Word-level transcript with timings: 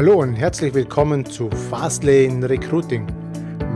Hallo 0.00 0.14
und 0.14 0.32
herzlich 0.32 0.72
willkommen 0.72 1.26
zu 1.26 1.50
Fastlane 1.50 2.48
Recruiting. 2.48 3.06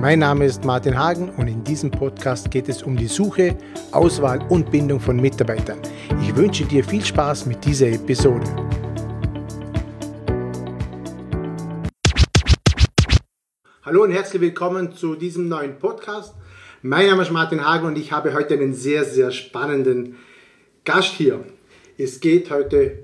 Mein 0.00 0.20
Name 0.20 0.46
ist 0.46 0.64
Martin 0.64 0.98
Hagen 0.98 1.28
und 1.28 1.48
in 1.48 1.62
diesem 1.62 1.90
Podcast 1.90 2.50
geht 2.50 2.70
es 2.70 2.82
um 2.82 2.96
die 2.96 3.08
Suche, 3.08 3.58
Auswahl 3.92 4.40
und 4.48 4.70
Bindung 4.70 5.00
von 5.00 5.16
Mitarbeitern. 5.16 5.80
Ich 6.22 6.34
wünsche 6.34 6.64
dir 6.64 6.82
viel 6.82 7.04
Spaß 7.04 7.44
mit 7.44 7.62
dieser 7.62 7.88
Episode. 7.88 8.46
Hallo 13.82 14.04
und 14.04 14.12
herzlich 14.12 14.40
willkommen 14.40 14.94
zu 14.94 15.16
diesem 15.16 15.50
neuen 15.50 15.78
Podcast. 15.78 16.34
Mein 16.80 17.06
Name 17.06 17.20
ist 17.20 17.32
Martin 17.32 17.62
Hagen 17.62 17.86
und 17.86 17.98
ich 17.98 18.12
habe 18.12 18.32
heute 18.32 18.54
einen 18.54 18.72
sehr, 18.72 19.04
sehr 19.04 19.30
spannenden 19.30 20.16
Gast 20.86 21.12
hier. 21.12 21.44
Es 21.98 22.18
geht 22.18 22.50
heute 22.50 23.00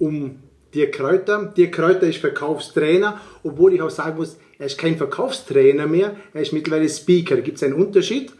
um 0.00 0.49
Dirk 0.74 0.92
Kräuter. 0.92 1.52
Dirk 1.56 1.72
Kräuter 1.72 2.06
ist 2.06 2.18
Verkaufstrainer, 2.18 3.20
obwohl 3.42 3.74
ich 3.74 3.82
auch 3.82 3.90
sagen 3.90 4.16
muss, 4.16 4.36
er 4.58 4.66
ist 4.66 4.78
kein 4.78 4.96
Verkaufstrainer 4.96 5.86
mehr, 5.86 6.16
er 6.34 6.42
ist 6.42 6.52
mittlerweile 6.52 6.88
Speaker. 6.88 7.36
Gibt 7.40 7.56
es 7.56 7.62
einen 7.62 7.74
Unterschied, 7.74 8.32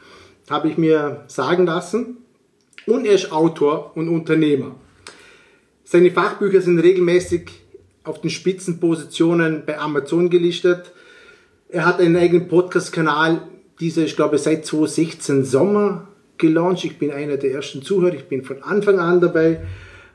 habe 0.49 0.69
ich 0.69 0.77
mir 0.77 1.25
sagen 1.29 1.67
lassen. 1.67 2.19
Und 2.87 3.07
er 3.07 3.15
ist 3.15 3.33
Autor 3.33 3.93
und 3.95 4.09
Unternehmer. 4.09 4.75
Seine 5.85 6.11
Fachbücher 6.11 6.61
sind 6.61 6.79
regelmäßig 6.79 7.51
auf 8.05 8.21
den 8.21 8.31
Spitzenpositionen 8.31 9.65
bei 9.67 9.79
Amazon 9.79 10.31
gelistet. 10.31 10.93
Er 11.69 11.85
hat 11.87 12.01
einen 12.01 12.17
eigenen 12.17 12.49
Podcast-Kanal, 12.49 13.43
dieser 13.81 14.05
ist, 14.05 14.17
glaube 14.17 14.37
ich, 14.37 14.43
seit 14.43 14.67
2016 14.67 15.45
Sommer 15.45 16.09
gelauncht. 16.37 16.85
Ich 16.85 16.99
bin 16.99 17.11
einer 17.11 17.37
der 17.37 17.53
ersten 17.53 17.83
Zuhörer, 17.83 18.15
ich 18.15 18.25
bin 18.25 18.45
von 18.45 18.63
Anfang 18.63 18.99
an 18.99 19.21
dabei. 19.21 19.61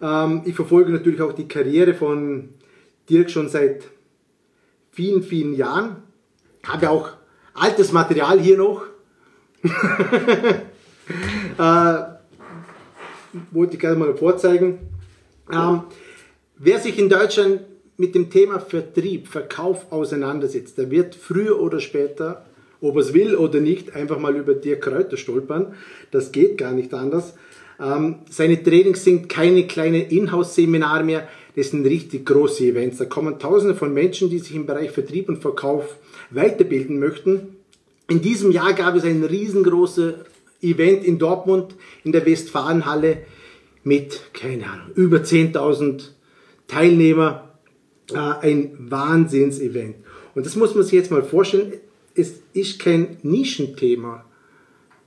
Ähm, 0.06 0.44
ich 0.46 0.54
verfolge 0.54 0.92
natürlich 0.92 1.22
auch 1.22 1.34
die 1.34 1.48
Karriere 1.48 1.96
von 1.96 2.50
Dirk 3.10 3.32
schon 3.32 3.50
seit 3.50 3.86
vielen, 4.92 5.24
vielen 5.24 5.56
Jahren. 5.56 6.04
Habe 6.64 6.92
auch 6.92 7.10
altes 7.54 7.92
Material 7.92 8.40
hier 8.40 8.58
noch. 8.58 8.84
äh, 9.64 9.70
wollte 13.52 13.74
ich 13.74 13.80
gerne 13.80 13.98
mal 13.98 14.16
vorzeigen. 14.16 14.80
Ähm, 15.52 15.82
wer 16.58 16.80
sich 16.80 17.00
in 17.00 17.10
Deutschland 17.10 17.62
mit 17.98 18.14
dem 18.14 18.30
Thema 18.30 18.60
Vertrieb, 18.60 19.28
Verkauf 19.28 19.92
auseinandersetzt, 19.92 20.78
der 20.78 20.92
wird 20.92 21.16
früher 21.16 21.60
oder 21.60 21.80
später, 21.80 22.46
ob 22.82 22.96
er 22.96 23.02
es 23.02 23.14
will 23.14 23.36
oder 23.36 23.60
nicht, 23.60 23.96
einfach 23.96 24.20
mal 24.20 24.36
über 24.36 24.54
Dirk 24.54 24.82
Kräuter 24.82 25.18
stolpern. 25.18 25.74
Das 26.12 26.32
geht 26.32 26.60
gar 26.60 26.74
nicht 26.74 26.94
anders. 26.94 27.34
Ähm, 27.80 28.20
seine 28.30 28.62
Trainings 28.62 29.04
sind 29.04 29.30
keine 29.30 29.68
kleinen 29.68 30.08
Inhouse-Seminare 30.08 31.04
mehr, 31.04 31.28
das 31.56 31.72
sind 31.72 31.86
richtig 31.86 32.26
große 32.26 32.66
Events. 32.66 32.98
Da 32.98 33.06
kommen 33.06 33.40
Tausende 33.40 33.76
von 33.76 33.94
Menschen, 33.94 34.30
die 34.30 34.40
sich 34.40 34.56
im 34.56 34.66
Bereich 34.66 34.92
Vertrieb 34.92 35.30
und 35.30 35.42
Verkauf 35.42 35.98
weiterbilden 36.30 37.00
möchten. 37.00 37.56
In 38.10 38.22
diesem 38.22 38.52
Jahr 38.52 38.74
gab 38.74 38.96
es 38.96 39.04
ein 39.04 39.24
riesengroßes 39.24 40.16
Event 40.62 41.04
in 41.06 41.18
Dortmund 41.18 41.76
in 42.04 42.12
der 42.12 42.26
Westfalenhalle 42.26 43.20
mit, 43.84 44.34
keine 44.34 44.70
Ahnung, 44.70 44.88
über 44.96 45.18
10.000 45.20 46.10
Teilnehmer. 46.68 47.46
Äh, 48.14 48.18
ein 48.18 48.78
Wahnsinns-Event. 48.78 49.96
Und 50.36 50.46
das 50.46 50.56
muss 50.56 50.76
man 50.76 50.84
sich 50.84 50.94
jetzt 50.94 51.12
mal 51.12 51.24
vorstellen. 51.24 51.74
Es 52.14 52.34
ist 52.54 52.80
kein 52.80 53.18
Nischenthema 53.24 54.26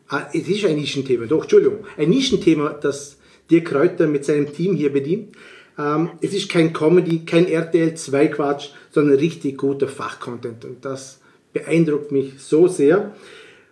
Ah, 0.08 0.28
es 0.32 0.48
ist 0.48 0.64
ein 0.64 0.76
Nischenthema, 0.76 1.26
doch, 1.26 1.42
Entschuldigung, 1.42 1.84
ein 1.98 2.08
Nischenthema, 2.08 2.70
das 2.70 3.18
Dirk 3.50 3.66
Kräuter 3.66 4.06
mit 4.06 4.24
seinem 4.24 4.52
Team 4.52 4.74
hier 4.74 4.90
bedient. 4.90 5.34
Ähm, 5.78 6.10
es 6.22 6.32
ist 6.32 6.48
kein 6.48 6.72
Comedy, 6.72 7.26
kein 7.26 7.46
RTL 7.46 7.94
2 7.94 8.28
Quatsch, 8.28 8.70
sondern 8.90 9.18
richtig 9.18 9.58
guter 9.58 9.86
Fachcontent 9.86 10.64
und 10.64 10.84
das 10.84 11.20
beeindruckt 11.52 12.10
mich 12.10 12.34
so 12.38 12.68
sehr. 12.68 13.14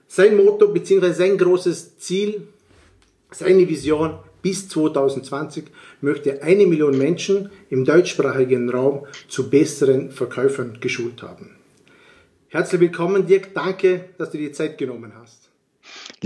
Sein 0.08 0.36
Motto 0.36 0.68
bzw. 0.68 1.12
sein 1.12 1.38
großes 1.38 1.98
Ziel, 1.98 2.46
seine 3.30 3.68
Vision 3.68 4.18
bis 4.42 4.68
2020 4.68 5.64
möchte 6.00 6.42
eine 6.42 6.66
Million 6.66 6.96
Menschen 6.96 7.50
im 7.70 7.84
deutschsprachigen 7.84 8.70
Raum 8.70 9.06
zu 9.26 9.50
besseren 9.50 10.10
Verkäufern 10.10 10.78
geschult 10.80 11.22
haben. 11.22 11.56
Herzlich 12.48 12.80
willkommen, 12.80 13.26
Dirk. 13.26 13.54
Danke, 13.54 14.10
dass 14.18 14.30
du 14.30 14.38
dir 14.38 14.52
Zeit 14.52 14.78
genommen 14.78 15.12
hast. 15.18 15.45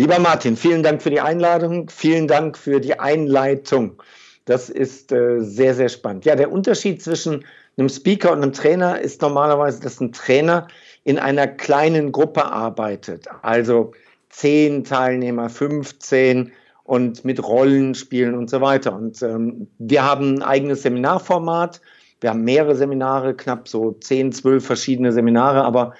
Lieber 0.00 0.18
Martin, 0.18 0.56
vielen 0.56 0.82
Dank 0.82 1.02
für 1.02 1.10
die 1.10 1.20
Einladung, 1.20 1.90
vielen 1.90 2.26
Dank 2.26 2.56
für 2.56 2.80
die 2.80 2.98
Einleitung. 2.98 4.02
Das 4.46 4.70
ist 4.70 5.12
äh, 5.12 5.40
sehr, 5.40 5.74
sehr 5.74 5.90
spannend. 5.90 6.24
Ja, 6.24 6.36
der 6.36 6.50
Unterschied 6.50 7.02
zwischen 7.02 7.44
einem 7.76 7.90
Speaker 7.90 8.32
und 8.32 8.42
einem 8.42 8.54
Trainer 8.54 8.98
ist 8.98 9.20
normalerweise, 9.20 9.82
dass 9.82 10.00
ein 10.00 10.12
Trainer 10.12 10.68
in 11.04 11.18
einer 11.18 11.46
kleinen 11.46 12.12
Gruppe 12.12 12.46
arbeitet. 12.46 13.26
Also 13.42 13.92
zehn 14.30 14.84
Teilnehmer, 14.84 15.50
15 15.50 16.50
und 16.84 17.26
mit 17.26 17.46
Rollenspielen 17.46 18.34
und 18.34 18.48
so 18.48 18.62
weiter. 18.62 18.94
Und 18.94 19.20
ähm, 19.20 19.68
wir 19.76 20.02
haben 20.02 20.36
ein 20.36 20.42
eigenes 20.42 20.80
Seminarformat. 20.80 21.82
Wir 22.22 22.30
haben 22.30 22.44
mehrere 22.44 22.74
Seminare, 22.74 23.34
knapp 23.34 23.68
so 23.68 23.92
zehn, 23.92 24.32
zwölf 24.32 24.64
verschiedene 24.64 25.12
Seminare, 25.12 25.62
aber 25.62 25.92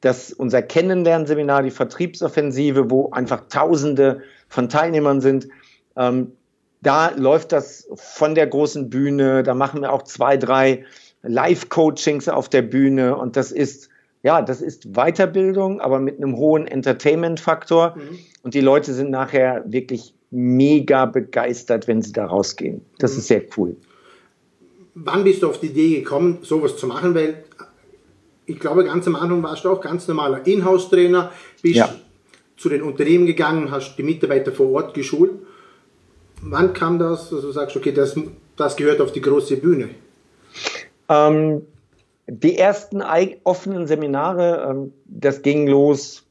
dass 0.00 0.32
unser 0.32 0.62
Kennenlernseminar, 0.62 1.62
die 1.62 1.70
Vertriebsoffensive, 1.70 2.90
wo 2.90 3.10
einfach 3.10 3.48
Tausende 3.48 4.22
von 4.48 4.68
Teilnehmern 4.68 5.20
sind, 5.20 5.48
ähm, 5.96 6.32
da 6.82 7.10
läuft 7.16 7.52
das 7.52 7.88
von 7.94 8.34
der 8.34 8.46
großen 8.46 8.90
Bühne. 8.90 9.42
Da 9.42 9.54
machen 9.54 9.80
wir 9.80 9.92
auch 9.92 10.02
zwei, 10.02 10.36
drei 10.36 10.84
Live-Coachings 11.22 12.28
auf 12.28 12.48
der 12.48 12.62
Bühne 12.62 13.16
und 13.16 13.36
das 13.36 13.50
ist 13.50 13.88
ja, 14.22 14.42
das 14.42 14.60
ist 14.60 14.92
Weiterbildung, 14.94 15.80
aber 15.80 16.00
mit 16.00 16.16
einem 16.16 16.36
hohen 16.36 16.66
Entertainment-Faktor. 16.66 17.94
Mhm. 17.96 18.18
Und 18.42 18.54
die 18.54 18.60
Leute 18.60 18.92
sind 18.92 19.10
nachher 19.10 19.62
wirklich 19.68 20.14
mega 20.32 21.06
begeistert, 21.06 21.86
wenn 21.86 22.02
sie 22.02 22.12
da 22.12 22.26
rausgehen. 22.26 22.80
Das 22.98 23.12
mhm. 23.12 23.18
ist 23.18 23.28
sehr 23.28 23.42
cool. 23.56 23.76
Wann 24.94 25.22
bist 25.22 25.42
du 25.42 25.48
auf 25.48 25.60
die 25.60 25.66
Idee 25.66 26.00
gekommen, 26.00 26.38
sowas 26.42 26.76
zu 26.76 26.88
machen? 26.88 27.14
Weil 27.14 27.44
ich 28.46 28.58
glaube, 28.58 28.84
ganz 28.84 29.06
am 29.06 29.16
Anfang 29.16 29.42
warst 29.42 29.64
du 29.64 29.70
auch 29.70 29.80
ganz 29.80 30.06
normaler 30.08 30.46
Inhouse-Trainer, 30.46 31.32
bist 31.62 31.76
ja. 31.76 31.94
zu 32.56 32.68
den 32.68 32.82
Unternehmen 32.82 33.26
gegangen, 33.26 33.70
hast 33.70 33.96
die 33.96 34.02
Mitarbeiter 34.02 34.52
vor 34.52 34.70
Ort 34.70 34.94
geschult. 34.94 35.32
Wann 36.42 36.72
kam 36.72 36.98
das, 36.98 37.30
dass 37.30 37.40
du 37.40 37.50
sagst, 37.50 37.76
okay, 37.76 37.92
das, 37.92 38.16
das 38.56 38.76
gehört 38.76 39.00
auf 39.00 39.12
die 39.12 39.20
große 39.20 39.56
Bühne? 39.56 39.90
Ähm, 41.08 41.62
die 42.28 42.58
ersten 42.58 43.02
offenen 43.44 43.86
Seminare, 43.86 44.68
ähm, 44.70 44.92
das 45.06 45.42
ging 45.42 45.66
los 45.66 46.24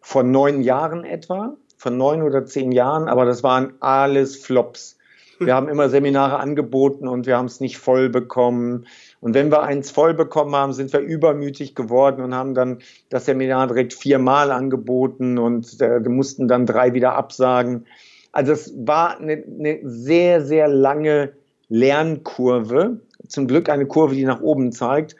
vor 0.00 0.22
neun 0.22 0.62
Jahren 0.62 1.04
etwa, 1.04 1.56
von 1.76 1.96
neun 1.96 2.22
oder 2.22 2.44
zehn 2.44 2.72
Jahren, 2.72 3.08
aber 3.08 3.24
das 3.24 3.42
waren 3.42 3.74
alles 3.80 4.36
Flops. 4.36 4.98
Wir 5.38 5.54
haben 5.54 5.68
immer 5.68 5.88
Seminare 5.88 6.38
angeboten 6.38 7.08
und 7.08 7.26
wir 7.26 7.36
haben 7.36 7.46
es 7.46 7.60
nicht 7.60 7.78
voll 7.78 8.08
bekommen. 8.08 8.86
Und 9.20 9.34
wenn 9.34 9.50
wir 9.50 9.62
eins 9.62 9.90
voll 9.90 10.14
bekommen 10.14 10.54
haben, 10.56 10.72
sind 10.72 10.92
wir 10.92 11.00
übermütig 11.00 11.74
geworden 11.74 12.22
und 12.22 12.34
haben 12.34 12.54
dann 12.54 12.78
das 13.10 13.26
Seminar 13.26 13.66
direkt 13.66 13.92
viermal 13.92 14.50
angeboten 14.50 15.38
und 15.38 15.80
äh, 15.80 16.00
mussten 16.00 16.48
dann 16.48 16.66
drei 16.66 16.94
wieder 16.94 17.14
absagen. 17.14 17.86
Also 18.32 18.52
es 18.52 18.72
war 18.76 19.18
eine, 19.18 19.44
eine 19.44 19.80
sehr, 19.82 20.42
sehr 20.42 20.68
lange 20.68 21.32
Lernkurve. 21.68 23.00
Zum 23.28 23.46
Glück 23.46 23.68
eine 23.68 23.86
Kurve, 23.86 24.14
die 24.14 24.24
nach 24.24 24.40
oben 24.40 24.72
zeigt. 24.72 25.16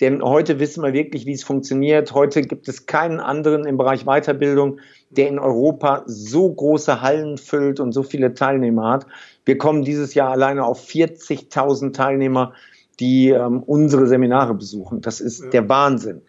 Denn 0.00 0.22
heute 0.22 0.58
wissen 0.58 0.82
wir 0.82 0.92
wirklich, 0.92 1.24
wie 1.24 1.32
es 1.32 1.44
funktioniert. 1.44 2.12
Heute 2.12 2.42
gibt 2.42 2.68
es 2.68 2.86
keinen 2.86 3.20
anderen 3.20 3.64
im 3.64 3.76
Bereich 3.76 4.04
Weiterbildung, 4.04 4.80
der 5.10 5.28
in 5.28 5.38
Europa 5.38 6.02
so 6.06 6.52
große 6.52 7.00
Hallen 7.00 7.38
füllt 7.38 7.78
und 7.78 7.92
so 7.92 8.02
viele 8.02 8.34
Teilnehmer 8.34 8.90
hat. 8.90 9.06
Wir 9.44 9.56
kommen 9.56 9.84
dieses 9.84 10.14
Jahr 10.14 10.32
alleine 10.32 10.64
auf 10.64 10.84
40.000 10.84 11.92
Teilnehmer 11.92 12.54
die 13.00 13.30
ähm, 13.30 13.62
unsere 13.62 14.06
Seminare 14.06 14.54
besuchen. 14.54 15.00
Das 15.00 15.20
ist 15.20 15.44
ja. 15.44 15.50
der 15.50 15.68
Wahnsinn. 15.68 16.22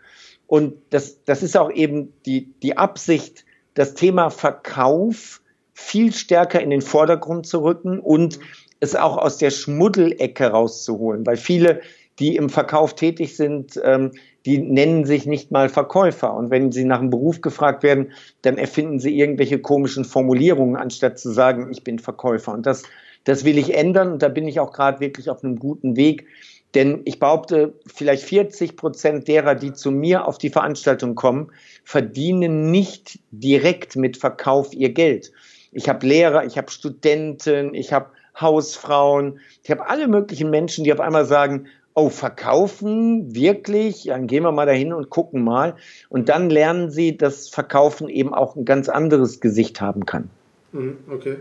Und 0.47 0.75
das, 0.91 1.23
das 1.25 1.43
ist 1.43 1.57
auch 1.57 1.71
eben 1.71 2.13
die, 2.25 2.53
die 2.61 2.77
Absicht, 2.77 3.45
das 3.73 3.93
Thema 3.93 4.29
Verkauf 4.29 5.41
viel 5.73 6.13
stärker 6.13 6.61
in 6.61 6.69
den 6.69 6.81
Vordergrund 6.81 7.45
zu 7.47 7.63
rücken 7.63 7.99
und 7.99 8.39
mhm. 8.39 8.43
es 8.79 8.95
auch 8.95 9.17
aus 9.17 9.37
der 9.37 9.51
Schmuddelecke 9.51 10.47
rauszuholen, 10.47 11.25
weil 11.25 11.37
viele, 11.37 11.81
die 12.19 12.37
im 12.37 12.49
Verkauf 12.49 12.95
tätig 12.95 13.35
sind, 13.35 13.79
ähm, 13.83 14.11
die 14.45 14.59
nennen 14.59 15.05
sich 15.05 15.25
nicht 15.25 15.51
mal 15.51 15.69
Verkäufer. 15.69 16.33
Und 16.33 16.51
wenn 16.51 16.71
sie 16.71 16.85
nach 16.85 16.99
einem 16.99 17.09
Beruf 17.09 17.41
gefragt 17.41 17.83
werden, 17.83 18.11
dann 18.43 18.57
erfinden 18.57 18.99
sie 18.99 19.17
irgendwelche 19.17 19.59
komischen 19.59 20.05
Formulierungen, 20.05 20.75
anstatt 20.75 21.19
zu 21.19 21.31
sagen, 21.31 21.69
ich 21.71 21.83
bin 21.83 21.97
Verkäufer. 21.97 22.53
Und 22.53 22.65
das, 22.65 22.83
das 23.23 23.43
will 23.43 23.57
ich 23.57 23.75
ändern. 23.75 24.13
Und 24.13 24.21
da 24.21 24.29
bin 24.29 24.47
ich 24.47 24.59
auch 24.59 24.71
gerade 24.71 24.99
wirklich 24.99 25.29
auf 25.31 25.43
einem 25.43 25.57
guten 25.57 25.95
Weg, 25.95 26.27
denn 26.75 27.01
ich 27.05 27.19
behaupte, 27.19 27.73
vielleicht 27.87 28.23
40 28.23 28.75
Prozent 28.75 29.27
derer, 29.27 29.55
die 29.55 29.73
zu 29.73 29.91
mir 29.91 30.27
auf 30.27 30.37
die 30.37 30.49
Veranstaltung 30.49 31.15
kommen, 31.15 31.51
verdienen 31.83 32.69
nicht 32.69 33.19
direkt 33.31 33.95
mit 33.95 34.17
Verkauf 34.17 34.73
ihr 34.73 34.89
Geld. 34.89 35.31
Ich 35.71 35.89
habe 35.89 36.05
Lehrer, 36.05 36.45
ich 36.45 36.57
habe 36.57 36.69
Studenten, 36.69 37.73
ich 37.73 37.93
habe 37.93 38.07
Hausfrauen, 38.39 39.39
ich 39.63 39.71
habe 39.71 39.89
alle 39.89 40.07
möglichen 40.07 40.49
Menschen, 40.49 40.83
die 40.83 40.93
auf 40.93 40.99
einmal 40.99 41.25
sagen, 41.25 41.67
oh, 41.93 42.09
verkaufen 42.09 43.33
wirklich, 43.33 44.03
dann 44.05 44.27
gehen 44.27 44.43
wir 44.43 44.51
mal 44.51 44.65
dahin 44.65 44.91
und 44.91 45.09
gucken 45.09 45.43
mal. 45.43 45.75
Und 46.09 46.27
dann 46.27 46.49
lernen 46.49 46.91
sie, 46.91 47.17
dass 47.17 47.47
Verkaufen 47.47 48.09
eben 48.09 48.33
auch 48.33 48.55
ein 48.55 48.65
ganz 48.65 48.89
anderes 48.89 49.39
Gesicht 49.39 49.79
haben 49.79 50.05
kann. 50.05 50.29
Mhm, 50.73 50.97
okay. 51.09 51.37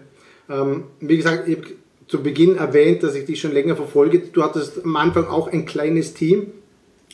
Ähm, 0.49 0.85
wie 1.01 1.17
gesagt, 1.17 1.49
ich 1.49 1.59
zu 2.07 2.23
Beginn 2.23 2.57
erwähnt, 2.57 3.03
dass 3.03 3.15
ich 3.15 3.25
dich 3.25 3.41
schon 3.41 3.53
länger 3.53 3.77
verfolge. 3.77 4.21
Du 4.33 4.43
hattest 4.43 4.85
am 4.85 4.97
Anfang 4.97 5.27
auch 5.27 5.49
ein 5.49 5.65
kleines 5.65 6.15
Team, 6.15 6.49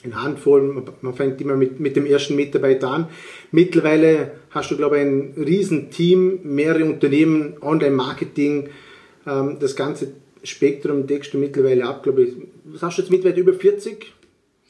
eine 0.03 0.23
Handvoll, 0.23 0.85
man 1.03 1.15
fängt 1.15 1.41
immer 1.41 1.57
mit, 1.57 1.79
mit 1.79 1.97
dem 1.97 2.07
ersten 2.07 2.35
Mitarbeiter 2.35 2.91
an. 2.91 3.09
Mittlerweile 3.53 4.33
hast 4.51 4.71
du, 4.71 4.77
glaube 4.77 4.97
ich, 4.97 5.03
ein 5.03 5.35
Riesenteam, 5.37 6.41
mehrere 6.43 6.85
Unternehmen, 6.85 7.55
Online-Marketing, 7.61 8.71
ähm, 9.27 9.59
das 9.61 9.77
ganze 9.77 10.13
Spektrum 10.43 11.07
deckst 11.07 11.35
du 11.35 11.39
mittlerweile 11.39 11.85
ab, 11.85 12.03
glaube 12.03 12.23
ich. 12.25 12.33
Was 12.65 12.83
hast 12.83 12.99
du 12.99 13.03
jetzt 13.03 13.11
mittlerweile 13.11 13.41
über 13.41 13.53
40? 13.53 14.13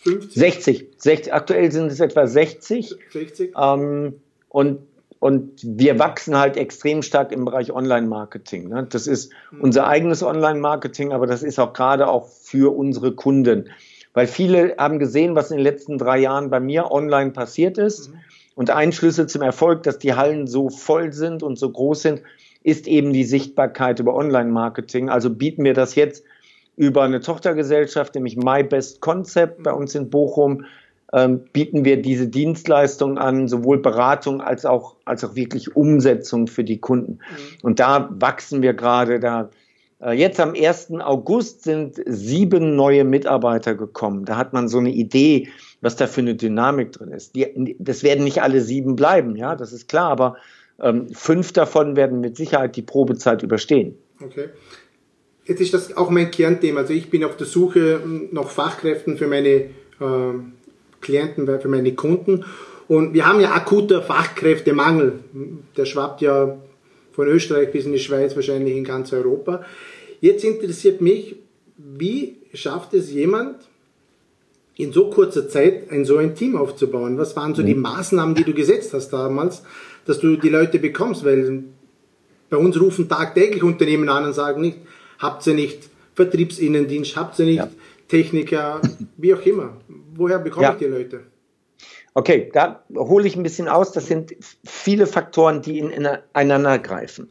50? 0.03 0.35
60. 0.35 0.87
60. 0.97 1.33
Aktuell 1.33 1.71
sind 1.71 1.93
es 1.93 2.01
etwa 2.01 2.27
60. 2.27 2.97
60. 3.11 3.53
Ähm, 3.57 4.15
und, 4.49 4.81
und 5.21 5.61
wir 5.63 5.99
wachsen 5.99 6.37
halt 6.37 6.57
extrem 6.57 7.03
stark 7.03 7.31
im 7.31 7.45
Bereich 7.45 7.73
Online-Marketing. 7.73 8.69
Ne? 8.69 8.87
Das 8.89 9.07
ist 9.07 9.31
mhm. 9.53 9.61
unser 9.61 9.87
eigenes 9.87 10.23
Online-Marketing, 10.23 11.13
aber 11.13 11.27
das 11.27 11.43
ist 11.43 11.61
auch 11.61 11.75
gerade 11.75 12.09
auch 12.09 12.27
für 12.27 12.75
unsere 12.75 13.13
Kunden. 13.13 13.69
Weil 14.15 14.27
viele 14.27 14.75
haben 14.79 14.99
gesehen, 14.99 15.37
was 15.37 15.51
in 15.51 15.59
den 15.59 15.65
letzten 15.65 15.99
drei 15.99 16.19
Jahren 16.19 16.49
bei 16.49 16.59
mir 16.59 16.91
online 16.91 17.31
passiert 17.33 17.77
ist. 17.77 18.09
Mhm. 18.09 18.15
Und 18.55 18.71
ein 18.71 18.93
Schlüssel 18.93 19.27
zum 19.27 19.43
Erfolg, 19.43 19.83
dass 19.83 19.99
die 19.99 20.15
Hallen 20.15 20.47
so 20.47 20.71
voll 20.71 21.13
sind 21.13 21.43
und 21.43 21.59
so 21.59 21.71
groß 21.71 22.01
sind, 22.01 22.23
ist 22.63 22.89
eben 22.89 23.13
die 23.13 23.25
Sichtbarkeit 23.25 24.01
über 24.01 24.15
Online-Marketing. 24.15 25.11
Also 25.11 25.29
bieten 25.29 25.65
wir 25.65 25.75
das 25.75 25.97
jetzt 25.97 26.25
über 26.77 27.03
eine 27.03 27.21
Tochtergesellschaft, 27.21 28.15
nämlich 28.15 28.39
My 28.39 28.63
Best 28.65 29.03
Concept 29.03 29.63
bei 29.63 29.73
uns 29.73 29.95
in 29.95 30.09
Bochum, 30.09 30.65
ähm, 31.13 31.41
bieten 31.53 31.85
wir 31.85 32.01
diese 32.01 32.29
Dienstleistung 32.29 33.19
an, 33.19 33.49
sowohl 33.49 33.79
Beratung 33.79 34.41
als 34.41 34.65
auch, 34.65 34.97
als 35.05 35.25
auch 35.25 35.35
wirklich 35.35 35.75
Umsetzung 35.75 36.47
für 36.47 36.65
die 36.65 36.79
Kunden. 36.79 37.13
Mhm. 37.13 37.59
Und 37.63 37.81
da 37.81 38.09
wachsen 38.13 38.63
wir 38.63 38.75
gerade. 38.75 39.19
Da 39.19 39.51
äh, 40.01 40.13
jetzt 40.13 40.39
am 40.41 40.55
1. 40.55 40.93
August 41.01 41.65
sind 41.65 42.01
sieben 42.07 42.77
neue 42.77 43.05
Mitarbeiter 43.05 43.75
gekommen. 43.75 44.25
Da 44.25 44.37
hat 44.37 44.53
man 44.53 44.69
so 44.69 44.79
eine 44.79 44.91
Idee, 44.91 45.49
was 45.81 45.97
da 45.97 46.07
für 46.07 46.21
eine 46.21 46.35
Dynamik 46.35 46.93
drin 46.93 47.11
ist. 47.11 47.35
Die, 47.35 47.77
das 47.79 48.03
werden 48.03 48.25
nicht 48.25 48.43
alle 48.43 48.61
sieben 48.61 48.97
bleiben, 48.97 49.37
ja, 49.37 49.57
das 49.57 49.73
ist 49.73 49.89
klar, 49.89 50.11
aber 50.11 50.37
ähm, 50.81 51.09
fünf 51.13 51.53
davon 51.53 51.97
werden 51.97 52.21
mit 52.21 52.37
Sicherheit 52.37 52.77
die 52.77 52.83
Probezeit 52.83 53.43
überstehen. 53.43 53.97
Okay. 54.23 54.49
Jetzt 55.45 55.61
ist 55.61 55.75
das 55.75 55.97
auch 55.97 56.11
mein 56.11 56.31
Kernthema. 56.31 56.81
Also 56.81 56.93
ich 56.93 57.11
bin 57.11 57.25
auf 57.25 57.37
der 57.37 57.47
Suche 57.47 58.01
nach 58.31 58.49
Fachkräften 58.49 59.17
für 59.17 59.27
meine 59.27 59.49
äh, 59.49 60.35
Klienten, 61.01 61.47
für 61.61 61.69
meine 61.69 61.95
Kunden. 61.95 62.45
Und 62.89 63.15
wir 63.15 63.27
haben 63.27 63.41
ja 63.41 63.53
akuter 63.53 64.03
Fachkräftemangel. 64.03 65.21
Der 65.77 65.85
schwappt 65.85 66.23
ja 66.23 66.57
von 67.13 67.29
Österreich 67.29 67.73
bis 67.73 67.87
in 67.87 67.93
die 67.93 67.99
Schweiz, 67.99 68.35
wahrscheinlich 68.35 68.77
in 68.77 68.85
ganz 68.85 69.13
Europa. 69.13 69.65
Jetzt 70.21 70.45
interessiert 70.45 71.01
mich, 71.01 71.37
wie 71.77 72.37
schafft 72.53 72.95
es 72.95 73.13
jemand, 73.13 73.57
in 74.77 74.93
so 74.93 75.11
kurzer 75.11 75.49
Zeit 75.49 75.91
ein 75.91 76.05
so 76.05 76.17
ein 76.17 76.35
Team 76.35 76.57
aufzubauen? 76.57 77.19
Was 77.19 77.37
waren 77.37 77.55
so 77.55 77.63
die 77.63 77.75
mhm. 77.75 77.83
Maßnahmen, 77.83 78.35
die 78.35 78.45
du 78.45 78.55
gesetzt 78.55 78.95
hast 78.95 79.11
damals, 79.11 79.63
dass 80.07 80.21
du 80.21 80.37
die 80.37 80.49
Leute 80.49 80.79
bekommst, 80.79 81.25
weil 81.25 81.65
bei 82.49 82.57
uns 82.57 82.81
rufen 82.81 83.09
tagtäglich 83.09 83.63
Unternehmen 83.63 84.09
an 84.09 84.25
und 84.25 84.33
sagen 84.33 84.63
nicht, 84.63 84.79
habt 85.19 85.47
ihr 85.47 85.55
nicht 85.55 85.89
Vertriebsinnendienst, 86.15 87.17
habt 87.17 87.39
ihr 87.39 87.45
nicht 87.45 87.57
ja. 87.59 87.69
Techniker, 88.09 88.81
wie 89.17 89.35
auch 89.35 89.45
immer. 89.47 89.77
Woher 90.21 90.39
bekomme 90.39 90.67
ja. 90.67 90.73
ich 90.73 90.79
die 90.79 90.85
Leute? 90.85 91.25
Okay, 92.13 92.51
da 92.53 92.85
hole 92.95 93.27
ich 93.27 93.37
ein 93.37 93.43
bisschen 93.43 93.69
aus. 93.69 93.93
Das 93.93 94.07
sind 94.07 94.35
viele 94.65 95.07
Faktoren, 95.07 95.63
die 95.63 95.79
ineinander 95.79 96.79
greifen. 96.79 97.29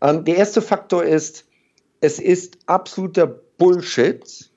Ähm, 0.00 0.24
der 0.24 0.36
erste 0.36 0.60
Faktor 0.60 1.04
ist, 1.04 1.46
es 2.00 2.18
ist 2.18 2.58
absoluter 2.66 3.26
Bullshit 3.26 4.50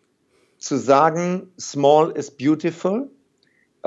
zu 0.58 0.78
sagen, 0.78 1.52
small 1.60 2.12
is 2.12 2.32
beautiful 2.32 3.12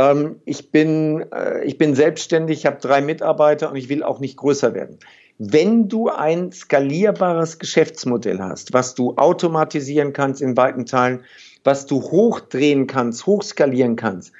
ähm, 0.00 0.40
ich, 0.44 0.70
bin, 0.70 1.26
äh, 1.32 1.64
ich 1.64 1.76
bin 1.76 1.94
selbstständig, 1.94 2.60
ich 2.60 2.66
habe 2.66 2.78
drei 2.80 3.02
Mitarbeiter 3.02 3.70
und 3.70 3.76
ich 3.76 3.88
will 3.88 4.02
auch 4.02 4.18
nicht 4.18 4.36
größer 4.36 4.74
werden. 4.74 4.98
Wenn 5.38 5.88
du 5.88 6.08
ein 6.08 6.52
skalierbares 6.52 7.58
Geschäftsmodell 7.58 8.38
hast, 8.40 8.72
was 8.72 8.94
du 8.94 9.16
automatisieren 9.16 10.12
kannst 10.12 10.42
in 10.42 10.56
weiten 10.56 10.86
Teilen, 10.86 11.24
was 11.64 11.86
du 11.86 12.02
hochdrehen 12.02 12.86
kannst, 12.86 13.26
hochskalieren 13.26 13.96
kannst, 13.96 14.32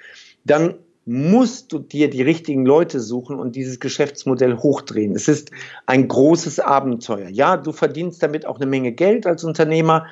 dann 0.45 0.75
musst 1.07 1.73
du 1.73 1.79
dir 1.79 2.09
die 2.09 2.23
richtigen 2.23 2.65
Leute 2.65 3.01
suchen 3.01 3.39
und 3.39 3.57
dieses 3.57 3.81
Geschäftsmodell 3.81 4.59
hochdrehen. 4.59 5.17
Es 5.17 5.29
ist 5.29 5.51
ein 5.87 6.07
großes 6.07 6.61
Abenteuer. 6.61 7.29
Ja, 7.29 7.57
du 7.57 7.73
verdienst 7.73 8.23
damit 8.23 8.47
auch 8.47 8.57
eine 8.57 8.67
Menge 8.67 8.93
Geld 8.93 9.27
als 9.27 9.43
Unternehmer, 9.43 10.07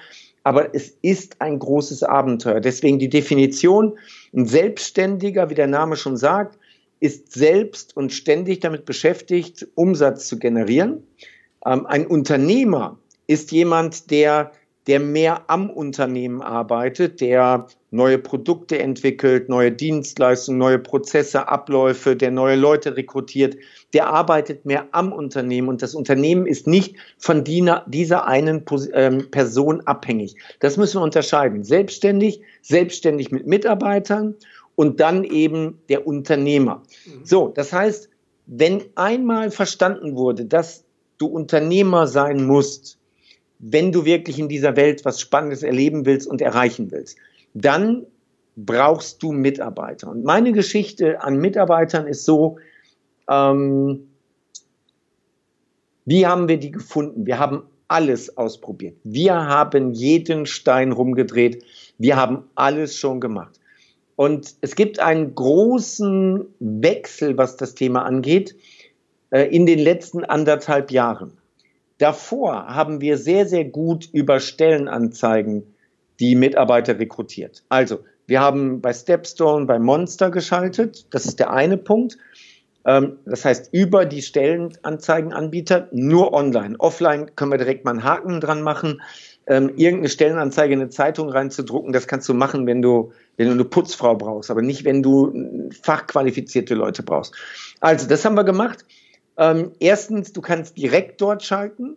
aber 0.45 0.75
es 0.75 0.97
ist 1.03 1.41
ein 1.41 1.59
großes 1.59 2.03
Abenteuer. 2.03 2.61
Deswegen 2.61 2.99
die 2.99 3.11
Definition, 3.11 3.99
ein 4.35 4.47
Selbstständiger, 4.47 5.51
wie 5.51 5.55
der 5.55 5.67
Name 5.67 5.97
schon 5.97 6.17
sagt, 6.17 6.59
ist 7.01 7.33
selbst 7.33 7.97
und 7.97 8.13
ständig 8.13 8.61
damit 8.61 8.85
beschäftigt, 8.85 9.69
Umsatz 9.75 10.27
zu 10.27 10.39
generieren. 10.39 11.05
Ähm, 11.65 11.87
ein 11.87 12.07
Unternehmer 12.07 12.99
ist 13.27 13.53
jemand, 13.53 14.11
der 14.11 14.53
der 14.89 15.01
mehr 15.01 15.51
am 15.51 15.69
Unternehmen 15.69 16.41
arbeitet, 16.41 17.21
der 17.21 17.67
neue 17.91 18.19
Produkte 18.19 18.79
entwickelt, 18.79 19.51
neue 19.51 19.71
Dienstleistungen, 19.71 20.59
neue 20.59 20.79
Prozesse, 20.79 21.47
Abläufe, 21.47 22.17
der 22.17 22.31
neue 22.31 22.57
Leute 22.57 22.97
rekrutiert, 22.97 23.57
der 23.93 24.09
arbeitet 24.09 24.65
mehr 24.65 24.89
am 24.93 25.13
Unternehmen 25.13 25.69
und 25.69 25.83
das 25.83 25.95
Unternehmen 25.95 26.47
ist 26.47 26.67
nicht 26.67 26.97
von 27.19 27.45
dieser 27.45 28.27
einen 28.27 28.65
ähm, 28.95 29.31
Person 29.31 29.83
abhängig. 29.83 30.37
Das 30.61 30.79
müssen 30.79 31.01
wir 31.01 31.05
unterscheiden. 31.05 31.65
Selbstständig, 31.65 32.41
selbstständig 32.63 33.31
mit 33.31 33.47
Mitarbeitern 33.47 34.37
und 34.75 35.01
dann 35.01 35.23
eben 35.25 35.83
der 35.91 36.07
Unternehmer. 36.07 36.83
Mhm. 37.05 37.25
So, 37.25 37.49
das 37.49 37.75
heißt, 37.75 38.09
wenn 38.47 38.85
einmal 38.95 39.51
verstanden 39.51 40.17
wurde, 40.17 40.47
dass 40.47 40.85
du 41.19 41.27
Unternehmer 41.27 42.07
sein 42.07 42.47
musst, 42.47 42.98
wenn 43.59 43.93
du 43.93 44.05
wirklich 44.05 44.39
in 44.39 44.49
dieser 44.49 44.77
Welt 44.77 45.05
was 45.05 45.21
Spannendes 45.21 45.63
erleben 45.63 46.07
willst 46.07 46.27
und 46.29 46.41
erreichen 46.41 46.91
willst, 46.91 47.19
dann 47.55 48.07
brauchst 48.57 49.23
du 49.23 49.33
Mitarbeiter. 49.33 50.11
Und 50.11 50.25
meine 50.25 50.53
Geschichte 50.53 51.23
an 51.23 51.39
Mitarbeitern 51.39 52.07
ist 52.07 52.25
so, 52.25 52.59
ähm, 53.29 54.09
wie 56.05 56.27
haben 56.27 56.49
wir 56.49 56.57
die 56.57 56.71
gefunden? 56.71 57.27
Wir 57.27 57.39
haben 57.39 57.65
alles 57.87 58.37
ausprobiert. 58.37 58.97
Wir 59.05 59.35
haben 59.35 59.93
jeden 59.93 60.47
Stein 60.47 60.93
rumgedreht. 60.93 61.65
Wir 61.99 62.17
haben 62.17 62.45
alles 62.55 62.97
schon 62.97 63.21
gemacht. 63.21 63.59
Und 64.17 64.55
es 64.61 64.75
gibt 64.75 64.99
einen 64.99 65.35
großen 65.35 66.47
Wechsel, 66.59 67.39
was 67.39 67.57
das 67.57 67.75
Thema 67.75 68.03
angeht, 68.05 68.57
äh, 69.31 69.43
in 69.55 69.67
den 69.67 69.79
letzten 69.79 70.25
anderthalb 70.25 70.91
Jahren. 70.91 71.39
Davor 71.99 72.67
haben 72.69 73.01
wir 73.01 73.19
sehr, 73.19 73.47
sehr 73.47 73.65
gut 73.65 74.09
über 74.13 74.41
Stellenanzeigen 74.41 75.75
die 76.21 76.35
Mitarbeiter 76.35 76.99
rekrutiert. 76.99 77.65
Also, 77.69 78.01
wir 78.27 78.41
haben 78.41 78.81
bei 78.81 78.93
Stepstone, 78.93 79.67
bei 79.67 79.79
Monster 79.79 80.31
geschaltet. 80.31 81.07
Das 81.11 81.27
ist 81.27 81.39
der 81.39 81.53
eine 81.53 81.77
Punkt. 81.77 82.19
Ähm, 82.85 83.19
das 83.25 83.45
heißt, 83.45 83.71
über 83.73 84.05
die 84.05 84.23
Stellenanzeigenanbieter 84.23 85.89
nur 85.93 86.33
online. 86.33 86.77
Offline 86.79 87.35
können 87.37 87.53
wir 87.53 87.59
direkt 87.59 87.85
mal 87.85 87.93
einen 87.93 88.05
Haken 88.05 88.41
dran 88.41 88.63
machen. 88.63 89.03
Ähm, 89.47 89.73
irgendeine 89.77 90.11
Stellenanzeige 90.11 90.75
in 90.75 90.81
eine 90.81 90.91
Zeitung 90.91 91.31
reinzudrucken, 91.31 91.95
das 91.95 92.07
kannst 92.07 92.29
du 92.29 92.35
machen, 92.35 92.67
wenn 92.67 92.83
du, 92.83 93.13
wenn 93.39 93.47
du 93.47 93.55
eine 93.55 93.65
Putzfrau 93.65 94.15
brauchst, 94.15 94.51
aber 94.51 94.61
nicht, 94.61 94.85
wenn 94.85 95.03
du 95.03 95.71
fachqualifizierte 95.83 96.75
Leute 96.75 97.03
brauchst. 97.03 97.35
Also, 97.81 98.07
das 98.07 98.25
haben 98.25 98.35
wir 98.35 98.45
gemacht. 98.45 98.85
Ähm, 99.39 99.73
erstens, 99.79 100.33
du 100.33 100.41
kannst 100.41 100.77
direkt 100.77 101.21
dort 101.21 101.45
schalten. 101.45 101.97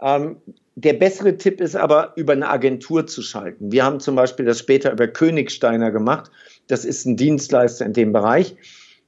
Ähm, 0.00 0.36
der 0.74 0.92
bessere 0.92 1.38
Tipp 1.38 1.62
ist 1.62 1.74
aber, 1.74 2.12
über 2.16 2.34
eine 2.34 2.50
Agentur 2.50 3.06
zu 3.06 3.22
schalten. 3.22 3.72
Wir 3.72 3.82
haben 3.82 3.98
zum 3.98 4.14
Beispiel 4.14 4.44
das 4.44 4.58
später 4.58 4.92
über 4.92 5.08
Königsteiner 5.08 5.90
gemacht. 5.90 6.30
Das 6.66 6.84
ist 6.84 7.06
ein 7.06 7.16
Dienstleister 7.16 7.86
in 7.86 7.94
dem 7.94 8.12
Bereich. 8.12 8.56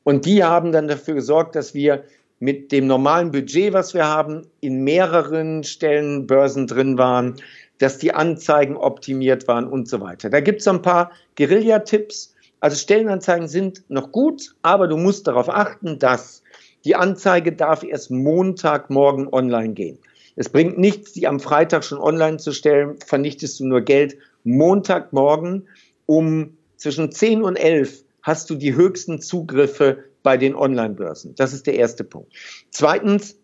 Und 0.03 0.25
die 0.25 0.43
haben 0.43 0.73
dann 0.73 0.89
dafür 0.89 1.15
gesorgt, 1.15 1.55
dass 1.55 1.75
wir 1.75 2.05
mit 2.41 2.73
dem 2.73 2.87
normalen 2.87 3.33
Budget, 3.33 3.75
was 3.75 3.93
wir 3.93 4.07
haben, 4.07 4.47
in 4.61 4.83
mehreren 4.83 5.63
Stellenbörsen 5.63 6.67
drin 6.67 6.97
waren, 6.97 7.35
dass 7.79 7.99
die 7.99 8.15
Anzeigen 8.15 8.77
optimiert 8.77 9.47
waren 9.47 9.69
und 9.69 9.89
so 9.89 10.01
weiter. 10.01 10.31
Da 10.31 10.41
gibt 10.41 10.63
es 10.63 10.69
ein 10.69 10.81
paar 10.81 11.11
Guerilla-Tipps. 11.37 12.35
Also 12.61 12.77
Stellenanzeigen 12.77 13.47
sind 13.47 13.85
noch 13.89 14.11
gut, 14.11 14.55
aber 14.63 14.89
du 14.89 14.97
musst 14.97 15.27
darauf 15.27 15.51
achten, 15.51 15.99
dass 15.99 16.43
die 16.85 16.97
Anzeige 16.97 17.53
darf 17.53 17.83
erst 17.83 18.11
Montagmorgen 18.11 19.29
online 19.29 19.75
gehen. 19.75 19.99
Es 20.37 20.49
bringt 20.49 20.79
nichts, 20.79 21.13
die 21.13 21.27
am 21.27 21.41
Freitag 21.41 21.85
schon 21.85 21.99
online 21.99 22.37
zu 22.37 22.53
stellen, 22.53 22.97
vernichtest 23.05 23.59
du 23.59 23.67
nur 23.67 23.81
Geld. 23.81 24.17
Montagmorgen 24.45 25.69
um 26.07 26.57
zwischen 26.77 27.11
10 27.11 27.43
und 27.43 27.57
11 27.57 28.05
hast 28.23 28.49
du 28.49 28.55
die 28.55 28.75
höchsten 28.75 29.21
Zugriffe 29.21 30.05
bei 30.23 30.37
den 30.37 30.55
Online-Börsen. 30.55 31.35
Das 31.35 31.53
ist 31.53 31.67
der 31.67 31.75
erste 31.75 32.05
Punkt. 32.05 32.33
Zweitens, 32.71 33.37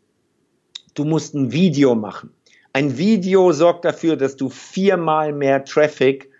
du 0.94 1.04
musst 1.04 1.34
ein 1.34 1.52
Video 1.52 1.94
machen. 1.94 2.30
Ein 2.72 2.96
Video 2.96 3.52
sorgt 3.52 3.84
dafür, 3.84 4.16
dass 4.16 4.36
du 4.36 4.48
viermal 4.48 5.32
mehr 5.32 5.64
Traffic, 5.64 6.30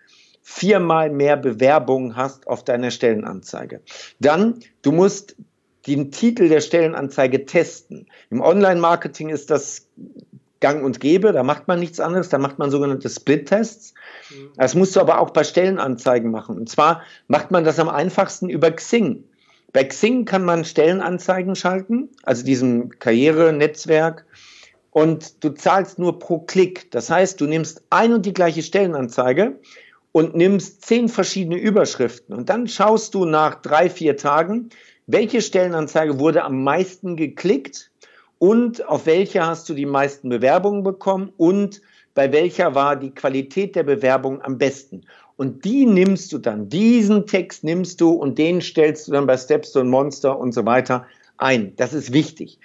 viermal 0.42 1.10
mehr 1.10 1.36
Bewerbungen 1.36 2.16
hast 2.16 2.46
auf 2.46 2.64
deiner 2.64 2.90
Stellenanzeige. 2.90 3.80
Dann, 4.20 4.60
du 4.82 4.92
musst 4.92 5.36
den 5.86 6.10
Titel 6.10 6.48
der 6.48 6.60
Stellenanzeige 6.60 7.44
testen. 7.44 8.06
Im 8.30 8.40
Online-Marketing 8.40 9.28
ist 9.28 9.50
das 9.50 9.88
gang 10.60 10.82
und 10.82 10.98
gäbe, 11.00 11.32
da 11.32 11.42
macht 11.42 11.68
man 11.68 11.78
nichts 11.78 12.00
anderes, 12.00 12.30
da 12.30 12.38
macht 12.38 12.58
man 12.58 12.70
sogenannte 12.70 13.10
Split-Tests. 13.10 13.92
Mhm. 14.30 14.50
Das 14.56 14.74
musst 14.74 14.96
du 14.96 15.00
aber 15.00 15.20
auch 15.20 15.30
bei 15.30 15.44
Stellenanzeigen 15.44 16.30
machen. 16.30 16.56
Und 16.56 16.68
zwar 16.70 17.02
macht 17.28 17.50
man 17.50 17.64
das 17.64 17.78
am 17.78 17.88
einfachsten 17.88 18.48
über 18.48 18.70
Xing. 18.70 19.24
Bei 19.74 19.84
Xing 19.84 20.24
kann 20.24 20.44
man 20.44 20.64
Stellenanzeigen 20.64 21.56
schalten, 21.56 22.08
also 22.22 22.44
diesem 22.44 22.90
Karrierenetzwerk, 22.98 24.24
und 24.90 25.42
du 25.42 25.50
zahlst 25.50 25.98
nur 25.98 26.20
pro 26.20 26.38
Klick. 26.38 26.90
Das 26.92 27.10
heißt, 27.10 27.40
du 27.40 27.46
nimmst 27.46 27.82
ein 27.90 28.12
und 28.12 28.24
die 28.24 28.32
gleiche 28.32 28.62
Stellenanzeige 28.62 29.58
und 30.12 30.36
nimmst 30.36 30.86
zehn 30.86 31.08
verschiedene 31.08 31.58
Überschriften 31.58 32.36
und 32.36 32.48
dann 32.48 32.68
schaust 32.68 33.14
du 33.14 33.24
nach 33.24 33.56
drei, 33.56 33.90
vier 33.90 34.16
Tagen, 34.16 34.70
welche 35.06 35.42
Stellenanzeige 35.42 36.18
wurde 36.18 36.44
am 36.44 36.62
meisten 36.62 37.16
geklickt 37.16 37.90
und 38.38 38.86
auf 38.88 39.06
welche 39.06 39.46
hast 39.46 39.68
du 39.68 39.74
die 39.74 39.86
meisten 39.86 40.28
Bewerbungen 40.28 40.82
bekommen 40.82 41.32
und 41.36 41.80
bei 42.14 42.32
welcher 42.32 42.74
war 42.74 42.96
die 42.96 43.10
Qualität 43.10 43.74
der 43.74 43.82
Bewerbung 43.82 44.40
am 44.42 44.56
besten. 44.56 45.02
Und 45.36 45.64
die 45.64 45.84
nimmst 45.84 46.32
du 46.32 46.38
dann, 46.38 46.68
diesen 46.68 47.26
Text 47.26 47.64
nimmst 47.64 48.00
du 48.00 48.10
und 48.10 48.38
den 48.38 48.60
stellst 48.60 49.08
du 49.08 49.12
dann 49.12 49.26
bei 49.26 49.36
Stepstone 49.36 49.90
Monster 49.90 50.38
und 50.38 50.52
so 50.52 50.64
weiter 50.64 51.06
ein. 51.38 51.74
Das 51.76 51.92
ist 51.92 52.12
wichtig. 52.12 52.60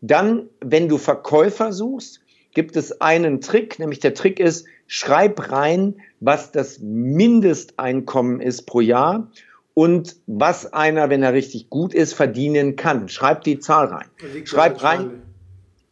Dann, 0.00 0.48
wenn 0.60 0.88
du 0.88 0.98
Verkäufer 0.98 1.72
suchst, 1.72 2.20
gibt 2.54 2.76
es 2.76 3.00
einen 3.00 3.40
Trick, 3.40 3.78
nämlich 3.78 3.98
der 3.98 4.14
Trick 4.14 4.38
ist, 4.38 4.66
schreib 4.86 5.50
rein, 5.50 5.96
was 6.20 6.52
das 6.52 6.78
Mindesteinkommen 6.80 8.40
ist 8.40 8.66
pro 8.66 8.80
Jahr 8.80 9.30
und 9.74 10.16
was 10.26 10.72
einer, 10.72 11.10
wenn 11.10 11.22
er 11.22 11.32
richtig 11.32 11.70
gut 11.70 11.94
ist, 11.94 12.14
verdienen 12.14 12.76
kann. 12.76 13.08
Schreib 13.08 13.42
die 13.44 13.58
Zahl 13.58 13.86
rein. 13.86 14.06
Schreib 14.44 14.82
rein. 14.82 15.22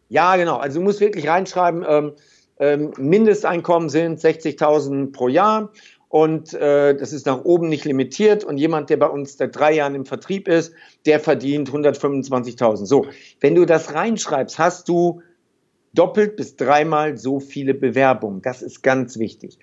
Ja, 0.09 0.37
genau. 0.37 0.57
Also 0.57 0.81
du 0.81 0.85
musst 0.85 1.01
wirklich 1.01 1.29
reinschreiben, 1.29 1.85
ähm, 1.89 2.13
ähm, 2.59 2.93
Mindesteinkommen 2.99 3.89
sind 3.89 4.21
60.000 4.21 5.13
pro 5.13 5.29
Jahr 5.29 5.71
und 6.09 6.53
äh, 6.53 6.95
das 6.95 7.13
ist 7.13 7.25
nach 7.25 7.45
oben 7.45 7.69
nicht 7.69 7.85
limitiert 7.85 8.45
und 8.45 8.59
jemand, 8.59 8.91
der 8.91 8.99
bei 8.99 9.07
uns 9.07 9.39
seit 9.39 9.57
drei 9.57 9.73
Jahren 9.73 9.95
im 9.95 10.05
Vertrieb 10.05 10.49
ist, 10.49 10.75
der 11.07 11.21
verdient 11.21 11.71
125.000. 11.71 12.85
So, 12.85 13.07
wenn 13.41 13.55
du 13.55 13.65
das 13.65 13.95
reinschreibst, 13.95 14.59
hast 14.59 14.89
du 14.89 15.23
doppelt 15.95 16.37
bis 16.37 16.57
dreimal 16.57 17.17
so 17.17 17.41
viele 17.41 17.75
Bewerbungen. 17.75 18.43
Das 18.43 18.61
ist 18.61 18.83
ganz 18.83 19.19
wichtig. 19.19 19.59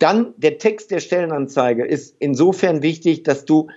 Dann 0.00 0.34
der 0.38 0.58
Text 0.58 0.90
der 0.90 0.98
Stellenanzeige 0.98 1.84
ist 1.84 2.16
insofern 2.18 2.82
wichtig, 2.82 3.22
dass 3.22 3.44
du 3.44 3.68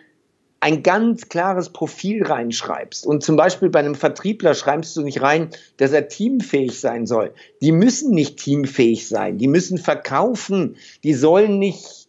ein 0.61 0.81
ganz 0.81 1.27
klares 1.27 1.69
Profil 1.69 2.23
reinschreibst. 2.23 3.05
Und 3.05 3.21
zum 3.21 3.35
Beispiel 3.35 3.69
bei 3.69 3.79
einem 3.79 3.95
Vertriebler 3.95 4.53
schreibst 4.53 4.95
du 4.95 5.01
nicht 5.01 5.21
rein, 5.21 5.49
dass 5.75 5.91
er 5.91 6.07
teamfähig 6.07 6.79
sein 6.79 7.05
soll. 7.05 7.33
Die 7.61 7.73
müssen 7.73 8.11
nicht 8.11 8.37
teamfähig 8.37 9.09
sein. 9.09 9.37
Die 9.37 9.49
müssen 9.49 9.77
verkaufen. 9.77 10.77
Die 11.03 11.13
sollen 11.13 11.59
nicht 11.59 12.07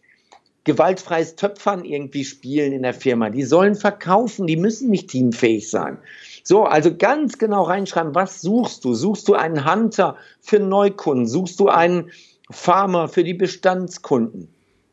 gewaltfreies 0.63 1.35
Töpfern 1.35 1.83
irgendwie 1.83 2.23
spielen 2.23 2.71
in 2.71 2.83
der 2.83 2.93
Firma. 2.93 3.29
Die 3.29 3.43
sollen 3.43 3.75
verkaufen. 3.75 4.47
Die 4.47 4.55
müssen 4.55 4.89
nicht 4.89 5.09
teamfähig 5.09 5.69
sein. 5.69 5.97
So, 6.41 6.63
also 6.63 6.95
ganz 6.95 7.37
genau 7.37 7.63
reinschreiben, 7.63 8.15
was 8.15 8.39
suchst 8.39 8.85
du? 8.85 8.93
Suchst 8.93 9.27
du 9.27 9.33
einen 9.33 9.69
Hunter 9.69 10.15
für 10.39 10.59
Neukunden? 10.59 11.27
Suchst 11.27 11.59
du 11.59 11.67
einen 11.67 12.11
Farmer 12.51 13.07
für 13.07 13.23
die 13.23 13.33
Bestandskunden. 13.33 14.47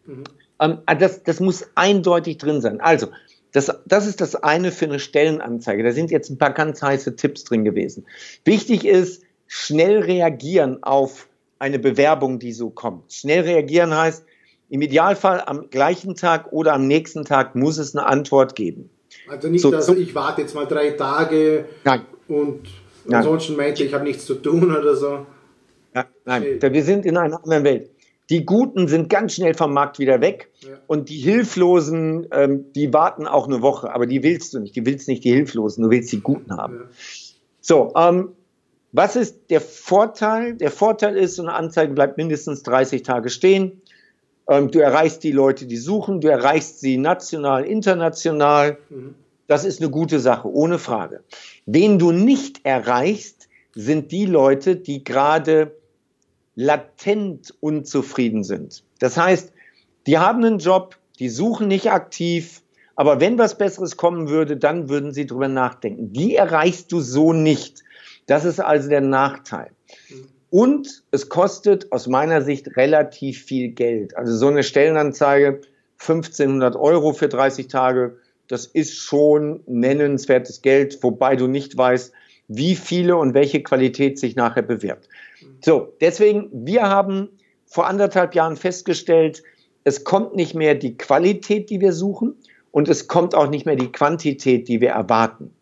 Mhm. 0.06 0.24
Ähm, 0.60 0.78
ah, 0.86 0.94
das, 0.94 1.22
das 1.22 1.40
muss 1.40 1.66
eindeutig 1.74 2.38
drin 2.38 2.60
sein. 2.60 2.80
Also, 2.80 3.08
das, 3.52 3.70
das 3.86 4.06
ist 4.06 4.20
das 4.20 4.34
eine 4.36 4.72
für 4.72 4.86
eine 4.86 4.98
Stellenanzeige. 4.98 5.82
Da 5.82 5.92
sind 5.92 6.10
jetzt 6.10 6.30
ein 6.30 6.38
paar 6.38 6.52
ganz 6.52 6.82
heiße 6.82 7.16
Tipps 7.16 7.44
drin 7.44 7.64
gewesen. 7.64 8.06
Wichtig 8.44 8.86
ist, 8.86 9.22
schnell 9.46 9.98
reagieren 10.00 10.82
auf 10.82 11.28
eine 11.58 11.78
Bewerbung, 11.78 12.38
die 12.38 12.52
so 12.52 12.70
kommt. 12.70 13.12
Schnell 13.12 13.42
reagieren 13.42 13.94
heißt, 13.94 14.24
im 14.70 14.80
Idealfall 14.80 15.42
am 15.44 15.68
gleichen 15.68 16.14
Tag 16.14 16.50
oder 16.50 16.72
am 16.72 16.86
nächsten 16.86 17.26
Tag 17.26 17.54
muss 17.54 17.76
es 17.76 17.94
eine 17.94 18.06
Antwort 18.06 18.56
geben. 18.56 18.88
Also 19.28 19.48
nicht, 19.48 19.60
so, 19.60 19.70
dass 19.70 19.88
ich 19.90 20.14
warte 20.14 20.40
jetzt 20.40 20.54
mal 20.54 20.66
drei 20.66 20.92
Tage 20.92 21.66
nein. 21.84 22.02
und 22.28 22.60
ansonsten 23.10 23.56
meinte 23.56 23.84
ich 23.84 23.92
habe 23.92 24.04
nichts 24.04 24.24
zu 24.24 24.36
tun 24.36 24.74
oder 24.74 24.96
so. 24.96 25.26
Nein, 26.24 26.42
okay. 26.56 26.72
wir 26.72 26.84
sind 26.84 27.06
in 27.06 27.16
einer 27.16 27.42
anderen 27.42 27.64
Welt. 27.64 27.90
Die 28.30 28.46
Guten 28.46 28.88
sind 28.88 29.08
ganz 29.08 29.34
schnell 29.34 29.54
vom 29.54 29.74
Markt 29.74 29.98
wieder 29.98 30.20
weg 30.20 30.50
ja. 30.60 30.70
und 30.86 31.08
die 31.08 31.18
Hilflosen, 31.18 32.28
ähm, 32.32 32.72
die 32.72 32.92
warten 32.92 33.26
auch 33.26 33.46
eine 33.46 33.62
Woche, 33.62 33.92
aber 33.92 34.06
die 34.06 34.22
willst 34.22 34.54
du 34.54 34.60
nicht. 34.60 34.76
Du 34.76 34.86
willst 34.86 35.08
nicht 35.08 35.24
die 35.24 35.32
Hilflosen, 35.32 35.84
du 35.84 35.90
willst 35.90 36.12
die 36.12 36.20
Guten 36.20 36.56
haben. 36.56 36.74
Ja. 36.74 36.88
So, 37.60 37.92
ähm, 37.96 38.30
was 38.92 39.16
ist 39.16 39.50
der 39.50 39.60
Vorteil? 39.60 40.54
Der 40.54 40.70
Vorteil 40.70 41.16
ist, 41.16 41.36
so 41.36 41.42
eine 41.42 41.54
Anzeige 41.54 41.94
bleibt 41.94 42.16
mindestens 42.16 42.62
30 42.62 43.02
Tage 43.02 43.28
stehen. 43.28 43.82
Ähm, 44.48 44.70
du 44.70 44.78
erreichst 44.78 45.24
die 45.24 45.32
Leute, 45.32 45.66
die 45.66 45.76
suchen, 45.76 46.20
du 46.20 46.28
erreichst 46.28 46.80
sie 46.80 46.96
national, 46.98 47.64
international. 47.64 48.78
Mhm. 48.90 49.14
Das 49.46 49.64
ist 49.64 49.80
eine 49.80 49.90
gute 49.90 50.20
Sache, 50.20 50.48
ohne 50.48 50.78
Frage. 50.78 51.20
Wen 51.66 51.98
du 51.98 52.12
nicht 52.12 52.64
erreichst, 52.64 53.48
sind 53.74 54.12
die 54.12 54.26
Leute, 54.26 54.76
die 54.76 55.04
gerade 55.04 55.72
latent 56.54 57.54
unzufrieden 57.60 58.44
sind. 58.44 58.84
Das 58.98 59.16
heißt, 59.16 59.52
die 60.06 60.18
haben 60.18 60.44
einen 60.44 60.58
Job, 60.58 60.96
die 61.18 61.28
suchen 61.28 61.68
nicht 61.68 61.90
aktiv, 61.90 62.62
aber 62.94 63.20
wenn 63.20 63.38
was 63.38 63.56
Besseres 63.56 63.96
kommen 63.96 64.28
würde, 64.28 64.56
dann 64.56 64.88
würden 64.88 65.12
sie 65.12 65.26
drüber 65.26 65.48
nachdenken. 65.48 66.12
Die 66.12 66.36
erreichst 66.36 66.92
du 66.92 67.00
so 67.00 67.32
nicht. 67.32 67.82
Das 68.26 68.44
ist 68.44 68.60
also 68.60 68.88
der 68.88 69.00
Nachteil. 69.00 69.70
Und 70.50 71.02
es 71.10 71.28
kostet 71.28 71.90
aus 71.92 72.06
meiner 72.06 72.42
Sicht 72.42 72.76
relativ 72.76 73.42
viel 73.44 73.68
Geld. 73.68 74.16
Also 74.16 74.36
so 74.36 74.48
eine 74.48 74.62
Stellenanzeige, 74.62 75.62
1500 75.98 76.76
Euro 76.76 77.12
für 77.12 77.28
30 77.28 77.68
Tage, 77.68 78.18
das 78.48 78.66
ist 78.66 78.98
schon 78.98 79.60
nennenswertes 79.66 80.60
Geld, 80.60 81.02
wobei 81.02 81.36
du 81.36 81.46
nicht 81.46 81.76
weißt, 81.76 82.12
wie 82.48 82.74
viele 82.74 83.16
und 83.16 83.32
welche 83.32 83.62
Qualität 83.62 84.18
sich 84.18 84.36
nachher 84.36 84.62
bewirbt. 84.62 85.08
So, 85.64 85.94
deswegen, 86.00 86.48
wir 86.52 86.82
haben 86.88 87.28
vor 87.66 87.86
anderthalb 87.86 88.34
Jahren 88.34 88.56
festgestellt, 88.56 89.42
es 89.84 90.04
kommt 90.04 90.36
nicht 90.36 90.54
mehr 90.54 90.74
die 90.74 90.96
Qualität, 90.96 91.70
die 91.70 91.80
wir 91.80 91.92
suchen, 91.92 92.36
und 92.70 92.88
es 92.88 93.06
kommt 93.06 93.34
auch 93.34 93.48
nicht 93.48 93.66
mehr 93.66 93.76
die 93.76 93.92
Quantität, 93.92 94.66
die 94.66 94.80
wir 94.80 94.90
erwarten. 94.90 95.52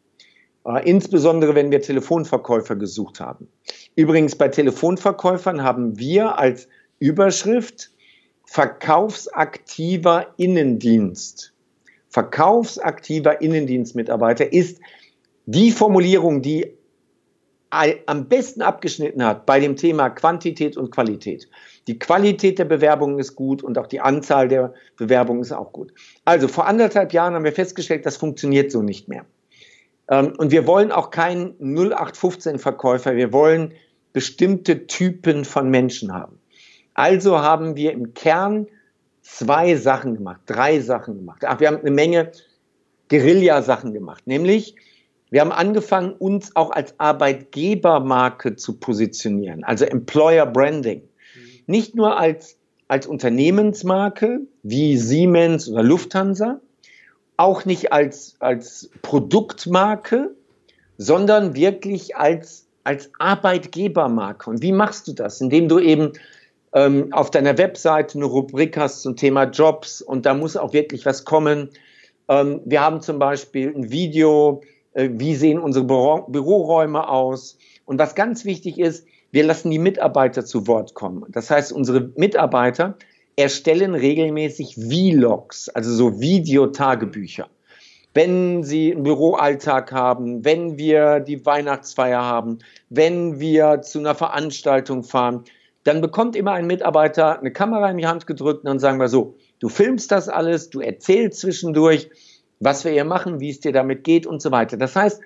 Äh, 0.64 0.88
insbesondere, 0.88 1.54
wenn 1.54 1.70
wir 1.70 1.82
Telefonverkäufer 1.82 2.76
gesucht 2.76 3.20
haben. 3.20 3.48
Übrigens, 3.96 4.36
bei 4.36 4.48
Telefonverkäufern 4.48 5.62
haben 5.62 5.98
wir 5.98 6.38
als 6.38 6.68
Überschrift 6.98 7.90
verkaufsaktiver 8.44 10.34
Innendienst. 10.36 11.52
Verkaufsaktiver 12.08 13.40
Innendienstmitarbeiter 13.40 14.52
ist 14.52 14.80
die 15.46 15.70
Formulierung, 15.70 16.42
die 16.42 16.72
am 17.70 18.28
besten 18.28 18.62
abgeschnitten 18.62 19.24
hat 19.24 19.46
bei 19.46 19.60
dem 19.60 19.76
Thema 19.76 20.10
Quantität 20.10 20.76
und 20.76 20.90
Qualität. 20.90 21.48
Die 21.86 21.98
Qualität 21.98 22.58
der 22.58 22.64
Bewerbungen 22.64 23.18
ist 23.18 23.36
gut 23.36 23.62
und 23.62 23.78
auch 23.78 23.86
die 23.86 24.00
Anzahl 24.00 24.48
der 24.48 24.74
Bewerbungen 24.96 25.42
ist 25.42 25.52
auch 25.52 25.72
gut. 25.72 25.92
Also 26.24 26.48
vor 26.48 26.66
anderthalb 26.66 27.12
Jahren 27.12 27.34
haben 27.34 27.44
wir 27.44 27.52
festgestellt, 27.52 28.06
das 28.06 28.16
funktioniert 28.16 28.72
so 28.72 28.82
nicht 28.82 29.08
mehr. 29.08 29.24
Ähm, 30.08 30.34
und 30.36 30.50
wir 30.50 30.66
wollen 30.66 30.90
auch 30.90 31.10
keinen 31.10 31.54
0815-Verkäufer, 31.58 33.16
wir 33.16 33.32
wollen 33.32 33.72
bestimmte 34.12 34.86
Typen 34.86 35.44
von 35.44 35.70
Menschen 35.70 36.12
haben. 36.12 36.38
Also 36.94 37.40
haben 37.40 37.76
wir 37.76 37.92
im 37.92 38.14
Kern 38.14 38.66
zwei 39.22 39.76
Sachen 39.76 40.14
gemacht, 40.14 40.40
drei 40.46 40.80
Sachen 40.80 41.14
gemacht. 41.14 41.44
Ach, 41.46 41.60
wir 41.60 41.68
haben 41.68 41.78
eine 41.78 41.92
Menge 41.92 42.32
Guerilla-Sachen 43.08 43.92
gemacht, 43.92 44.26
nämlich 44.26 44.74
wir 45.30 45.40
haben 45.40 45.52
angefangen, 45.52 46.12
uns 46.12 46.56
auch 46.56 46.70
als 46.70 46.94
Arbeitgebermarke 46.98 48.56
zu 48.56 48.78
positionieren, 48.78 49.64
also 49.64 49.84
Employer 49.84 50.46
Branding. 50.46 51.02
Nicht 51.66 51.94
nur 51.94 52.18
als, 52.18 52.56
als 52.88 53.06
Unternehmensmarke 53.06 54.40
wie 54.62 54.96
Siemens 54.96 55.68
oder 55.68 55.84
Lufthansa, 55.84 56.60
auch 57.36 57.64
nicht 57.64 57.92
als, 57.92 58.34
als 58.40 58.90
Produktmarke, 59.02 60.34
sondern 60.98 61.54
wirklich 61.54 62.16
als, 62.16 62.66
als 62.84 63.10
Arbeitgebermarke. 63.18 64.50
Und 64.50 64.62
wie 64.62 64.72
machst 64.72 65.08
du 65.08 65.12
das? 65.12 65.40
Indem 65.40 65.68
du 65.68 65.78
eben 65.78 66.12
ähm, 66.74 67.12
auf 67.12 67.30
deiner 67.30 67.56
Webseite 67.56 68.18
eine 68.18 68.26
Rubrik 68.26 68.76
hast 68.76 69.02
zum 69.02 69.16
Thema 69.16 69.44
Jobs 69.44 70.02
und 70.02 70.26
da 70.26 70.34
muss 70.34 70.56
auch 70.56 70.72
wirklich 70.72 71.06
was 71.06 71.24
kommen. 71.24 71.70
Ähm, 72.28 72.60
wir 72.64 72.80
haben 72.80 73.00
zum 73.00 73.18
Beispiel 73.18 73.72
ein 73.74 73.90
Video, 73.90 74.62
wie 74.94 75.34
sehen 75.34 75.58
unsere 75.58 75.84
Büro 75.84 76.22
Büroräume 76.28 77.08
aus. 77.08 77.58
Und 77.84 77.98
was 77.98 78.14
ganz 78.14 78.44
wichtig 78.44 78.78
ist, 78.78 79.06
wir 79.30 79.44
lassen 79.44 79.70
die 79.70 79.78
Mitarbeiter 79.78 80.44
zu 80.44 80.66
Wort 80.66 80.94
kommen. 80.94 81.24
Das 81.28 81.50
heißt, 81.50 81.72
unsere 81.72 82.12
Mitarbeiter 82.16 82.96
erstellen 83.36 83.94
regelmäßig 83.94 84.76
Vlogs, 84.76 85.68
also 85.68 85.92
so 85.92 86.20
Videotagebücher. 86.20 87.48
Wenn 88.12 88.64
sie 88.64 88.92
einen 88.92 89.04
Büroalltag 89.04 89.92
haben, 89.92 90.44
wenn 90.44 90.78
wir 90.78 91.20
die 91.20 91.46
Weihnachtsfeier 91.46 92.22
haben, 92.22 92.58
wenn 92.88 93.38
wir 93.38 93.82
zu 93.82 94.00
einer 94.00 94.16
Veranstaltung 94.16 95.04
fahren, 95.04 95.44
dann 95.84 96.00
bekommt 96.00 96.34
immer 96.34 96.52
ein 96.52 96.66
Mitarbeiter 96.66 97.38
eine 97.38 97.52
Kamera 97.52 97.88
in 97.90 97.98
die 97.98 98.06
Hand 98.06 98.26
gedrückt 98.26 98.64
und 98.64 98.66
dann 98.66 98.80
sagen 98.80 98.98
wir 98.98 99.08
so, 99.08 99.36
du 99.60 99.68
filmst 99.68 100.10
das 100.10 100.28
alles, 100.28 100.70
du 100.70 100.80
erzählst 100.80 101.40
zwischendurch, 101.40 102.10
was 102.60 102.84
wir 102.84 102.92
hier 102.92 103.04
machen, 103.04 103.40
wie 103.40 103.50
es 103.50 103.60
dir 103.60 103.72
damit 103.72 104.04
geht 104.04 104.26
und 104.26 104.40
so 104.40 104.50
weiter. 104.50 104.76
Das 104.76 104.94
heißt, 104.94 105.20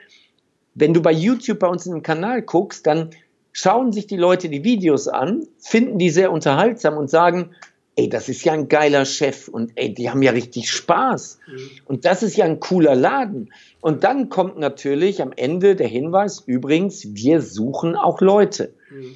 wenn 0.75 0.95
du 0.95 1.03
bei 1.03 1.12
YouTube 1.12 1.59
bei 1.59 1.69
uns 1.69 1.87
in 1.87 1.93
den 1.93 2.03
Kanal 2.03 2.43
guckst, 2.43 2.87
dann 2.87 3.11
schauen 3.53 3.93
sich 3.93 4.07
die 4.07 4.17
Leute 4.17 4.49
die 4.49 4.64
Videos 4.64 5.09
an, 5.09 5.47
finden 5.59 5.99
die 5.99 6.11
sehr 6.11 6.33
unterhaltsam 6.33 6.97
und 6.97 7.11
sagen, 7.11 7.50
ey, 7.97 8.09
das 8.09 8.29
ist 8.29 8.45
ja 8.45 8.53
ein 8.53 8.69
geiler 8.69 9.05
Chef 9.05 9.49
und 9.49 9.73
ey, 9.76 9.95
die 9.95 10.11
haben 10.11 10.23
ja 10.23 10.33
richtig 10.33 10.71
Spaß. 10.71 11.38
Mhm. 11.47 11.71
Und 11.85 12.05
das 12.05 12.23
ist 12.23 12.37
ja 12.37 12.45
ein 12.45 12.59
cooler 12.59 12.97
Laden. 12.97 13.53
Und 13.81 14.03
dann 14.03 14.29
kommt 14.29 14.59
natürlich 14.59 15.23
am 15.23 15.33
Ende 15.37 15.76
der 15.76 15.87
Hinweis, 15.87 16.43
übrigens, 16.47 17.14
wir 17.14 17.41
suchen 17.41 17.95
auch 17.95 18.21
Leute. 18.21 18.75
Mhm. 18.91 19.14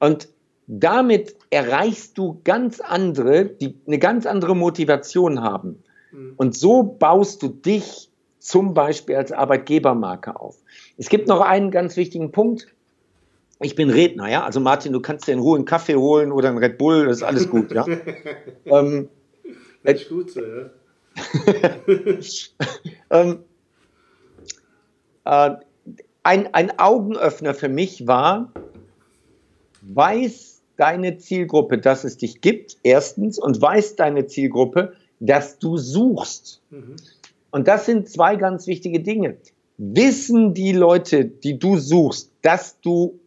Und 0.00 0.28
damit 0.66 1.36
erreichst 1.50 2.18
du 2.18 2.40
ganz 2.42 2.80
andere, 2.80 3.44
die 3.44 3.76
eine 3.86 4.00
ganz 4.00 4.26
andere 4.26 4.56
Motivation 4.56 5.40
haben. 5.40 5.84
Mhm. 6.12 6.34
Und 6.36 6.56
so 6.56 6.82
baust 6.82 7.42
du 7.42 7.48
dich 7.48 8.10
zum 8.38 8.74
Beispiel 8.74 9.16
als 9.16 9.32
Arbeitgebermarke 9.32 10.38
auf. 10.38 10.56
Es 10.96 11.08
gibt 11.08 11.28
noch 11.28 11.40
einen 11.40 11.70
ganz 11.70 11.96
wichtigen 11.96 12.30
Punkt. 12.32 12.68
Ich 13.60 13.74
bin 13.74 13.90
Redner, 13.90 14.28
ja. 14.28 14.44
Also 14.44 14.60
Martin, 14.60 14.92
du 14.92 15.00
kannst 15.00 15.26
dir 15.26 15.32
in 15.32 15.38
Ruhe 15.38 15.56
einen 15.56 15.64
Kaffee 15.64 15.96
holen 15.96 16.30
oder 16.30 16.48
einen 16.48 16.58
Red 16.58 16.78
Bull, 16.78 17.06
das 17.06 17.18
ist 17.18 17.22
alles 17.22 17.48
gut, 17.48 17.72
ja. 17.72 17.86
ähm, 18.66 19.08
das 19.82 20.02
ist 20.02 20.08
gut 20.08 20.30
so, 20.30 20.40
ja. 20.40 20.70
ähm, 23.10 23.38
äh, 25.24 25.50
ein, 26.22 26.54
ein 26.54 26.78
Augenöffner 26.78 27.54
für 27.54 27.68
mich 27.68 28.06
war, 28.06 28.52
weiß 29.82 30.62
deine 30.76 31.18
Zielgruppe, 31.18 31.78
dass 31.78 32.04
es 32.04 32.16
dich 32.18 32.40
gibt, 32.40 32.76
erstens, 32.82 33.38
und 33.38 33.60
weiß 33.60 33.96
deine 33.96 34.26
Zielgruppe, 34.26 34.92
dass 35.20 35.58
du 35.58 35.76
suchst. 35.76 36.60
Mhm. 36.70 36.96
Und 37.50 37.68
das 37.68 37.86
sind 37.86 38.08
zwei 38.08 38.36
ganz 38.36 38.66
wichtige 38.66 39.00
Dinge. 39.00 39.36
Wissen 39.78 40.54
die 40.54 40.72
Leute, 40.72 41.24
die 41.24 41.58
du 41.58 41.78
suchst, 41.78 42.30
dass 42.42 42.80
du, 42.80 43.18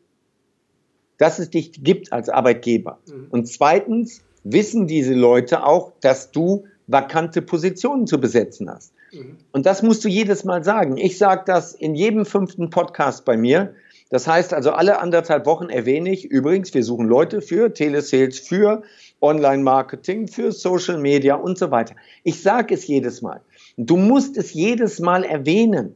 dass 1.18 1.40
es 1.40 1.50
dich 1.50 1.84
gibt 1.84 2.12
als 2.12 2.30
Arbeitgeber? 2.30 3.00
Mhm. 3.08 3.28
Und 3.30 3.48
zweitens 3.48 4.22
wissen 4.44 4.88
diese 4.88 5.14
Leute 5.14 5.66
auch, 5.66 5.94
dass 6.02 6.32
du 6.32 6.66
vakante 6.88 7.42
Positionen 7.42 8.08
zu 8.08 8.20
besetzen 8.20 8.70
hast. 8.70 8.94
Mhm. 9.12 9.38
Und 9.52 9.66
das 9.66 9.84
musst 9.84 10.04
du 10.04 10.10
jedes 10.10 10.44
Mal 10.44 10.64
sagen. 10.64 10.98
Ich 10.98 11.18
sage 11.18 11.44
das 11.46 11.74
in 11.74 11.96
jedem 11.96 12.26
fünften 12.26 12.70
Podcast 12.70 13.26
bei 13.26 13.38
mir. 13.38 13.74
Das 14.10 14.28
heißt 14.28 14.54
also, 14.54 14.72
alle 14.72 15.00
anderthalb 15.00 15.46
Wochen 15.46 15.70
erwähne 15.70 16.12
ich, 16.12 16.26
übrigens, 16.26 16.74
wir 16.74 16.84
suchen 16.84 17.08
Leute 17.08 17.42
für 17.42 17.74
Telesales, 17.74 18.40
für 18.40 18.82
Online-Marketing, 19.22 20.28
für 20.28 20.52
Social 20.52 20.98
Media 20.98 21.36
und 21.36 21.58
so 21.58 21.72
weiter. 21.72 21.96
Ich 22.24 22.42
sage 22.42 22.74
es 22.76 22.88
jedes 22.88 23.22
Mal. 23.22 23.42
Du 23.78 23.98
musst 23.98 24.38
es 24.38 24.54
jedes 24.54 25.00
Mal 25.00 25.24
erwähnen. 25.24 25.96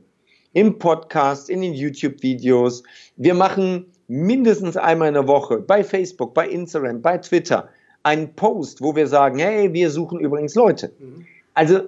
Im 0.53 0.77
Podcast, 0.77 1.49
in 1.49 1.62
den 1.62 1.73
YouTube-Videos. 1.73 2.83
Wir 3.15 3.33
machen 3.33 3.88
mindestens 4.07 4.77
einmal 4.77 5.07
in 5.07 5.15
der 5.15 5.27
Woche 5.27 5.57
bei 5.57 5.83
Facebook, 5.83 6.33
bei 6.33 6.47
Instagram, 6.47 7.01
bei 7.01 7.17
Twitter 7.17 7.69
einen 8.03 8.33
Post, 8.36 8.81
wo 8.81 8.95
wir 8.95 9.07
sagen, 9.07 9.39
hey, 9.39 9.73
wir 9.73 9.89
suchen 9.89 10.19
übrigens 10.19 10.55
Leute. 10.55 10.91
Mhm. 10.99 11.25
Also 11.53 11.81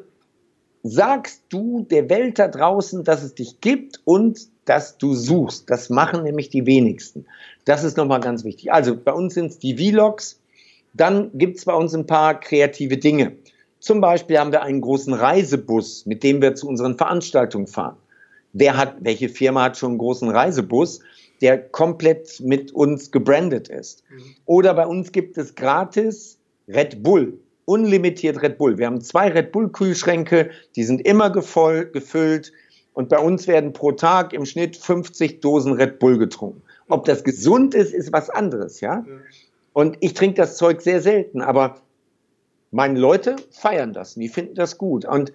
sagst 0.83 1.43
du 1.49 1.85
der 1.89 2.09
Welt 2.09 2.39
da 2.39 2.47
draußen, 2.47 3.03
dass 3.03 3.23
es 3.23 3.35
dich 3.35 3.59
gibt 3.59 4.01
und 4.05 4.39
dass 4.65 4.97
du 4.97 5.13
suchst. 5.13 5.69
Das 5.69 5.89
machen 5.89 6.23
nämlich 6.23 6.49
die 6.49 6.65
wenigsten. 6.65 7.25
Das 7.65 7.83
ist 7.83 7.97
nochmal 7.97 8.19
ganz 8.19 8.43
wichtig. 8.43 8.71
Also 8.71 8.95
bei 8.95 9.11
uns 9.11 9.33
sind 9.33 9.47
es 9.47 9.59
die 9.59 9.75
Vlogs, 9.75 10.39
dann 10.95 11.31
gibt 11.33 11.57
es 11.57 11.65
bei 11.65 11.73
uns 11.73 11.93
ein 11.93 12.05
paar 12.05 12.39
kreative 12.39 12.97
Dinge. 12.97 13.33
Zum 13.79 14.01
Beispiel 14.01 14.39
haben 14.39 14.51
wir 14.51 14.63
einen 14.63 14.81
großen 14.81 15.13
Reisebus, 15.13 16.05
mit 16.05 16.23
dem 16.23 16.41
wir 16.41 16.55
zu 16.55 16.67
unseren 16.67 16.97
Veranstaltungen 16.97 17.67
fahren. 17.67 17.97
Wer 18.53 18.77
hat, 18.77 18.95
welche 19.01 19.29
Firma 19.29 19.63
hat 19.63 19.77
schon 19.77 19.91
einen 19.91 19.97
großen 19.97 20.29
Reisebus, 20.29 21.01
der 21.41 21.57
komplett 21.57 22.39
mit 22.39 22.71
uns 22.71 23.11
gebrandet 23.11 23.67
ist? 23.67 24.03
Mhm. 24.09 24.23
Oder 24.45 24.73
bei 24.73 24.87
uns 24.87 25.11
gibt 25.11 25.37
es 25.37 25.55
gratis 25.55 26.39
Red 26.67 27.03
Bull, 27.03 27.37
unlimitiert 27.65 28.41
Red 28.41 28.57
Bull. 28.57 28.77
Wir 28.77 28.87
haben 28.87 29.01
zwei 29.01 29.27
Red 29.27 29.51
Bull 29.51 29.69
Kühlschränke, 29.69 30.49
die 30.75 30.83
sind 30.83 31.05
immer 31.05 31.29
gevoll, 31.29 31.85
gefüllt 31.91 32.53
und 32.93 33.09
bei 33.09 33.19
uns 33.19 33.45
werden 33.45 33.73
pro 33.73 33.91
Tag 33.91 34.31
im 34.31 34.45
Schnitt 34.45 34.77
50 34.77 35.41
Dosen 35.41 35.73
Red 35.73 35.99
Bull 35.99 36.17
getrunken. 36.17 36.61
Ob 36.87 37.05
das 37.05 37.23
gesund 37.23 37.75
ist, 37.75 37.93
ist 37.93 38.13
was 38.13 38.29
anderes, 38.29 38.79
ja? 38.79 39.03
Und 39.75 39.97
ich 39.99 40.13
trinke 40.13 40.35
das 40.35 40.55
Zeug 40.55 40.81
sehr 40.81 41.01
selten, 41.01 41.41
aber 41.41 41.81
meine 42.71 42.97
Leute 42.97 43.35
feiern 43.51 43.91
das, 43.91 44.15
die 44.15 44.29
finden 44.29 44.55
das 44.55 44.77
gut. 44.77 45.03
Und 45.03 45.33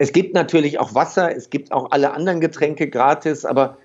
es 0.00 0.12
gibt 0.12 0.34
natürlich 0.34 0.80
auch 0.80 0.96
Wasser, 0.96 1.32
es 1.36 1.50
gibt 1.50 1.70
auch 1.70 1.92
alle 1.92 2.12
anderen 2.12 2.40
Getränke 2.40 2.90
gratis, 2.90 3.44
aber 3.44 3.78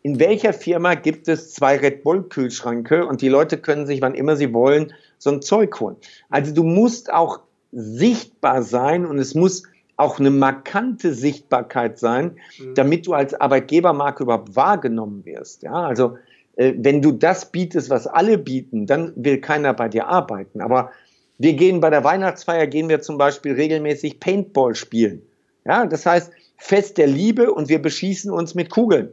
in 0.00 0.18
welcher 0.18 0.54
Firma 0.54 0.94
gibt 0.94 1.28
es 1.28 1.52
zwei 1.52 1.76
Red 1.76 2.04
Bull 2.04 2.26
Kühlschränke 2.26 3.06
und 3.06 3.20
die 3.20 3.28
Leute 3.28 3.58
können 3.58 3.84
sich, 3.86 4.00
wann 4.00 4.14
immer 4.14 4.34
sie 4.36 4.54
wollen, 4.54 4.94
so 5.18 5.30
ein 5.30 5.42
Zeug 5.42 5.78
holen? 5.78 5.96
Also 6.30 6.54
du 6.54 6.62
musst 6.62 7.12
auch 7.12 7.40
sichtbar 7.70 8.62
sein 8.62 9.04
und 9.04 9.18
es 9.18 9.34
muss 9.34 9.64
auch 9.98 10.18
eine 10.18 10.30
markante 10.30 11.12
Sichtbarkeit 11.12 11.98
sein, 11.98 12.38
mhm. 12.58 12.74
damit 12.76 13.06
du 13.06 13.12
als 13.12 13.34
Arbeitgebermarke 13.34 14.22
überhaupt 14.22 14.56
wahrgenommen 14.56 15.26
wirst. 15.26 15.64
Ja, 15.64 15.74
also 15.74 16.16
wenn 16.56 17.02
du 17.02 17.12
das 17.12 17.50
bietest, 17.50 17.90
was 17.90 18.06
alle 18.06 18.38
bieten, 18.38 18.86
dann 18.86 19.12
will 19.16 19.40
keiner 19.40 19.74
bei 19.74 19.88
dir 19.88 20.06
arbeiten. 20.06 20.60
Aber 20.60 20.90
wir 21.38 21.54
gehen 21.54 21.80
bei 21.80 21.90
der 21.90 22.04
Weihnachtsfeier, 22.04 22.66
gehen 22.66 22.88
wir 22.88 23.00
zum 23.00 23.18
Beispiel 23.18 23.52
regelmäßig 23.54 24.20
Paintball 24.20 24.74
spielen. 24.74 25.22
Ja, 25.64 25.86
das 25.86 26.06
heißt 26.06 26.30
Fest 26.56 26.98
der 26.98 27.06
Liebe 27.06 27.52
und 27.52 27.68
wir 27.68 27.82
beschießen 27.82 28.30
uns 28.30 28.54
mit 28.54 28.70
Kugeln. 28.70 29.10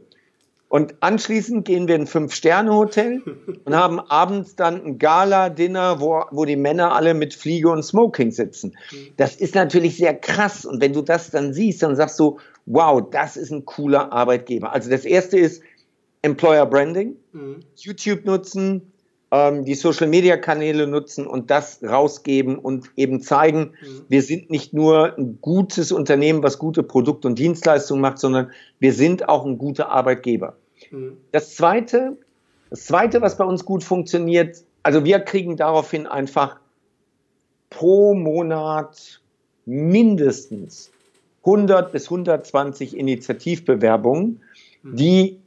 Und 0.68 0.94
anschließend 1.00 1.66
gehen 1.66 1.86
wir 1.86 1.96
in 1.96 2.02
ein 2.02 2.06
Fünf-Sterne-Hotel 2.06 3.20
und 3.64 3.76
haben 3.76 4.00
abends 4.00 4.56
dann 4.56 4.82
ein 4.82 4.98
Gala-Dinner, 4.98 6.00
wo, 6.00 6.24
wo 6.30 6.44
die 6.46 6.56
Männer 6.56 6.94
alle 6.94 7.12
mit 7.12 7.34
Fliege 7.34 7.68
und 7.68 7.82
Smoking 7.82 8.30
sitzen. 8.30 8.74
Das 9.18 9.36
ist 9.36 9.54
natürlich 9.54 9.98
sehr 9.98 10.14
krass. 10.14 10.64
Und 10.64 10.80
wenn 10.80 10.94
du 10.94 11.02
das 11.02 11.30
dann 11.30 11.52
siehst, 11.52 11.82
dann 11.82 11.96
sagst 11.96 12.18
du, 12.18 12.38
wow, 12.64 13.02
das 13.10 13.36
ist 13.36 13.50
ein 13.50 13.66
cooler 13.66 14.12
Arbeitgeber. 14.12 14.72
Also 14.72 14.88
das 14.88 15.04
erste 15.04 15.38
ist, 15.38 15.62
Employer 16.22 16.64
Branding, 16.64 17.16
mhm. 17.32 17.60
YouTube 17.76 18.24
nutzen, 18.24 18.92
ähm, 19.32 19.64
die 19.64 19.74
Social 19.74 20.06
Media 20.08 20.36
Kanäle 20.36 20.86
nutzen 20.86 21.26
und 21.26 21.50
das 21.50 21.82
rausgeben 21.82 22.58
und 22.58 22.90
eben 22.96 23.20
zeigen, 23.20 23.72
mhm. 23.80 24.04
wir 24.08 24.22
sind 24.22 24.50
nicht 24.50 24.74
nur 24.74 25.16
ein 25.16 25.38
gutes 25.40 25.90
Unternehmen, 25.90 26.42
was 26.42 26.58
gute 26.58 26.82
Produkte 26.82 27.28
und 27.28 27.38
Dienstleistungen 27.38 28.02
macht, 28.02 28.18
sondern 28.18 28.50
wir 28.78 28.92
sind 28.92 29.28
auch 29.28 29.46
ein 29.46 29.58
guter 29.58 29.88
Arbeitgeber. 29.88 30.56
Mhm. 30.90 31.16
Das 31.32 31.54
zweite, 31.54 32.18
das 32.70 32.84
zweite, 32.84 33.22
was 33.22 33.38
bei 33.38 33.44
uns 33.44 33.64
gut 33.64 33.82
funktioniert, 33.82 34.58
also 34.82 35.04
wir 35.04 35.20
kriegen 35.20 35.56
daraufhin 35.56 36.06
einfach 36.06 36.58
pro 37.70 38.14
Monat 38.14 39.20
mindestens 39.64 40.90
100 41.44 41.92
bis 41.92 42.04
120 42.04 42.96
Initiativbewerbungen, 42.96 44.42
mhm. 44.82 44.96
die 44.96 45.41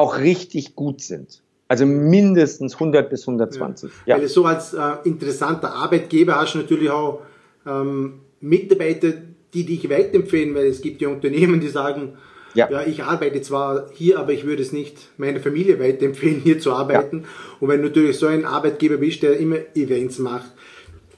auch 0.00 0.18
richtig 0.18 0.74
gut 0.74 1.02
sind. 1.02 1.42
Also 1.68 1.86
mindestens 1.86 2.74
100 2.74 3.08
bis 3.10 3.28
120. 3.28 3.90
Ja. 4.06 4.16
ja. 4.16 4.20
Weil 4.20 4.28
so 4.28 4.44
als 4.44 4.74
äh, 4.74 4.80
interessanter 5.04 5.72
Arbeitgeber 5.72 6.34
hast 6.34 6.54
du 6.54 6.58
natürlich 6.58 6.90
auch 6.90 7.22
ähm, 7.66 8.20
Mitarbeiter, 8.40 9.12
die 9.54 9.64
dich 9.64 9.88
weiterempfehlen, 9.88 10.54
weil 10.54 10.66
es 10.66 10.80
gibt 10.80 11.00
ja 11.00 11.08
Unternehmen, 11.08 11.60
die 11.60 11.68
sagen, 11.68 12.14
ja. 12.54 12.68
ja. 12.70 12.84
ich 12.84 13.04
arbeite 13.04 13.40
zwar 13.42 13.86
hier, 13.92 14.18
aber 14.18 14.32
ich 14.32 14.44
würde 14.44 14.62
es 14.62 14.72
nicht 14.72 14.96
meiner 15.16 15.38
Familie 15.38 15.78
weiterempfehlen, 15.78 16.40
hier 16.40 16.58
zu 16.58 16.72
arbeiten. 16.72 17.20
Ja. 17.20 17.28
Und 17.60 17.68
wenn 17.68 17.82
du 17.82 17.88
natürlich 17.88 18.18
so 18.18 18.26
ein 18.26 18.44
Arbeitgeber 18.44 18.96
bist, 18.96 19.22
der 19.22 19.36
immer 19.36 19.58
Events 19.74 20.18
macht, 20.18 20.50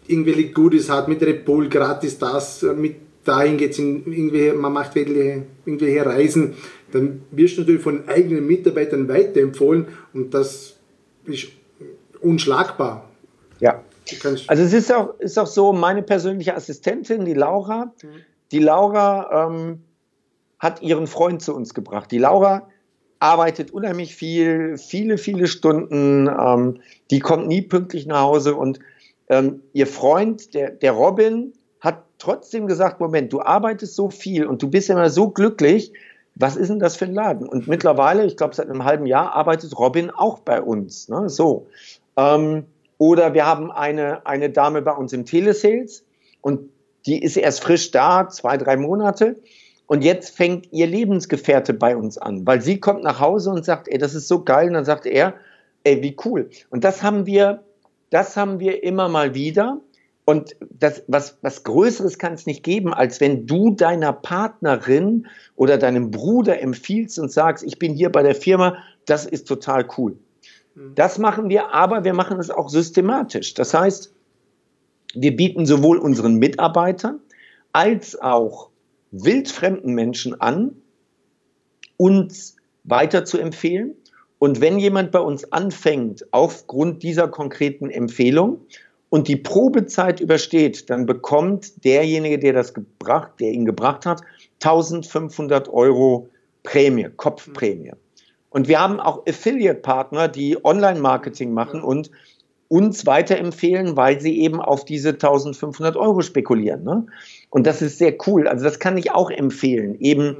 irgendwelche 0.06 0.50
Goodies 0.50 0.90
hat, 0.90 1.08
mit 1.08 1.22
Red 1.22 1.44
Bull, 1.44 1.68
gratis 1.68 2.18
das, 2.18 2.62
mit 2.62 2.96
dahin 3.24 3.56
geht's 3.56 3.78
in 3.78 4.04
irgendwie, 4.04 4.52
man 4.52 4.72
macht 4.72 4.96
irgendwelche, 4.96 5.44
irgendwelche 5.64 6.04
Reisen, 6.04 6.54
dann 6.92 7.22
wirst 7.30 7.56
du 7.56 7.62
natürlich 7.62 7.82
von 7.82 8.08
eigenen 8.08 8.46
Mitarbeitern 8.46 9.08
weiterempfohlen 9.08 9.88
und 10.12 10.32
das 10.34 10.76
ist 11.24 11.48
unschlagbar. 12.20 13.08
Ja. 13.60 13.82
Also 14.48 14.62
es 14.62 14.72
ist 14.72 14.92
auch, 14.92 15.18
ist 15.20 15.38
auch 15.38 15.46
so, 15.46 15.72
meine 15.72 16.02
persönliche 16.02 16.54
Assistentin, 16.54 17.24
die 17.24 17.34
Laura, 17.34 17.92
mhm. 18.02 18.08
die 18.50 18.58
Laura 18.58 19.48
ähm, 19.48 19.82
hat 20.58 20.82
ihren 20.82 21.06
Freund 21.06 21.40
zu 21.40 21.54
uns 21.54 21.72
gebracht. 21.72 22.10
Die 22.10 22.18
Laura 22.18 22.68
arbeitet 23.20 23.70
unheimlich 23.70 24.14
viel, 24.16 24.76
viele, 24.76 25.16
viele 25.16 25.46
Stunden, 25.46 26.28
ähm, 26.28 26.80
die 27.10 27.20
kommt 27.20 27.46
nie 27.46 27.62
pünktlich 27.62 28.06
nach 28.06 28.22
Hause 28.22 28.56
und 28.56 28.80
ähm, 29.28 29.62
ihr 29.72 29.86
Freund, 29.86 30.52
der, 30.54 30.70
der 30.70 30.92
Robin, 30.92 31.52
hat 31.80 32.04
trotzdem 32.18 32.66
gesagt, 32.66 33.00
Moment, 33.00 33.32
du 33.32 33.40
arbeitest 33.40 33.94
so 33.94 34.10
viel 34.10 34.46
und 34.46 34.62
du 34.62 34.68
bist 34.68 34.90
immer 34.90 35.10
so 35.10 35.30
glücklich, 35.30 35.92
was 36.34 36.56
ist 36.56 36.68
denn 36.68 36.78
das 36.78 36.96
für 36.96 37.04
ein 37.04 37.14
Laden? 37.14 37.48
Und 37.48 37.68
mittlerweile, 37.68 38.24
ich 38.24 38.36
glaube 38.36 38.54
seit 38.54 38.68
einem 38.68 38.84
halben 38.84 39.06
Jahr, 39.06 39.34
arbeitet 39.34 39.78
Robin 39.78 40.10
auch 40.10 40.40
bei 40.40 40.60
uns. 40.62 41.08
Ne? 41.08 41.28
So. 41.28 41.66
Ähm, 42.16 42.64
oder 42.98 43.34
wir 43.34 43.46
haben 43.46 43.70
eine, 43.70 44.26
eine 44.26 44.50
Dame 44.50 44.82
bei 44.82 44.92
uns 44.92 45.12
im 45.12 45.24
Telesales 45.24 46.04
und 46.40 46.70
die 47.06 47.22
ist 47.22 47.36
erst 47.36 47.62
frisch 47.62 47.90
da, 47.90 48.28
zwei, 48.28 48.56
drei 48.56 48.76
Monate. 48.76 49.36
Und 49.86 50.04
jetzt 50.04 50.36
fängt 50.36 50.72
ihr 50.72 50.86
Lebensgefährte 50.86 51.74
bei 51.74 51.96
uns 51.96 52.16
an, 52.16 52.46
weil 52.46 52.62
sie 52.62 52.80
kommt 52.80 53.02
nach 53.02 53.20
Hause 53.20 53.50
und 53.50 53.64
sagt, 53.64 53.88
ey, 53.88 53.98
das 53.98 54.14
ist 54.14 54.28
so 54.28 54.44
geil. 54.44 54.68
Und 54.68 54.74
dann 54.74 54.84
sagt 54.84 55.06
er, 55.06 55.34
ey, 55.84 56.02
wie 56.02 56.16
cool. 56.24 56.48
Und 56.70 56.84
das 56.84 57.02
haben 57.02 57.26
wir, 57.26 57.62
das 58.10 58.36
haben 58.36 58.60
wir 58.60 58.84
immer 58.84 59.08
mal 59.08 59.34
wieder. 59.34 59.80
Und 60.24 60.54
das, 60.70 61.02
was, 61.08 61.38
was 61.42 61.64
Größeres 61.64 62.18
kann 62.18 62.34
es 62.34 62.46
nicht 62.46 62.62
geben, 62.62 62.94
als 62.94 63.20
wenn 63.20 63.46
du 63.46 63.74
deiner 63.74 64.12
Partnerin 64.12 65.26
oder 65.56 65.78
deinem 65.78 66.10
Bruder 66.10 66.60
empfiehlst 66.60 67.18
und 67.18 67.32
sagst, 67.32 67.64
ich 67.64 67.78
bin 67.78 67.94
hier 67.94 68.10
bei 68.10 68.22
der 68.22 68.36
Firma, 68.36 68.76
das 69.06 69.26
ist 69.26 69.48
total 69.48 69.86
cool. 69.96 70.16
Mhm. 70.74 70.94
Das 70.94 71.18
machen 71.18 71.48
wir, 71.48 71.74
aber 71.74 72.04
wir 72.04 72.14
machen 72.14 72.38
es 72.38 72.50
auch 72.50 72.68
systematisch. 72.68 73.54
Das 73.54 73.74
heißt, 73.74 74.14
wir 75.14 75.36
bieten 75.36 75.66
sowohl 75.66 75.98
unseren 75.98 76.36
Mitarbeitern 76.36 77.20
als 77.72 78.20
auch 78.20 78.70
wildfremden 79.10 79.94
Menschen 79.94 80.40
an, 80.40 80.76
uns 81.96 82.56
weiter 82.84 83.24
zu 83.24 83.38
empfehlen. 83.38 83.94
Und 84.38 84.60
wenn 84.60 84.78
jemand 84.78 85.12
bei 85.12 85.20
uns 85.20 85.52
anfängt, 85.52 86.26
aufgrund 86.32 87.02
dieser 87.02 87.28
konkreten 87.28 87.90
Empfehlung 87.90 88.66
und 89.12 89.28
die 89.28 89.36
Probezeit 89.36 90.20
übersteht, 90.20 90.88
dann 90.88 91.04
bekommt 91.04 91.84
derjenige, 91.84 92.38
der 92.38 92.54
das 92.54 92.72
gebracht, 92.72 93.32
der 93.40 93.52
ihn 93.52 93.66
gebracht 93.66 94.06
hat, 94.06 94.22
1500 94.62 95.68
Euro 95.68 96.30
Prämie, 96.62 97.10
Kopfprämie. 97.14 97.92
Und 98.48 98.68
wir 98.68 98.80
haben 98.80 99.00
auch 99.00 99.26
Affiliate-Partner, 99.26 100.28
die 100.28 100.64
Online-Marketing 100.64 101.52
machen 101.52 101.82
und 101.82 102.10
uns 102.68 103.04
weiterempfehlen, 103.04 103.98
weil 103.98 104.18
sie 104.18 104.40
eben 104.40 104.62
auf 104.62 104.86
diese 104.86 105.10
1500 105.10 105.94
Euro 105.94 106.22
spekulieren. 106.22 106.82
Ne? 106.82 107.04
Und 107.50 107.66
das 107.66 107.82
ist 107.82 107.98
sehr 107.98 108.16
cool. 108.26 108.48
Also 108.48 108.64
das 108.64 108.78
kann 108.78 108.96
ich 108.96 109.10
auch 109.10 109.30
empfehlen, 109.30 109.94
eben 110.00 110.28
mhm. 110.28 110.36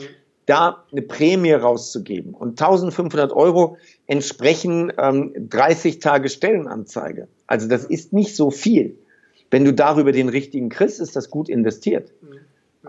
da 0.46 0.82
eine 0.90 1.02
Prämie 1.02 1.52
rauszugeben. 1.52 2.32
Und 2.32 2.58
1500 2.58 3.34
Euro 3.34 3.76
entsprechen 4.06 4.90
ähm, 4.96 5.34
30 5.36 5.98
Tage 5.98 6.30
Stellenanzeige. 6.30 7.28
Also 7.52 7.68
das 7.68 7.84
ist 7.84 8.14
nicht 8.14 8.34
so 8.34 8.50
viel. 8.50 8.96
Wenn 9.50 9.66
du 9.66 9.74
darüber 9.74 10.10
den 10.10 10.30
richtigen 10.30 10.70
kriegst, 10.70 10.98
ist 11.00 11.16
das 11.16 11.28
gut 11.28 11.50
investiert. 11.50 12.10
Mhm. 12.22 12.38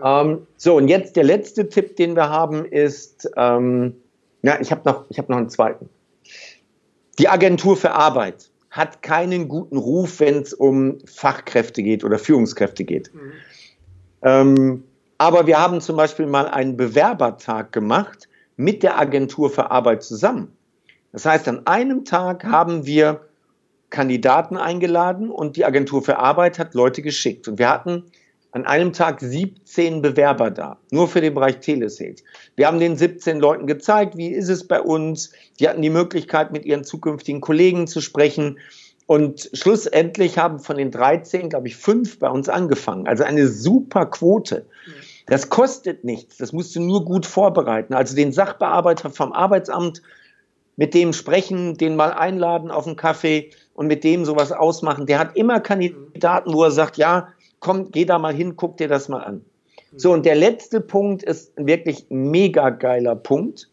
Ähm, 0.02 0.46
so, 0.56 0.78
und 0.78 0.88
jetzt 0.88 1.16
der 1.16 1.24
letzte 1.24 1.68
Tipp, 1.68 1.96
den 1.96 2.16
wir 2.16 2.30
haben, 2.30 2.64
ist, 2.64 3.30
ähm, 3.36 3.94
ja, 4.40 4.58
ich 4.58 4.70
habe 4.70 4.80
noch, 4.86 5.04
hab 5.10 5.28
noch 5.28 5.36
einen 5.36 5.50
zweiten. 5.50 5.90
Die 7.18 7.28
Agentur 7.28 7.76
für 7.76 7.90
Arbeit 7.90 8.48
hat 8.70 9.02
keinen 9.02 9.48
guten 9.48 9.76
Ruf, 9.76 10.20
wenn 10.20 10.40
es 10.40 10.54
um 10.54 10.96
Fachkräfte 11.04 11.82
geht 11.82 12.02
oder 12.02 12.18
Führungskräfte 12.18 12.84
geht. 12.84 13.12
Mhm. 13.12 13.32
Ähm, 14.22 14.84
aber 15.18 15.46
wir 15.46 15.60
haben 15.60 15.82
zum 15.82 15.98
Beispiel 15.98 16.24
mal 16.24 16.48
einen 16.48 16.78
Bewerbertag 16.78 17.70
gemacht 17.70 18.30
mit 18.56 18.82
der 18.82 18.98
Agentur 18.98 19.50
für 19.50 19.70
Arbeit 19.70 20.02
zusammen. 20.02 20.56
Das 21.12 21.26
heißt, 21.26 21.48
an 21.48 21.66
einem 21.66 22.06
Tag 22.06 22.44
haben 22.44 22.86
wir 22.86 23.20
Kandidaten 23.94 24.56
eingeladen 24.56 25.30
und 25.30 25.56
die 25.56 25.64
Agentur 25.64 26.02
für 26.02 26.18
Arbeit 26.18 26.58
hat 26.58 26.74
Leute 26.74 27.00
geschickt. 27.00 27.46
Und 27.46 27.60
wir 27.60 27.70
hatten 27.70 28.02
an 28.50 28.66
einem 28.66 28.92
Tag 28.92 29.20
17 29.20 30.02
Bewerber 30.02 30.50
da, 30.50 30.78
nur 30.90 31.06
für 31.06 31.20
den 31.20 31.32
Bereich 31.32 31.60
Telesales. 31.60 32.24
Wir 32.56 32.66
haben 32.66 32.80
den 32.80 32.96
17 32.96 33.38
Leuten 33.38 33.68
gezeigt, 33.68 34.16
wie 34.16 34.28
ist 34.28 34.48
es 34.48 34.66
bei 34.66 34.80
uns. 34.80 35.30
Die 35.60 35.68
hatten 35.68 35.80
die 35.80 35.90
Möglichkeit, 35.90 36.50
mit 36.50 36.64
ihren 36.64 36.82
zukünftigen 36.82 37.40
Kollegen 37.40 37.86
zu 37.86 38.00
sprechen. 38.00 38.58
Und 39.06 39.48
schlussendlich 39.52 40.38
haben 40.38 40.58
von 40.58 40.76
den 40.76 40.90
13, 40.90 41.48
glaube 41.50 41.68
ich, 41.68 41.76
fünf 41.76 42.18
bei 42.18 42.28
uns 42.28 42.48
angefangen. 42.48 43.06
Also 43.06 43.22
eine 43.22 43.46
super 43.46 44.06
Quote. 44.06 44.66
Das 45.26 45.50
kostet 45.50 46.02
nichts. 46.02 46.38
Das 46.38 46.52
musst 46.52 46.74
du 46.74 46.80
nur 46.80 47.04
gut 47.04 47.26
vorbereiten. 47.26 47.94
Also 47.94 48.16
den 48.16 48.32
Sachbearbeiter 48.32 49.10
vom 49.10 49.32
Arbeitsamt, 49.32 50.02
mit 50.76 50.94
dem 50.94 51.12
sprechen, 51.12 51.76
den 51.76 51.96
mal 51.96 52.12
einladen 52.12 52.70
auf 52.70 52.86
einen 52.86 52.96
Kaffee 52.96 53.50
und 53.74 53.86
mit 53.86 54.04
dem 54.04 54.24
sowas 54.24 54.52
ausmachen. 54.52 55.06
Der 55.06 55.18
hat 55.18 55.36
immer 55.36 55.60
Kandidaten, 55.60 56.52
wo 56.52 56.64
er 56.64 56.70
sagt, 56.70 56.96
ja, 56.96 57.28
komm, 57.60 57.90
geh 57.90 58.04
da 58.04 58.18
mal 58.18 58.34
hin, 58.34 58.56
guck 58.56 58.76
dir 58.76 58.88
das 58.88 59.08
mal 59.08 59.22
an. 59.22 59.44
So, 59.96 60.12
und 60.12 60.26
der 60.26 60.34
letzte 60.34 60.80
Punkt 60.80 61.22
ist 61.22 61.56
ein 61.56 61.66
wirklich 61.66 62.06
mega 62.08 62.70
geiler 62.70 63.14
Punkt, 63.14 63.70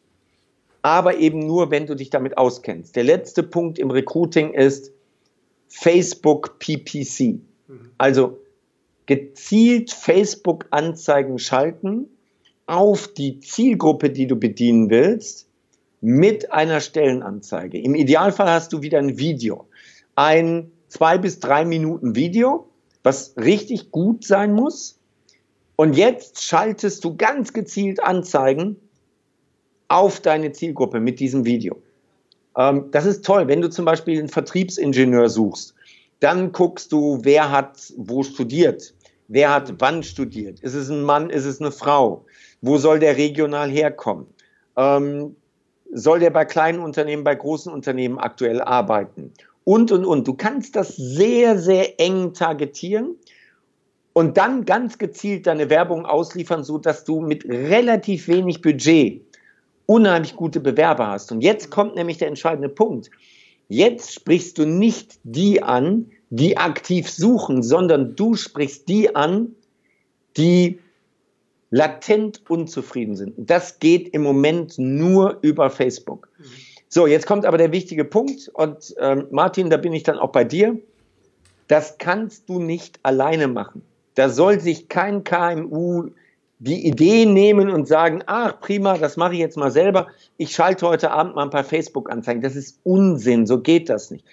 aber 0.84 1.18
eben 1.18 1.40
nur, 1.40 1.72
wenn 1.72 1.88
du 1.88 1.96
dich 1.96 2.10
damit 2.12 2.38
auskennst. 2.38 2.96
Der 2.96 3.04
letzte 3.04 3.44
Punkt 3.44 3.80
im 3.80 3.90
Recruiting 3.90 4.54
ist 4.54 4.92
Facebook 5.68 6.60
PPC. 6.60 7.40
Also 7.98 8.40
gezielt 9.06 9.92
Facebook-Anzeigen 9.92 11.40
schalten 11.40 12.08
auf 12.66 13.08
die 13.08 13.40
Zielgruppe, 13.40 14.10
die 14.10 14.28
du 14.28 14.36
bedienen 14.36 14.90
willst, 14.90 15.48
mit 16.02 16.52
einer 16.52 16.82
Stellenanzeige. 16.82 17.80
Im 17.80 17.96
Idealfall 17.96 18.50
hast 18.50 18.74
du 18.74 18.82
wieder 18.82 19.00
ein 19.00 19.18
Video. 19.18 19.68
Ein 20.16 20.72
zwei 20.90 21.18
bis 21.18 21.40
drei 21.40 21.64
Minuten 21.64 22.16
Video, 22.16 22.68
was 23.04 23.36
richtig 23.38 23.92
gut 23.92 24.26
sein 24.26 24.54
muss. 24.54 25.00
Und 25.76 25.96
jetzt 25.96 26.44
schaltest 26.44 27.04
du 27.04 27.16
ganz 27.16 27.54
gezielt 27.54 28.04
Anzeigen 28.04 28.76
auf 29.88 30.20
deine 30.20 30.52
Zielgruppe 30.52 31.00
mit 31.00 31.20
diesem 31.20 31.46
Video. 31.46 31.82
Ähm, 32.58 32.90
das 32.92 33.06
ist 33.06 33.26
toll. 33.26 33.48
Wenn 33.48 33.62
du 33.62 33.70
zum 33.70 33.86
Beispiel 33.86 34.20
einen 34.20 34.30
Vertriebsingenieur 34.30 35.30
suchst, 35.30 35.76
dann 36.20 36.52
guckst 36.52 36.92
du, 36.92 37.20
wer 37.24 37.52
hat 37.52 37.94
wo 37.98 38.24
studiert, 38.24 38.94
wer 39.28 39.54
hat 39.54 39.76
wann 39.80 40.04
studiert. 40.04 40.60
Ist 40.60 40.76
es 40.76 40.90
ein 40.90 41.02
Mann, 41.02 41.30
ist 41.30 41.46
es 41.46 41.60
eine 41.60 41.72
Frau? 41.72 42.26
Wo 42.62 42.78
soll 42.78 43.00
der 43.00 43.18
regional 43.18 43.70
herkommen? 43.70 44.28
Ähm, 44.76 45.36
soll 45.94 46.20
der 46.20 46.30
bei 46.30 46.46
kleinen 46.46 46.80
Unternehmen, 46.80 47.24
bei 47.24 47.36
großen 47.36 47.72
Unternehmen 47.72 48.18
aktuell 48.18 48.62
arbeiten? 48.62 49.34
und, 49.64 49.92
und, 49.92 50.06
und. 50.06 50.28
Du 50.28 50.34
kannst 50.34 50.76
das 50.76 50.96
sehr, 50.96 51.58
sehr 51.58 52.00
eng 52.00 52.34
targetieren 52.34 53.16
und 54.14 54.38
dann 54.38 54.66
ganz 54.66 54.98
gezielt 54.98 55.48
deine 55.48 55.70
Werbung 55.70 56.06
ausliefern, 56.06 56.64
so 56.64 56.78
dass 56.78 57.04
du 57.04 57.22
mit 57.22 57.46
relativ 57.46 58.28
wenig 58.28 58.62
Budget 58.62 59.22
unheimlich 59.86 60.36
gute 60.36 60.60
Bewerber 60.60 61.08
hast. 61.08 61.32
Und 61.32 61.42
jetzt 61.42 61.70
kommt 61.70 61.96
nämlich 61.96 62.18
der 62.18 62.28
entscheidende 62.28 62.70
Punkt. 62.70 63.10
Jetzt 63.68 64.14
sprichst 64.14 64.58
du 64.58 64.66
nicht 64.66 65.20
die 65.24 65.64
an, 65.64 66.12
die 66.30 66.58
aktiv 66.58 67.10
suchen, 67.10 67.64
sondern 67.64 68.16
du 68.16 68.36
sprichst 68.36 68.88
die 68.90 69.16
an, 69.16 69.56
die 70.38 70.80
latent 71.72 72.42
unzufrieden 72.50 73.16
sind. 73.16 73.34
Das 73.38 73.80
geht 73.80 74.14
im 74.14 74.22
Moment 74.22 74.78
nur 74.78 75.40
über 75.42 75.70
Facebook. 75.70 76.30
So, 76.90 77.08
jetzt 77.08 77.26
kommt 77.26 77.46
aber 77.46 77.58
der 77.58 77.72
wichtige 77.72 78.06
Punkt 78.06 78.50
und 78.54 78.94
ähm, 79.00 79.28
Martin, 79.32 79.70
da 79.70 79.78
bin 79.78 79.94
ich 79.94 80.04
dann 80.04 80.20
auch 80.20 80.32
bei 80.32 80.44
dir. 80.44 80.78
Das 81.68 81.98
kannst 81.98 82.50
du 82.50 82.60
nicht 82.60 83.00
alleine 83.04 83.48
machen. 83.48 83.82
Da 84.16 84.30
soll 84.30 84.60
sich 84.60 84.90
kein 84.90 85.24
KMU 85.24 86.10
die 86.60 86.86
Idee 86.86 87.26
nehmen 87.26 87.70
und 87.70 87.88
sagen, 87.88 88.22
ach 88.28 88.60
prima, 88.60 88.98
das 88.98 89.18
mache 89.18 89.34
ich 89.34 89.40
jetzt 89.40 89.58
mal 89.58 89.72
selber. 89.72 90.08
Ich 90.38 90.52
schalte 90.52 90.86
heute 90.86 91.10
Abend 91.10 91.36
mal 91.36 91.44
ein 91.44 91.50
paar 91.50 91.64
Facebook-Anzeigen. 91.64 92.42
Das 92.42 92.56
ist 92.56 92.80
Unsinn, 92.84 93.48
so 93.48 93.62
geht 93.62 93.90
das 93.90 94.12
nicht. 94.12 94.26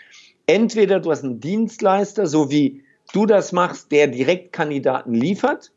Entweder 0.47 0.99
du 1.01 1.11
hast 1.11 1.25
einen 1.25 1.41
Dienstleister, 1.41 2.27
so 2.27 2.51
wie 2.51 2.83
du 3.13 3.25
das 3.25 3.53
machst, 3.53 3.93
der 3.93 4.09
direkt 4.09 4.53
Kandidaten 4.53 5.15
liefert, 5.15 5.71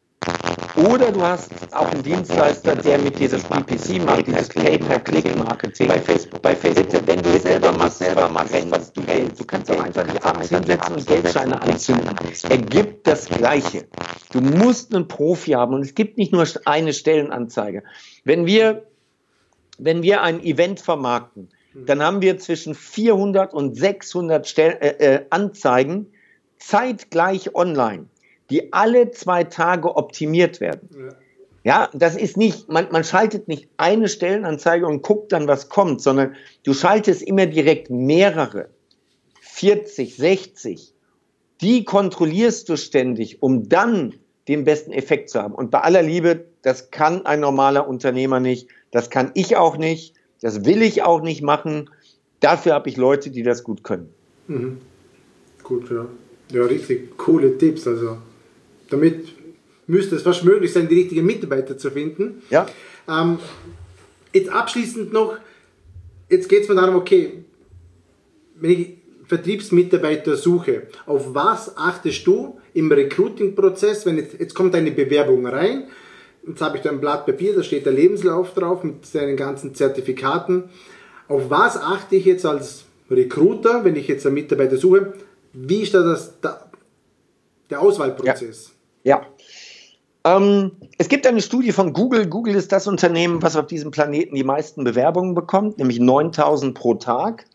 oder 0.75 1.11
du 1.11 1.21
hast 1.21 1.51
auch 1.71 1.91
einen 1.91 2.03
Dienstleister, 2.03 2.75
der 2.75 2.97
mit 2.99 3.19
dieses 3.19 3.43
PPC 3.43 4.03
macht, 4.05 4.27
dieses 4.27 4.49
Pay-per-Click-Marketing 4.49 5.87
bei 5.87 5.99
Facebook. 5.99 6.41
Bei 6.41 6.55
Facebook, 6.55 7.05
wenn 7.05 7.21
du 7.21 7.29
es 7.31 7.43
selber 7.43 7.71
machst, 7.73 7.99
selber 7.99 8.29
machst, 8.29 8.53
was 8.71 8.93
du 8.93 9.01
willst, 9.05 9.39
du 9.39 9.45
kannst 9.45 9.69
auch 9.69 9.83
einfach 9.83 10.05
die 10.07 10.17
Apps 10.17 10.49
hinsetzen 10.49 10.95
und 10.95 11.07
Geldscheine 11.07 11.61
anzünden. 11.61 12.15
Ergibt 12.49 13.07
das 13.07 13.27
Gleiche. 13.27 13.85
Du 14.31 14.41
musst 14.41 14.95
einen 14.95 15.07
Profi 15.07 15.51
haben 15.51 15.73
und 15.73 15.81
es 15.81 15.93
gibt 15.93 16.17
nicht 16.17 16.31
nur 16.31 16.45
eine 16.65 16.93
Stellenanzeige. 16.93 17.83
Wenn 18.23 18.45
wir, 18.45 18.85
wenn 19.77 20.03
wir 20.03 20.21
ein 20.21 20.41
Event 20.41 20.79
vermarkten, 20.79 21.49
dann 21.73 22.01
haben 22.01 22.21
wir 22.21 22.37
zwischen 22.37 22.75
400 22.75 23.53
und 23.53 23.75
600 23.75 24.47
Stell 24.47 24.77
äh, 24.81 24.87
äh, 24.87 25.25
Anzeigen, 25.29 26.07
zeitgleich 26.59 27.55
online, 27.55 28.07
die 28.51 28.71
alle 28.73 29.11
zwei 29.11 29.43
Tage 29.45 29.95
optimiert 29.95 30.59
werden. 30.59 30.89
Ja. 30.93 31.15
Ja, 31.63 31.89
das 31.93 32.15
ist 32.15 32.37
nicht, 32.37 32.69
man, 32.69 32.87
man 32.91 33.03
schaltet 33.03 33.47
nicht 33.47 33.69
eine 33.77 34.07
Stellenanzeige 34.07 34.87
und 34.87 35.03
guckt 35.03 35.31
dann, 35.31 35.47
was 35.47 35.69
kommt, 35.69 36.01
sondern 36.01 36.35
du 36.63 36.73
schaltest 36.73 37.21
immer 37.21 37.45
direkt 37.45 37.91
mehrere. 37.91 38.69
40, 39.41 40.15
60. 40.15 40.93
Die 41.61 41.83
kontrollierst 41.83 42.67
du 42.67 42.77
ständig, 42.77 43.43
um 43.43 43.69
dann 43.69 44.15
den 44.47 44.63
besten 44.63 44.91
Effekt 44.91 45.29
zu 45.29 45.39
haben. 45.39 45.53
Und 45.53 45.69
bei 45.69 45.81
aller 45.81 46.01
Liebe, 46.01 46.45
das 46.63 46.89
kann 46.89 47.27
ein 47.27 47.41
normaler 47.41 47.87
Unternehmer 47.87 48.39
nicht, 48.39 48.67
das 48.89 49.11
kann 49.11 49.29
ich 49.35 49.55
auch 49.55 49.77
nicht, 49.77 50.15
das 50.41 50.65
will 50.65 50.81
ich 50.81 51.03
auch 51.03 51.21
nicht 51.21 51.43
machen. 51.43 51.91
Dafür 52.39 52.73
habe 52.73 52.89
ich 52.89 52.97
Leute, 52.97 53.29
die 53.29 53.43
das 53.43 53.63
gut 53.63 53.83
können. 53.83 54.09
Mhm. 54.47 54.79
Gut, 55.61 55.91
ja. 55.91 56.07
Ja, 56.51 56.65
richtig 56.65 57.17
coole 57.17 57.57
Tipps. 57.59 57.87
Also 57.87 58.17
damit 58.91 59.29
müsste 59.87 60.15
es 60.15 60.21
fast 60.21 60.43
möglich 60.43 60.71
sein, 60.71 60.87
die 60.87 60.95
richtigen 60.95 61.25
Mitarbeiter 61.25 61.77
zu 61.77 61.91
finden. 61.91 62.41
Ja. 62.49 62.65
Ähm, 63.09 63.39
jetzt 64.33 64.49
abschließend 64.49 65.11
noch, 65.11 65.37
jetzt 66.29 66.47
geht 66.47 66.63
es 66.63 66.69
mir 66.69 66.75
darum, 66.75 66.95
okay, 66.95 67.43
wenn 68.55 68.71
ich 68.71 68.89
Vertriebsmitarbeiter 69.27 70.35
suche, 70.35 70.83
auf 71.05 71.33
was 71.33 71.77
achtest 71.77 72.27
du 72.27 72.59
im 72.73 72.91
Recruiting-Prozess, 72.91 74.05
wenn 74.05 74.17
jetzt, 74.17 74.39
jetzt 74.39 74.53
kommt 74.53 74.75
eine 74.75 74.91
Bewerbung 74.91 75.45
rein, 75.47 75.87
jetzt 76.45 76.61
habe 76.61 76.77
ich 76.77 76.83
da 76.83 76.89
ein 76.89 76.99
Blatt 76.99 77.25
Papier, 77.25 77.55
da 77.55 77.63
steht 77.63 77.85
der 77.85 77.93
Lebenslauf 77.93 78.53
drauf 78.53 78.83
mit 78.83 79.05
seinen 79.05 79.37
ganzen 79.37 79.73
Zertifikaten. 79.73 80.65
Auf 81.27 81.49
was 81.49 81.77
achte 81.77 82.17
ich 82.17 82.25
jetzt 82.25 82.45
als 82.45 82.83
Recruiter, 83.09 83.83
wenn 83.83 83.95
ich 83.95 84.07
jetzt 84.07 84.25
einen 84.25 84.35
Mitarbeiter 84.35 84.77
suche? 84.77 85.13
Wie 85.53 85.81
ist 85.81 85.93
da 85.93 86.01
das, 86.01 86.33
der 87.69 87.81
Auswahlprozess? 87.81 88.67
Ja. 88.67 88.70
Ja. 89.03 89.25
Ähm, 90.23 90.73
es 90.97 91.09
gibt 91.09 91.25
eine 91.25 91.41
Studie 91.41 91.71
von 91.71 91.93
Google. 91.93 92.27
Google 92.27 92.55
ist 92.55 92.71
das 92.71 92.87
Unternehmen, 92.87 93.41
was 93.41 93.55
auf 93.55 93.67
diesem 93.67 93.91
Planeten 93.91 94.35
die 94.35 94.43
meisten 94.43 94.83
Bewerbungen 94.83 95.33
bekommt, 95.33 95.79
nämlich 95.79 95.99
9000 95.99 96.75
pro 96.75 96.93
Tag. 96.95 97.45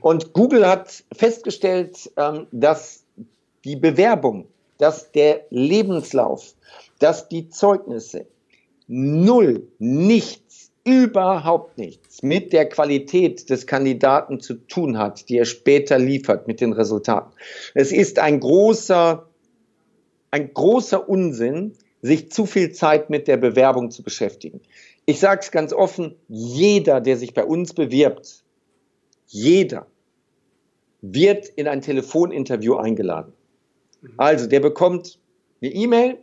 Und 0.00 0.32
Google 0.32 0.66
hat 0.66 1.04
festgestellt, 1.12 2.10
ähm, 2.16 2.46
dass 2.52 3.04
die 3.64 3.76
Bewerbung, 3.76 4.46
dass 4.78 5.12
der 5.12 5.44
Lebenslauf, 5.50 6.54
dass 6.98 7.28
die 7.28 7.48
Zeugnisse 7.48 8.26
null, 8.86 9.68
nichts, 9.78 10.70
überhaupt 10.84 11.76
nichts 11.76 12.22
mit 12.22 12.52
der 12.52 12.68
Qualität 12.68 13.50
des 13.50 13.66
Kandidaten 13.66 14.40
zu 14.40 14.54
tun 14.54 14.98
hat, 14.98 15.28
die 15.28 15.36
er 15.36 15.44
später 15.44 15.98
liefert 15.98 16.48
mit 16.48 16.60
den 16.60 16.72
Resultaten. 16.72 17.32
Es 17.74 17.92
ist 17.92 18.18
ein 18.18 18.40
großer, 18.40 19.28
ein 20.30 20.52
großer 20.54 21.08
Unsinn, 21.08 21.74
sich 22.02 22.30
zu 22.30 22.46
viel 22.46 22.72
Zeit 22.72 23.10
mit 23.10 23.28
der 23.28 23.36
Bewerbung 23.36 23.90
zu 23.90 24.02
beschäftigen. 24.02 24.60
Ich 25.06 25.20
sage 25.20 25.40
es 25.42 25.50
ganz 25.50 25.72
offen, 25.72 26.14
jeder, 26.28 27.00
der 27.00 27.16
sich 27.16 27.34
bei 27.34 27.44
uns 27.44 27.74
bewirbt, 27.74 28.44
jeder 29.26 29.86
wird 31.02 31.48
in 31.48 31.68
ein 31.68 31.80
Telefoninterview 31.80 32.76
eingeladen. 32.76 33.32
Mhm. 34.02 34.14
Also 34.16 34.46
der 34.46 34.60
bekommt 34.60 35.18
eine 35.62 35.72
E-Mail, 35.72 36.18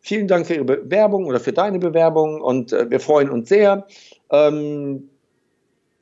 vielen 0.00 0.28
Dank 0.28 0.46
für 0.46 0.54
Ihre 0.54 0.64
Bewerbung 0.64 1.26
oder 1.26 1.40
für 1.40 1.52
deine 1.52 1.78
Bewerbung 1.78 2.40
und 2.40 2.72
äh, 2.72 2.90
wir 2.90 3.00
freuen 3.00 3.30
uns 3.30 3.48
sehr. 3.48 3.86
Ähm, 4.30 5.10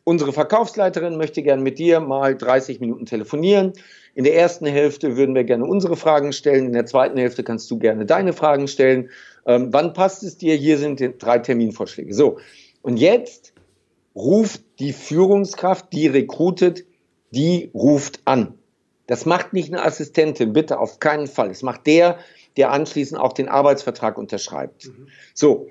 unsere 0.05 0.33
Verkaufsleiterin 0.33 1.17
möchte 1.17 1.43
gerne 1.43 1.63
mit 1.63 1.79
dir 1.79 2.01
mal 2.01 2.37
30 2.37 2.81
Minuten 2.81 3.07
telefonieren. 3.07 3.73
In 4.17 4.25
der 4.25 4.35
ersten 4.35 4.65
Hälfte 4.65 5.19
würden 5.19 5.35
wir 5.35 5.45
gerne 5.45 5.67
unsere 5.67 5.95
Fragen 5.95 6.33
stellen. 6.33 6.69
In 6.69 6.73
der 6.73 6.87
zweiten 6.87 7.19
Hälfte 7.19 7.45
kannst 7.45 7.71
du 7.71 7.79
gerne 7.79 8.07
deine 8.07 8.33
Fragen 8.33 8.67
stellen. 8.67 9.11
Ähm, 9.45 9.75
wann 9.75 9.93
passt 9.93 10.23
es 10.23 10.39
dir? 10.39 10.55
Hier 10.55 10.79
sind 10.79 11.03
drei 11.19 11.39
Terminvorschläge. 11.39 12.15
So. 12.15 12.39
Und 12.81 12.97
jetzt 12.97 13.53
ruft 14.15 14.63
die 14.79 14.95
Führungskraft, 14.95 15.93
die 15.93 16.07
rekrutet, 16.07 16.87
die 17.31 17.71
ruft 17.75 18.21
an. 18.25 18.55
Das 19.07 19.27
macht 19.27 19.53
nicht 19.53 19.71
eine 19.71 19.85
Assistentin, 19.85 20.55
bitte 20.55 20.81
auf 20.81 20.99
keinen 20.99 21.27
Fall. 21.27 21.49
Das 21.49 21.61
macht 21.61 21.87
der, 21.87 22.19
der 22.57 22.73
anschließend 22.73 23.21
auch 23.21 23.35
den 23.35 23.51
Arbeitsvertrag 23.51 24.17
unterschreibt. 24.17 24.87
Mhm. 24.87 25.09
So. 25.35 25.69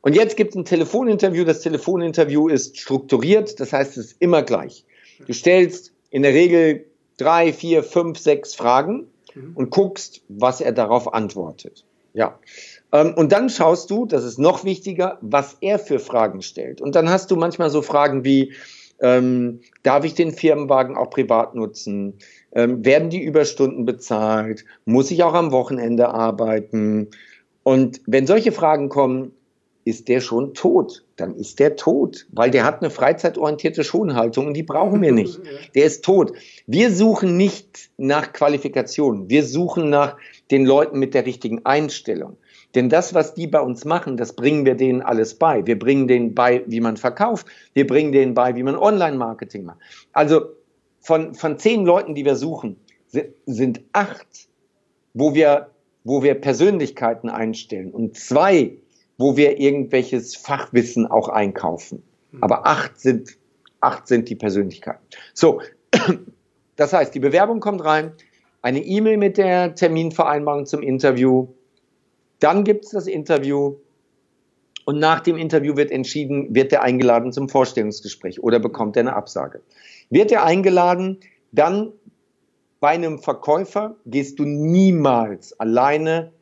Und 0.00 0.14
jetzt 0.14 0.36
gibt 0.36 0.50
es 0.50 0.56
ein 0.56 0.64
Telefoninterview. 0.64 1.42
Das 1.42 1.60
Telefoninterview 1.60 2.46
ist 2.46 2.78
strukturiert, 2.78 3.58
das 3.58 3.72
heißt, 3.72 3.96
es 3.96 4.12
ist 4.12 4.22
immer 4.22 4.44
gleich. 4.44 4.84
Du 5.26 5.32
stellst 5.32 5.92
in 6.10 6.22
der 6.22 6.34
Regel 6.34 6.84
drei, 7.16 7.52
vier, 7.52 7.82
fünf, 7.82 8.18
sechs 8.18 8.54
Fragen 8.54 9.08
mhm. 9.34 9.52
und 9.54 9.70
guckst, 9.70 10.22
was 10.28 10.60
er 10.60 10.72
darauf 10.72 11.12
antwortet. 11.12 11.84
Ja. 12.12 12.38
Ähm, 12.92 13.14
und 13.14 13.32
dann 13.32 13.50
schaust 13.50 13.90
du, 13.90 14.06
das 14.06 14.24
ist 14.24 14.38
noch 14.38 14.64
wichtiger, 14.64 15.18
was 15.20 15.56
er 15.60 15.78
für 15.78 15.98
Fragen 15.98 16.42
stellt. 16.42 16.80
Und 16.80 16.94
dann 16.94 17.10
hast 17.10 17.30
du 17.30 17.36
manchmal 17.36 17.70
so 17.70 17.82
Fragen 17.82 18.24
wie, 18.24 18.54
ähm, 19.00 19.60
darf 19.82 20.04
ich 20.04 20.14
den 20.14 20.32
Firmenwagen 20.32 20.96
auch 20.96 21.10
privat 21.10 21.54
nutzen? 21.54 22.14
Ähm, 22.52 22.84
werden 22.84 23.10
die 23.10 23.22
Überstunden 23.22 23.84
bezahlt? 23.84 24.64
Muss 24.84 25.10
ich 25.10 25.24
auch 25.24 25.34
am 25.34 25.50
Wochenende 25.50 26.08
arbeiten? 26.08 27.08
Und 27.64 28.00
wenn 28.06 28.26
solche 28.26 28.52
Fragen 28.52 28.88
kommen, 28.88 29.32
ist 29.84 30.08
der 30.08 30.20
schon 30.20 30.54
tot. 30.54 31.04
Dann 31.16 31.34
ist 31.36 31.60
der 31.60 31.76
tot, 31.76 32.26
weil 32.32 32.50
der 32.50 32.64
hat 32.64 32.80
eine 32.80 32.90
freizeitorientierte 32.90 33.84
Schonhaltung 33.84 34.48
und 34.48 34.54
die 34.54 34.62
brauchen 34.62 35.00
wir 35.02 35.12
nicht. 35.12 35.40
Der 35.74 35.84
ist 35.84 36.04
tot. 36.04 36.32
Wir 36.66 36.90
suchen 36.90 37.36
nicht 37.36 37.90
nach 37.96 38.32
Qualifikation. 38.32 39.28
Wir 39.28 39.44
suchen 39.44 39.90
nach 39.90 40.16
den 40.50 40.64
Leuten 40.64 40.98
mit 40.98 41.14
der 41.14 41.26
richtigen 41.26 41.64
Einstellung. 41.64 42.36
Denn 42.74 42.88
das, 42.88 43.14
was 43.14 43.34
die 43.34 43.46
bei 43.46 43.60
uns 43.60 43.84
machen, 43.84 44.16
das 44.16 44.34
bringen 44.34 44.64
wir 44.64 44.74
denen 44.74 45.02
alles 45.02 45.36
bei. 45.36 45.64
Wir 45.66 45.78
bringen 45.78 46.08
denen 46.08 46.34
bei, 46.34 46.64
wie 46.66 46.80
man 46.80 46.96
verkauft. 46.96 47.46
Wir 47.72 47.86
bringen 47.86 48.12
denen 48.12 48.34
bei, 48.34 48.56
wie 48.56 48.62
man 48.62 48.76
Online-Marketing 48.76 49.64
macht. 49.64 49.78
Also 50.12 50.46
von, 51.00 51.34
von 51.34 51.58
zehn 51.58 51.84
Leuten, 51.84 52.14
die 52.14 52.24
wir 52.24 52.34
suchen, 52.34 52.76
sind 53.46 53.80
acht, 53.92 54.48
wo 55.12 55.34
wir, 55.34 55.70
wo 56.02 56.22
wir 56.22 56.34
Persönlichkeiten 56.34 57.28
einstellen 57.28 57.92
und 57.92 58.16
zwei, 58.16 58.78
wo 59.18 59.36
wir 59.36 59.58
irgendwelches 59.58 60.36
Fachwissen 60.36 61.06
auch 61.06 61.28
einkaufen. 61.28 62.02
Mhm. 62.32 62.42
Aber 62.42 62.66
acht 62.66 63.00
sind, 63.00 63.36
acht 63.80 64.08
sind 64.08 64.28
die 64.28 64.34
Persönlichkeiten. 64.34 65.04
So, 65.34 65.60
das 66.76 66.92
heißt, 66.92 67.14
die 67.14 67.20
Bewerbung 67.20 67.60
kommt 67.60 67.84
rein, 67.84 68.12
eine 68.62 68.82
E-Mail 68.82 69.18
mit 69.18 69.36
der 69.36 69.74
Terminvereinbarung 69.74 70.66
zum 70.66 70.82
Interview, 70.82 71.48
dann 72.40 72.64
gibt 72.64 72.86
es 72.86 72.90
das 72.90 73.06
Interview 73.06 73.76
und 74.84 74.98
nach 74.98 75.20
dem 75.20 75.36
Interview 75.36 75.76
wird 75.76 75.90
entschieden, 75.90 76.54
wird 76.54 76.72
er 76.72 76.82
eingeladen 76.82 77.32
zum 77.32 77.48
Vorstellungsgespräch 77.48 78.42
oder 78.42 78.58
bekommt 78.58 78.96
er 78.96 79.00
eine 79.00 79.16
Absage. 79.16 79.62
Wird 80.10 80.32
er 80.32 80.44
eingeladen, 80.44 81.20
dann 81.52 81.92
bei 82.80 82.90
einem 82.90 83.18
Verkäufer 83.18 83.96
gehst 84.04 84.38
du 84.38 84.44
niemals 84.44 85.58
alleine 85.58 86.32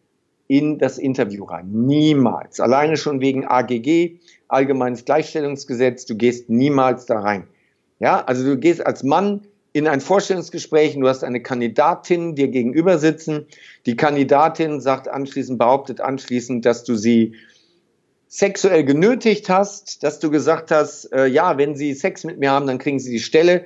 in 0.53 0.79
das 0.79 0.99
Interview 0.99 1.45
rein. 1.45 1.71
Niemals. 1.73 2.61
Alleine 2.61 2.99
schon 2.99 3.23
wegen 3.23 3.47
AGG, 3.47 4.19
Allgemeines 4.49 5.07
Gleichstellungsgesetz, 5.07 6.05
du 6.05 6.15
gehst 6.15 6.51
niemals 6.51 7.07
da 7.07 7.21
rein. 7.21 7.47
Ja, 8.01 8.23
also 8.23 8.45
du 8.45 8.59
gehst 8.59 8.85
als 8.85 9.03
Mann 9.03 9.47
in 9.73 9.89
ein 9.89 10.03
Vorstellungsgespräch 10.03 10.95
und 10.95 11.01
du 11.01 11.09
hast 11.09 11.25
eine 11.25 11.41
Kandidatin 11.41 12.35
dir 12.35 12.49
gegenüber 12.49 12.99
sitzen. 12.99 13.47
Die 13.87 13.97
Kandidatin 13.97 14.83
sagt 14.83 15.09
anschließend, 15.09 15.59
behauptet 15.59 16.03
anschließend, 16.03 16.67
dass 16.67 16.85
du 16.85 16.97
sie 16.97 17.35
sexuell 18.29 18.85
genötigt 18.85 19.49
hast, 19.49 20.03
dass 20.03 20.19
du 20.19 20.31
gesagt 20.31 20.71
hast, 20.71 21.11
äh, 21.15 21.29
ja, 21.29 21.57
wenn 21.57 21.77
sie 21.77 21.95
Sex 21.95 22.25
mit 22.25 22.39
mir 22.39 22.51
haben, 22.51 22.67
dann 22.67 22.77
kriegen 22.77 22.99
sie 22.99 23.11
die 23.11 23.21
Stelle. 23.21 23.65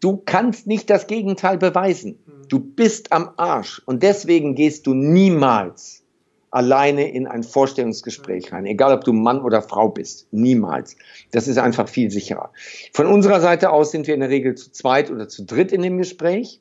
Du 0.00 0.18
kannst 0.18 0.66
nicht 0.66 0.90
das 0.90 1.06
Gegenteil 1.06 1.56
beweisen. 1.56 2.18
Du 2.50 2.60
bist 2.60 3.10
am 3.10 3.30
Arsch 3.38 3.80
und 3.86 4.02
deswegen 4.02 4.54
gehst 4.54 4.86
du 4.86 4.92
niemals 4.92 6.00
alleine 6.50 7.10
in 7.12 7.26
ein 7.26 7.42
Vorstellungsgespräch 7.42 8.52
rein, 8.52 8.66
egal 8.66 8.92
ob 8.92 9.04
du 9.04 9.12
Mann 9.12 9.40
oder 9.42 9.62
Frau 9.62 9.88
bist. 9.88 10.26
Niemals. 10.32 10.96
Das 11.30 11.46
ist 11.46 11.58
einfach 11.58 11.88
viel 11.88 12.10
sicherer. 12.10 12.52
Von 12.92 13.06
unserer 13.06 13.40
Seite 13.40 13.70
aus 13.70 13.92
sind 13.92 14.06
wir 14.06 14.14
in 14.14 14.20
der 14.20 14.30
Regel 14.30 14.56
zu 14.56 14.72
zweit 14.72 15.10
oder 15.10 15.28
zu 15.28 15.44
dritt 15.44 15.72
in 15.72 15.82
dem 15.82 15.98
Gespräch. 15.98 16.60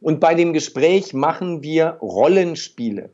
Und 0.00 0.18
bei 0.18 0.34
dem 0.34 0.52
Gespräch 0.52 1.12
machen 1.12 1.62
wir 1.62 1.98
Rollenspiele. 2.00 3.10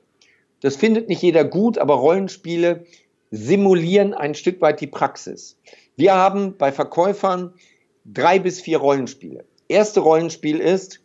Das 0.60 0.76
findet 0.76 1.08
nicht 1.08 1.22
jeder 1.22 1.44
gut, 1.44 1.78
aber 1.78 1.94
Rollenspiele 1.94 2.86
simulieren 3.30 4.14
ein 4.14 4.34
Stück 4.34 4.60
weit 4.60 4.80
die 4.80 4.86
Praxis. 4.86 5.58
Wir 5.96 6.14
haben 6.14 6.56
bei 6.56 6.72
Verkäufern 6.72 7.52
drei 8.04 8.38
bis 8.38 8.60
vier 8.60 8.78
Rollenspiele. 8.78 9.44
Erste 9.68 10.00
Rollenspiel 10.00 10.60
ist, 10.60 11.00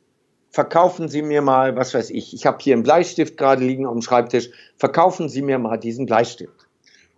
verkaufen 0.51 1.07
Sie 1.07 1.21
mir 1.21 1.41
mal, 1.41 1.75
was 1.75 1.93
weiß 1.93 2.09
ich, 2.11 2.33
ich 2.33 2.45
habe 2.45 2.57
hier 2.61 2.75
einen 2.75 2.83
Bleistift 2.83 3.37
gerade 3.37 3.63
liegen 3.63 3.85
auf 3.85 3.93
dem 3.93 4.01
Schreibtisch, 4.01 4.49
verkaufen 4.77 5.29
Sie 5.29 5.41
mir 5.41 5.57
mal 5.57 5.77
diesen 5.77 6.05
Bleistift. 6.05 6.67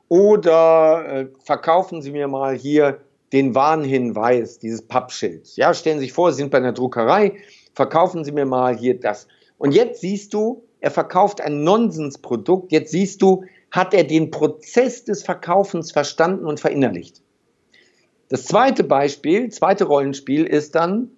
Oder 0.08 1.06
äh, 1.08 1.28
verkaufen 1.44 2.02
Sie 2.02 2.12
mir 2.12 2.28
mal 2.28 2.56
hier 2.56 3.00
den 3.32 3.56
Warnhinweis, 3.56 4.60
dieses 4.60 4.84
Pappschild. 4.84 5.56
Ja, 5.56 5.74
stellen 5.74 5.98
Sie 5.98 6.06
sich 6.06 6.14
vor, 6.14 6.32
Sie 6.32 6.38
sind 6.38 6.52
bei 6.52 6.60
einer 6.60 6.74
Druckerei, 6.74 7.38
verkaufen 7.74 8.24
Sie 8.24 8.32
mir 8.32 8.46
mal 8.46 8.78
hier 8.78 9.00
das. 9.00 9.28
Und 9.58 9.74
jetzt 9.74 10.02
siehst 10.02 10.34
du, 10.34 10.64
er 10.82 10.92
verkauft 10.92 11.42
ein 11.42 11.64
Nonsensprodukt. 11.64 12.72
Jetzt 12.72 12.92
siehst 12.92 13.22
du, 13.22 13.46
hat 13.72 13.94
er 13.94 14.04
den 14.04 14.30
Prozess 14.30 15.06
des 15.06 15.24
Verkaufens 15.24 15.92
verstanden 15.92 16.46
und 16.46 16.60
verinnerlicht. 16.60 17.22
Das 18.30 18.46
zweite 18.46 18.84
Beispiel, 18.84 19.50
zweite 19.50 19.86
Rollenspiel 19.86 20.46
ist 20.46 20.76
dann, 20.76 21.10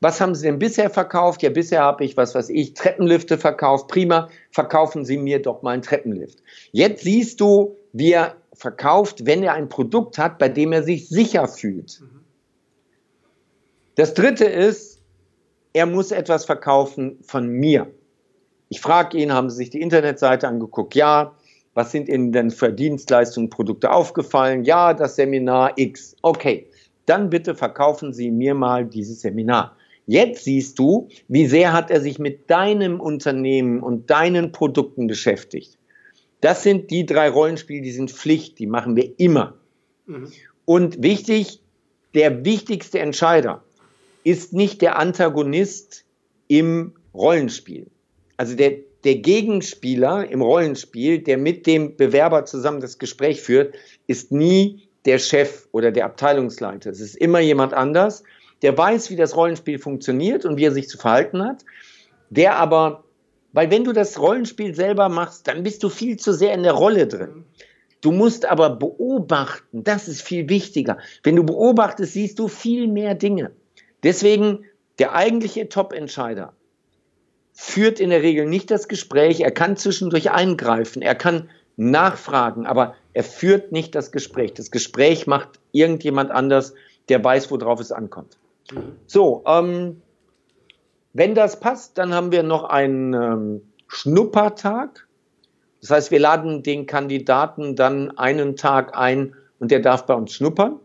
was 0.00 0.20
haben 0.20 0.34
Sie 0.34 0.46
denn 0.46 0.58
bisher 0.58 0.90
verkauft? 0.90 1.42
Ja, 1.42 1.50
bisher 1.50 1.82
habe 1.82 2.04
ich, 2.04 2.16
was 2.16 2.34
weiß 2.34 2.50
ich, 2.50 2.74
Treppenlifte 2.74 3.36
verkauft. 3.36 3.88
Prima, 3.88 4.28
verkaufen 4.50 5.04
Sie 5.04 5.18
mir 5.18 5.42
doch 5.42 5.62
mal 5.62 5.72
einen 5.72 5.82
Treppenlift. 5.82 6.38
Jetzt 6.70 7.02
siehst 7.02 7.40
du, 7.40 7.76
wie 7.92 8.12
er 8.12 8.36
verkauft, 8.52 9.26
wenn 9.26 9.42
er 9.42 9.54
ein 9.54 9.68
Produkt 9.68 10.18
hat, 10.18 10.38
bei 10.38 10.48
dem 10.48 10.72
er 10.72 10.82
sich 10.82 11.08
sicher 11.08 11.48
fühlt. 11.48 12.02
Das 13.96 14.14
dritte 14.14 14.44
ist, 14.44 15.00
er 15.72 15.86
muss 15.86 16.12
etwas 16.12 16.44
verkaufen 16.44 17.18
von 17.22 17.48
mir. 17.48 17.90
Ich 18.68 18.80
frage 18.80 19.18
ihn, 19.18 19.32
haben 19.32 19.50
Sie 19.50 19.56
sich 19.56 19.70
die 19.70 19.80
Internetseite 19.80 20.46
angeguckt? 20.46 20.94
Ja. 20.94 21.34
Was 21.74 21.92
sind 21.92 22.08
Ihnen 22.08 22.32
denn 22.32 22.50
für 22.50 22.72
Dienstleistungen, 22.72 23.50
Produkte 23.50 23.90
aufgefallen? 23.92 24.64
Ja, 24.64 24.94
das 24.94 25.14
Seminar 25.14 25.72
X. 25.76 26.16
Okay, 26.22 26.68
dann 27.06 27.30
bitte 27.30 27.54
verkaufen 27.54 28.12
Sie 28.12 28.30
mir 28.32 28.54
mal 28.54 28.84
dieses 28.84 29.20
Seminar. 29.20 29.76
Jetzt 30.08 30.44
siehst 30.44 30.78
du, 30.78 31.10
wie 31.28 31.46
sehr 31.46 31.74
hat 31.74 31.90
er 31.90 32.00
sich 32.00 32.18
mit 32.18 32.48
deinem 32.48 32.98
Unternehmen 32.98 33.82
und 33.82 34.08
deinen 34.08 34.52
Produkten 34.52 35.06
beschäftigt. 35.06 35.76
Das 36.40 36.62
sind 36.62 36.90
die 36.90 37.04
drei 37.04 37.28
Rollenspiele, 37.28 37.82
die 37.82 37.92
sind 37.92 38.10
Pflicht, 38.10 38.58
die 38.58 38.66
machen 38.66 38.96
wir 38.96 39.12
immer. 39.18 39.58
Mhm. 40.06 40.32
Und 40.64 41.02
wichtig, 41.02 41.60
der 42.14 42.46
wichtigste 42.46 43.00
Entscheider 43.00 43.62
ist 44.24 44.54
nicht 44.54 44.80
der 44.80 44.98
Antagonist 44.98 46.06
im 46.46 46.94
Rollenspiel. 47.12 47.88
Also 48.38 48.56
der, 48.56 48.78
der 49.04 49.16
Gegenspieler 49.16 50.30
im 50.30 50.40
Rollenspiel, 50.40 51.18
der 51.18 51.36
mit 51.36 51.66
dem 51.66 51.96
Bewerber 51.96 52.46
zusammen 52.46 52.80
das 52.80 52.98
Gespräch 52.98 53.42
führt, 53.42 53.74
ist 54.06 54.32
nie 54.32 54.88
der 55.04 55.18
Chef 55.18 55.68
oder 55.72 55.92
der 55.92 56.06
Abteilungsleiter. 56.06 56.88
Es 56.88 57.00
ist 57.00 57.14
immer 57.14 57.40
jemand 57.40 57.74
anders 57.74 58.24
der 58.62 58.76
weiß, 58.76 59.10
wie 59.10 59.16
das 59.16 59.36
Rollenspiel 59.36 59.78
funktioniert 59.78 60.44
und 60.44 60.56
wie 60.56 60.64
er 60.64 60.72
sich 60.72 60.88
zu 60.88 60.98
verhalten 60.98 61.42
hat, 61.42 61.64
der 62.30 62.56
aber, 62.56 63.04
weil 63.52 63.70
wenn 63.70 63.84
du 63.84 63.92
das 63.92 64.18
Rollenspiel 64.18 64.74
selber 64.74 65.08
machst, 65.08 65.48
dann 65.48 65.62
bist 65.62 65.82
du 65.82 65.88
viel 65.88 66.16
zu 66.16 66.32
sehr 66.32 66.54
in 66.54 66.62
der 66.62 66.72
Rolle 66.72 67.06
drin. 67.06 67.44
Du 68.00 68.12
musst 68.12 68.46
aber 68.46 68.70
beobachten, 68.70 69.82
das 69.82 70.06
ist 70.06 70.22
viel 70.22 70.48
wichtiger. 70.48 70.98
Wenn 71.22 71.36
du 71.36 71.44
beobachtest, 71.44 72.12
siehst 72.12 72.38
du 72.38 72.46
viel 72.46 72.86
mehr 72.86 73.14
Dinge. 73.14 73.50
Deswegen 74.02 74.64
der 74.98 75.14
eigentliche 75.14 75.68
Top-Entscheider 75.68 76.52
führt 77.52 77.98
in 77.98 78.10
der 78.10 78.22
Regel 78.22 78.46
nicht 78.46 78.70
das 78.70 78.86
Gespräch, 78.86 79.40
er 79.40 79.50
kann 79.50 79.76
zwischendurch 79.76 80.30
eingreifen, 80.30 81.02
er 81.02 81.16
kann 81.16 81.50
nachfragen, 81.76 82.66
aber 82.66 82.94
er 83.14 83.24
führt 83.24 83.72
nicht 83.72 83.94
das 83.94 84.12
Gespräch. 84.12 84.54
Das 84.54 84.70
Gespräch 84.70 85.26
macht 85.26 85.58
irgendjemand 85.72 86.30
anders, 86.30 86.74
der 87.08 87.22
weiß, 87.22 87.50
worauf 87.50 87.80
es 87.80 87.90
ankommt. 87.90 88.38
So, 89.06 89.42
ähm, 89.46 90.02
wenn 91.12 91.34
das 91.34 91.60
passt, 91.60 91.98
dann 91.98 92.14
haben 92.14 92.32
wir 92.32 92.42
noch 92.42 92.64
einen 92.64 93.14
ähm, 93.14 93.62
Schnuppertag. 93.86 95.06
Das 95.80 95.90
heißt, 95.90 96.10
wir 96.10 96.20
laden 96.20 96.62
den 96.62 96.86
Kandidaten 96.86 97.76
dann 97.76 98.16
einen 98.18 98.56
Tag 98.56 98.96
ein 98.96 99.34
und 99.58 99.70
der 99.70 99.80
darf 99.80 100.06
bei 100.06 100.14
uns 100.14 100.32
schnuppern. 100.32 100.78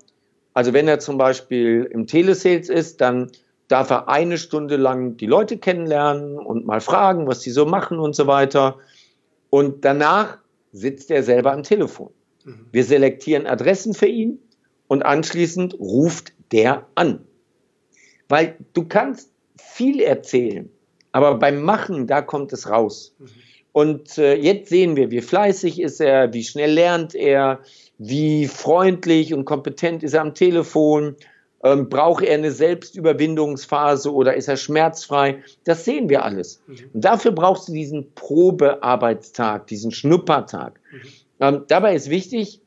Also 0.54 0.74
wenn 0.74 0.88
er 0.88 1.00
zum 1.00 1.18
Beispiel 1.18 1.90
im 1.92 2.08
Telesales 2.08 2.70
ist, 2.70 3.02
dann 3.02 3.32
darf 3.68 3.90
er 3.90 4.08
eine 4.08 4.38
Stunde 4.38 4.76
lang 4.76 5.18
die 5.18 5.26
Leute 5.26 5.58
kennenlernen 5.58 6.38
und 6.38 6.66
mal 6.66 6.82
fragen, 6.82 7.28
was 7.28 7.42
sie 7.42 7.52
so 7.52 7.66
machen 7.66 8.00
und 8.00 8.16
so 8.16 8.28
weiter. 8.28 8.78
Und 9.50 9.84
danach 9.84 10.38
sitzt 10.72 11.12
er 11.12 11.24
selber 11.24 11.54
am 11.54 11.64
Telefon. 11.64 12.12
Mhm. 12.46 12.68
Wir 12.72 12.84
selektieren 12.84 13.48
Adressen 13.48 13.94
für 13.94 14.08
ihn 14.08 14.40
und 14.88 15.04
anschließend 15.04 15.80
ruft 15.80 16.34
der 16.52 16.86
an. 16.96 17.26
Weil 18.30 18.58
du 18.74 18.86
kannst 18.86 19.32
viel 19.58 20.00
erzählen, 20.00 20.70
aber 21.12 21.36
beim 21.36 21.62
Machen, 21.62 22.08
da 22.08 22.22
kommt 22.22 22.54
es 22.54 22.70
raus. 22.70 23.16
Mhm. 23.20 23.28
Und 23.72 24.18
äh, 24.20 24.36
jetzt 24.36 24.70
sehen 24.70 24.96
wir, 24.96 25.10
wie 25.10 25.22
fleißig 25.22 25.82
ist 25.82 26.00
er, 26.00 26.32
wie 26.34 26.44
schnell 26.44 26.72
lernt 26.72 27.16
er, 27.16 27.60
wie 27.98 28.48
freundlich 28.48 29.34
und 29.34 29.46
kompetent 29.46 30.04
ist 30.04 30.14
er 30.14 30.22
am 30.22 30.36
Telefon, 30.36 31.16
ähm, 31.64 31.90
braucht 31.90 32.24
er 32.24 32.36
eine 32.36 32.52
Selbstüberwindungsphase 32.52 34.14
oder 34.14 34.36
ist 34.36 34.48
er 34.48 34.58
schmerzfrei? 34.58 35.42
Das 35.64 35.86
sehen 35.86 36.10
wir 36.10 36.24
alles. 36.24 36.62
Mhm. 36.68 36.76
Und 36.94 37.06
dafür 37.06 37.32
brauchst 37.32 37.68
du 37.68 37.74
diesen 37.74 38.14
Probearbeitstag, 38.14 39.68
diesen 39.68 39.92
Schnuppertag. 39.92 40.80
Mhm. 40.92 41.00
Ähm, 41.40 41.64
dabei 41.68 41.96
ist 41.96 42.10
wichtig, 42.10 42.62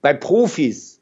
bei 0.00 0.14
Profis, 0.14 0.97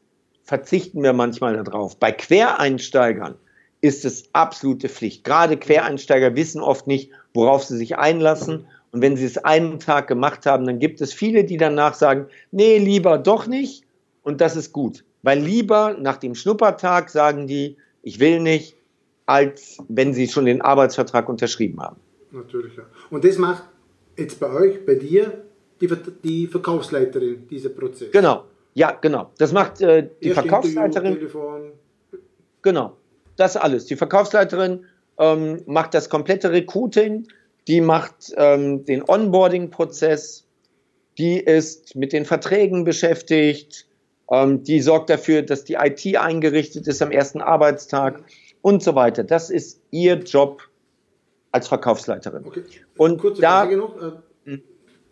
verzichten 0.47 1.03
wir 1.03 1.13
manchmal 1.13 1.63
darauf. 1.63 1.99
Bei 1.99 2.13
Quereinsteigern 2.13 3.35
ist 3.81 4.05
es 4.05 4.29
absolute 4.33 4.89
Pflicht. 4.89 5.25
Gerade 5.25 5.57
Quereinsteiger 5.57 6.35
wissen 6.37 6.63
oft 6.63 6.87
nicht, 6.87 7.11
worauf 7.35 7.65
sie 7.65 7.77
sich 7.77 7.99
einlassen. 7.99 8.67
Und 8.93 9.03
wenn 9.03 9.17
sie 9.17 9.27
es 9.27 9.37
einen 9.39 9.81
Tag 9.81 10.07
gemacht 10.07 10.47
haben, 10.47 10.65
dann 10.65 10.79
gibt 10.79 11.01
es 11.01 11.13
viele, 11.13 11.45
die 11.45 11.57
danach 11.57 11.95
sagen, 11.95 12.27
nee, 12.53 12.79
lieber 12.79 13.19
doch 13.19 13.47
nicht. 13.47 13.85
Und 14.23 14.41
das 14.41 14.57
ist 14.57 14.73
gut. 14.73 15.05
Weil 15.23 15.41
lieber 15.41 15.97
nach 16.01 16.17
dem 16.17 16.35
Schnuppertag 16.35 17.11
sagen 17.11 17.47
die, 17.47 17.77
ich 18.03 18.21
will 18.21 18.41
nicht, 18.41 18.77
als 19.27 19.79
wenn 19.89 20.15
sie 20.15 20.29
schon 20.29 20.47
den 20.47 20.63
Arbeitsvertrag 20.63 21.29
unterschrieben 21.29 21.81
haben. 21.81 21.97
Natürlich, 22.31 22.77
ja. 22.77 22.85
Und 23.11 23.25
das 23.25 23.37
macht 23.37 23.65
jetzt 24.17 24.39
bei 24.39 24.51
euch, 24.51 24.87
bei 24.87 24.95
dir, 24.95 25.45
die, 25.81 25.89
die 26.23 26.47
Verkaufsleiterin, 26.47 27.49
dieser 27.49 27.71
Prozess. 27.71 28.13
Genau, 28.13 28.45
ja, 28.77 28.91
genau. 28.91 29.33
Das 29.39 29.53
macht 29.53 29.81
äh, 29.81 30.07
die 30.23 30.29
Erst 30.29 30.41
Verkaufsleiterin. 30.41 31.19
Genau, 32.61 32.95
das 33.37 33.57
alles. 33.57 33.87
Die 33.87 33.97
Verkaufsleiterin 33.97 34.85
ähm, 35.19 35.63
macht 35.65 35.95
das 35.95 36.11
komplette 36.11 36.53
Recruiting, 36.53 37.27
die 37.69 37.81
macht 37.81 38.35
ähm, 38.37 38.85
den 38.85 39.03
Onboarding-Prozess, 39.03 40.47
die 41.17 41.39
ist 41.39 41.97
mit 41.97 42.13
den 42.13 42.27
Verträgen 42.27 42.85
beschäftigt, 42.85 43.87
ähm, 44.31 44.63
die 44.63 44.83
sorgt 44.83 45.09
dafür, 45.09 45.41
dass 45.41 45.65
die 45.65 45.79
IT 45.81 46.15
eingerichtet 46.15 46.87
ist 46.87 47.01
am 47.01 47.11
ersten 47.11 47.41
Arbeitstag 47.41 48.25
und 48.61 48.83
so 48.83 48.95
weiter. 48.95 49.25
Das 49.25 49.49
ist 49.49 49.81
ihr 49.91 50.17
Job 50.17 50.61
als 51.51 51.67
Verkaufsleiterin. 51.67 52.45
Okay. 52.45 52.65
Und 52.99 53.23
Kurze 53.23 53.41
da, 53.41 53.61
Frage 53.61 53.79
noch. 53.79 54.23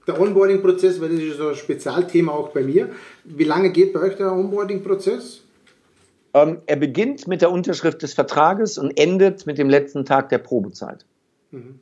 Der 0.07 0.21
Onboarding-Prozess, 0.21 1.01
weil 1.01 1.11
das 1.11 1.21
ist 1.21 1.39
so 1.39 1.49
ein 1.49 1.55
Spezialthema 1.55 2.33
auch 2.33 2.51
bei 2.51 2.63
mir. 2.63 2.91
Wie 3.25 3.45
lange 3.45 3.71
geht 3.71 3.93
bei 3.93 4.01
euch 4.01 4.17
der 4.17 4.33
Onboarding-Prozess? 4.33 5.43
Ähm, 6.35 6.59
er 6.67 6.77
beginnt 6.77 7.27
mit 7.27 7.41
der 7.41 7.51
Unterschrift 7.51 8.03
des 8.03 8.13
Vertrages 8.13 8.77
und 8.77 8.99
endet 8.99 9.47
mit 9.47 9.57
dem 9.57 9.71
letzten 9.71 10.05
Tag 10.05 10.29
der 10.29 10.39
Probezeit. 10.39 11.07
Mhm. 11.53 11.79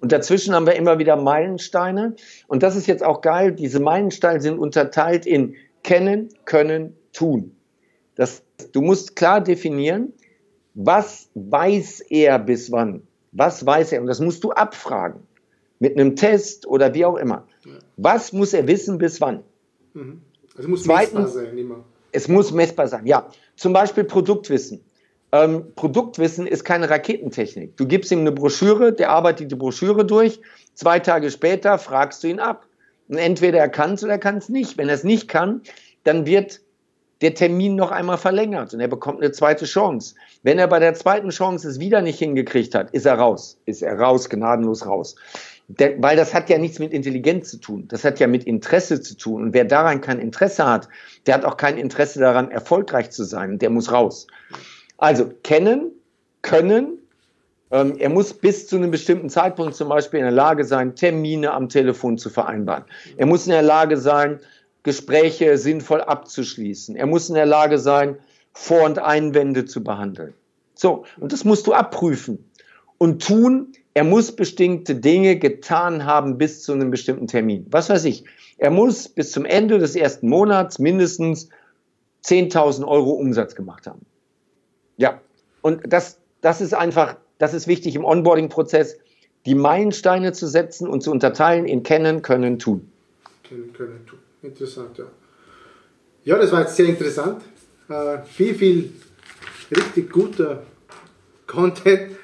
Und 0.00 0.12
dazwischen 0.12 0.54
haben 0.54 0.66
wir 0.66 0.76
immer 0.76 0.98
wieder 0.98 1.16
Meilensteine. 1.16 2.16
Und 2.48 2.62
das 2.62 2.74
ist 2.74 2.86
jetzt 2.86 3.04
auch 3.04 3.20
geil. 3.20 3.52
Diese 3.52 3.80
Meilensteine 3.80 4.40
sind 4.40 4.58
unterteilt 4.58 5.26
in 5.26 5.54
kennen, 5.82 6.28
können, 6.44 6.96
tun. 7.12 7.54
Das, 8.14 8.42
du 8.72 8.80
musst 8.82 9.14
klar 9.16 9.40
definieren, 9.40 10.12
was 10.74 11.28
weiß 11.34 12.00
er 12.08 12.38
bis 12.38 12.72
wann? 12.72 13.02
Was 13.32 13.64
weiß 13.64 13.92
er? 13.92 14.00
Und 14.00 14.06
das 14.06 14.20
musst 14.20 14.42
du 14.42 14.52
abfragen 14.52 15.20
mit 15.82 15.98
einem 15.98 16.14
Test 16.14 16.64
oder 16.68 16.94
wie 16.94 17.04
auch 17.04 17.16
immer. 17.16 17.44
Was 17.96 18.32
muss 18.32 18.54
er 18.54 18.68
wissen 18.68 18.98
bis 18.98 19.20
wann? 19.20 19.42
Mhm. 19.94 20.22
Also 20.56 20.68
muss 20.68 20.84
Zweitens, 20.84 21.34
messbar 21.34 21.44
sein, 21.44 21.58
immer. 21.58 21.84
Es 22.12 22.28
muss 22.28 22.52
messbar 22.52 22.86
sein, 22.86 23.04
ja. 23.04 23.26
Zum 23.56 23.72
Beispiel 23.72 24.04
Produktwissen. 24.04 24.80
Ähm, 25.32 25.74
Produktwissen 25.74 26.46
ist 26.46 26.62
keine 26.62 26.88
Raketentechnik. 26.88 27.76
Du 27.76 27.86
gibst 27.86 28.12
ihm 28.12 28.20
eine 28.20 28.30
Broschüre, 28.30 28.92
der 28.92 29.10
arbeitet 29.10 29.50
die 29.50 29.56
Broschüre 29.56 30.04
durch. 30.04 30.40
Zwei 30.74 31.00
Tage 31.00 31.32
später 31.32 31.78
fragst 31.78 32.22
du 32.22 32.28
ihn 32.28 32.38
ab. 32.38 32.64
Und 33.08 33.16
entweder 33.16 33.58
er 33.58 33.68
kann 33.68 33.94
es 33.94 34.04
oder 34.04 34.12
er 34.12 34.18
kann 34.18 34.36
es 34.36 34.48
nicht. 34.48 34.78
Wenn 34.78 34.88
er 34.88 34.94
es 34.94 35.02
nicht 35.02 35.26
kann, 35.26 35.62
dann 36.04 36.26
wird 36.26 36.60
der 37.22 37.34
Termin 37.34 37.76
noch 37.76 37.90
einmal 37.92 38.18
verlängert 38.18 38.74
und 38.74 38.80
er 38.80 38.88
bekommt 38.88 39.20
eine 39.20 39.30
zweite 39.30 39.64
Chance. 39.64 40.16
Wenn 40.42 40.58
er 40.58 40.66
bei 40.66 40.80
der 40.80 40.94
zweiten 40.94 41.30
Chance 41.30 41.68
es 41.68 41.78
wieder 41.78 42.02
nicht 42.02 42.18
hingekriegt 42.18 42.74
hat, 42.74 42.90
ist 42.90 43.06
er 43.06 43.14
raus. 43.14 43.58
Ist 43.64 43.82
er 43.82 43.98
raus, 43.98 44.28
gnadenlos 44.28 44.86
raus. 44.86 45.14
Weil 45.68 46.16
das 46.16 46.34
hat 46.34 46.50
ja 46.50 46.58
nichts 46.58 46.78
mit 46.78 46.92
Intelligenz 46.92 47.50
zu 47.50 47.58
tun. 47.58 47.86
Das 47.88 48.04
hat 48.04 48.20
ja 48.20 48.26
mit 48.26 48.44
Interesse 48.44 49.00
zu 49.00 49.16
tun. 49.16 49.42
Und 49.42 49.54
wer 49.54 49.64
daran 49.64 50.00
kein 50.00 50.18
Interesse 50.18 50.66
hat, 50.66 50.88
der 51.26 51.34
hat 51.34 51.44
auch 51.44 51.56
kein 51.56 51.78
Interesse 51.78 52.20
daran, 52.20 52.50
erfolgreich 52.50 53.10
zu 53.10 53.24
sein. 53.24 53.58
Der 53.58 53.70
muss 53.70 53.90
raus. 53.90 54.26
Also 54.98 55.30
kennen, 55.42 55.92
können. 56.42 56.98
Ähm, 57.70 57.96
er 57.98 58.10
muss 58.10 58.34
bis 58.34 58.66
zu 58.66 58.76
einem 58.76 58.90
bestimmten 58.90 59.30
Zeitpunkt 59.30 59.74
zum 59.74 59.88
Beispiel 59.88 60.18
in 60.18 60.26
der 60.26 60.32
Lage 60.32 60.64
sein, 60.64 60.94
Termine 60.94 61.52
am 61.52 61.68
Telefon 61.68 62.18
zu 62.18 62.28
vereinbaren. 62.28 62.84
Er 63.16 63.26
muss 63.26 63.46
in 63.46 63.52
der 63.52 63.62
Lage 63.62 63.96
sein, 63.96 64.40
Gespräche 64.82 65.56
sinnvoll 65.58 66.02
abzuschließen. 66.02 66.96
Er 66.96 67.06
muss 67.06 67.28
in 67.28 67.36
der 67.36 67.46
Lage 67.46 67.78
sein, 67.78 68.18
Vor- 68.52 68.84
und 68.84 68.98
Einwände 68.98 69.64
zu 69.64 69.82
behandeln. 69.82 70.34
So, 70.74 71.04
und 71.18 71.32
das 71.32 71.44
musst 71.44 71.66
du 71.66 71.72
abprüfen. 71.72 72.50
Und 72.98 73.24
tun 73.24 73.72
er 73.94 74.04
muss 74.04 74.32
bestimmte 74.34 74.94
Dinge 74.94 75.38
getan 75.38 76.04
haben 76.04 76.38
bis 76.38 76.62
zu 76.62 76.72
einem 76.72 76.90
bestimmten 76.90 77.26
Termin. 77.26 77.66
Was 77.70 77.90
weiß 77.90 78.04
ich. 78.06 78.24
Er 78.58 78.70
muss 78.70 79.08
bis 79.08 79.32
zum 79.32 79.44
Ende 79.44 79.78
des 79.78 79.96
ersten 79.96 80.28
Monats 80.28 80.78
mindestens 80.78 81.48
10.000 82.24 82.86
Euro 82.86 83.10
Umsatz 83.10 83.54
gemacht 83.54 83.86
haben. 83.86 84.06
Ja, 84.96 85.20
und 85.62 85.80
das, 85.86 86.18
das 86.40 86.60
ist 86.60 86.74
einfach, 86.74 87.16
das 87.38 87.54
ist 87.54 87.66
wichtig 87.66 87.96
im 87.96 88.04
Onboarding-Prozess, 88.04 88.98
die 89.46 89.54
Meilensteine 89.54 90.32
zu 90.32 90.46
setzen 90.46 90.88
und 90.88 91.02
zu 91.02 91.10
unterteilen 91.10 91.66
in 91.66 91.82
kennen, 91.82 92.22
können, 92.22 92.58
tun. 92.58 92.90
Kennen, 93.42 93.72
können, 93.72 94.06
tun. 94.06 94.18
Interessant, 94.42 94.96
ja. 94.98 95.04
Ja, 96.24 96.38
das 96.38 96.52
war 96.52 96.60
jetzt 96.60 96.76
sehr 96.76 96.86
interessant. 96.86 97.42
Äh, 97.88 98.22
viel, 98.22 98.54
viel 98.54 98.92
richtig 99.76 100.10
guter 100.10 100.62
Content, 101.46 102.16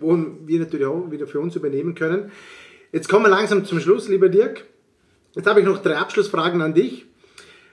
wo 0.00 0.16
wir 0.44 0.60
natürlich 0.60 0.86
auch 0.86 1.10
wieder 1.10 1.26
für 1.26 1.40
uns 1.40 1.56
übernehmen 1.56 1.94
können. 1.94 2.30
Jetzt 2.92 3.08
kommen 3.08 3.24
wir 3.24 3.30
langsam 3.30 3.64
zum 3.64 3.80
Schluss, 3.80 4.08
lieber 4.08 4.28
Dirk. 4.28 4.64
Jetzt 5.34 5.46
habe 5.46 5.60
ich 5.60 5.66
noch 5.66 5.82
drei 5.82 5.96
Abschlussfragen 5.96 6.62
an 6.62 6.74
dich. 6.74 7.06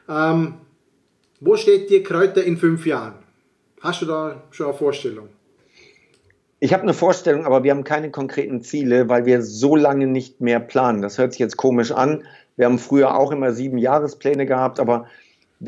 Ähm, 0.09 0.55
wo 1.39 1.55
steht 1.55 1.89
dir 1.89 2.03
Kräuter 2.03 2.43
in 2.43 2.57
fünf 2.57 2.85
Jahren? 2.85 3.15
Hast 3.81 4.01
du 4.01 4.05
da 4.05 4.43
schon 4.51 4.67
eine 4.67 4.75
Vorstellung? 4.75 5.29
Ich 6.59 6.73
habe 6.73 6.83
eine 6.83 6.93
Vorstellung, 6.93 7.45
aber 7.45 7.63
wir 7.63 7.71
haben 7.71 7.83
keine 7.83 8.11
konkreten 8.11 8.61
Ziele, 8.61 9.09
weil 9.09 9.25
wir 9.25 9.41
so 9.41 9.75
lange 9.75 10.07
nicht 10.07 10.39
mehr 10.39 10.61
planen. 10.61 11.01
Das 11.01 11.17
hört 11.17 11.33
sich 11.33 11.39
jetzt 11.39 11.57
komisch 11.57 11.91
an. 11.91 12.23
Wir 12.55 12.65
haben 12.65 12.79
früher 12.79 13.17
auch 13.17 13.31
immer 13.31 13.51
sieben 13.51 13.77
Jahrespläne 13.77 14.45
gehabt, 14.45 14.79
aber 14.79 15.07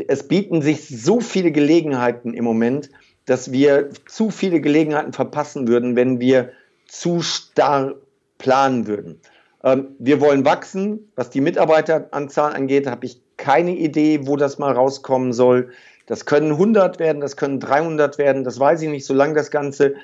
es 0.08 0.28
bieten 0.28 0.62
sich 0.62 0.88
so 0.88 1.20
viele 1.20 1.52
Gelegenheiten 1.52 2.34
im 2.34 2.46
Moment, 2.46 2.90
dass 3.26 3.52
wir 3.52 3.90
zu 4.08 4.30
viele 4.30 4.62
Gelegenheiten 4.62 5.14
verpassen 5.14 5.68
würden, 5.68 5.96
wenn 5.96 6.20
wir 6.20 6.52
zu 6.88 7.22
starr 7.22 7.96
planen 8.38 8.88
würden. 8.88 9.20
Ähm, 9.64 9.96
wir 10.00 10.22
wollen 10.22 10.46
wachsen. 10.46 11.12
Was 11.16 11.30
die 11.30 11.42
Mitarbeiteranzahl 11.42 12.54
angeht, 12.54 12.88
habe 12.88 13.06
ich 13.06 13.22
keine 13.38 13.76
Idee, 13.76 14.28
wo 14.28 14.38
das 14.38 14.60
mal 14.60 14.72
rauskommen 14.72 15.34
soll. 15.34 15.72
Das 16.06 16.26
können 16.26 16.52
100 16.52 17.00
werden, 17.00 17.20
das 17.20 17.36
können 17.36 17.60
300 17.60 18.18
werden, 18.18 18.44
das 18.44 18.60
weiß 18.60 18.82
ich 18.84 18.90
nicht. 18.90 19.06
Solange 19.06 19.34
das 19.34 19.50
Ganze 19.50 19.96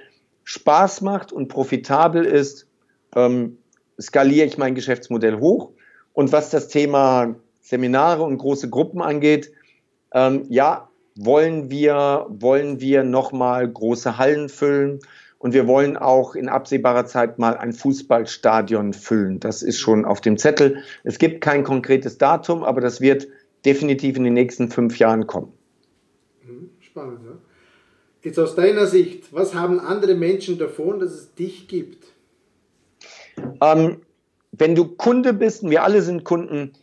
Spaß 0.44 1.02
macht 1.02 1.32
und 1.32 1.48
profitabel 1.48 2.26
ist, 2.26 2.68
ähm, 3.16 3.58
skaliere 4.00 4.48
ich 4.48 4.58
mein 4.58 4.74
Geschäftsmodell 4.74 5.40
hoch. 5.40 5.70
Und 6.14 6.32
was 6.32 6.50
das 6.50 6.68
Thema 6.68 7.36
Seminare 7.60 8.24
und 8.24 8.40
große 8.40 8.70
Gruppen 8.70 9.02
angeht, 9.02 9.52
ähm, 10.14 10.46
ja, 10.50 10.90
wollen 11.26 11.70
wir, 11.70 12.26
wollen 12.30 12.80
wir 12.80 13.04
nochmal 13.04 13.68
große 13.68 14.18
Hallen 14.18 14.50
füllen 14.50 15.00
und 15.38 15.54
wir 15.54 15.68
wollen 15.68 15.98
auch 15.98 16.36
in 16.36 16.50
absehbarer 16.50 17.06
Zeit 17.06 17.40
mal 17.40 17.58
ein 17.58 17.74
Fußballstadion 17.74 18.94
füllen. 18.94 19.40
Das 19.40 19.64
ist 19.64 19.80
schon 19.80 20.06
auf 20.06 20.22
dem 20.22 20.38
Zettel. 20.38 20.84
Es 21.04 21.18
gibt 21.18 21.42
kein 21.42 21.64
konkretes 21.64 22.18
Datum, 22.18 22.64
aber 22.64 22.82
das 22.82 23.02
wird 23.02 23.28
definitiv 23.66 24.18
in 24.18 24.24
den 24.24 24.34
nächsten 24.34 24.70
fünf 24.70 25.00
Jahren 25.00 25.28
kommen. 25.28 25.52
Mhm, 26.44 26.70
spannend, 26.80 27.20
ja. 27.26 27.38
Jetzt 28.24 28.38
aus 28.38 28.54
deiner 28.54 28.86
Sicht, 28.86 29.34
was 29.34 29.56
haben 29.56 29.80
andere 29.80 30.14
Menschen 30.14 30.60
davon, 30.60 31.00
dass 31.00 31.12
es 31.12 31.34
dich 31.34 31.68
gibt? 31.68 32.06
Ähm, 33.62 34.02
wenn 34.52 34.76
du 34.76 34.86
Kunde 34.86 35.34
bist, 35.34 35.64
und 35.64 35.72
wir 35.72 35.84
alle 35.84 36.04
sind 36.04 36.24
Kunden, 36.24 36.74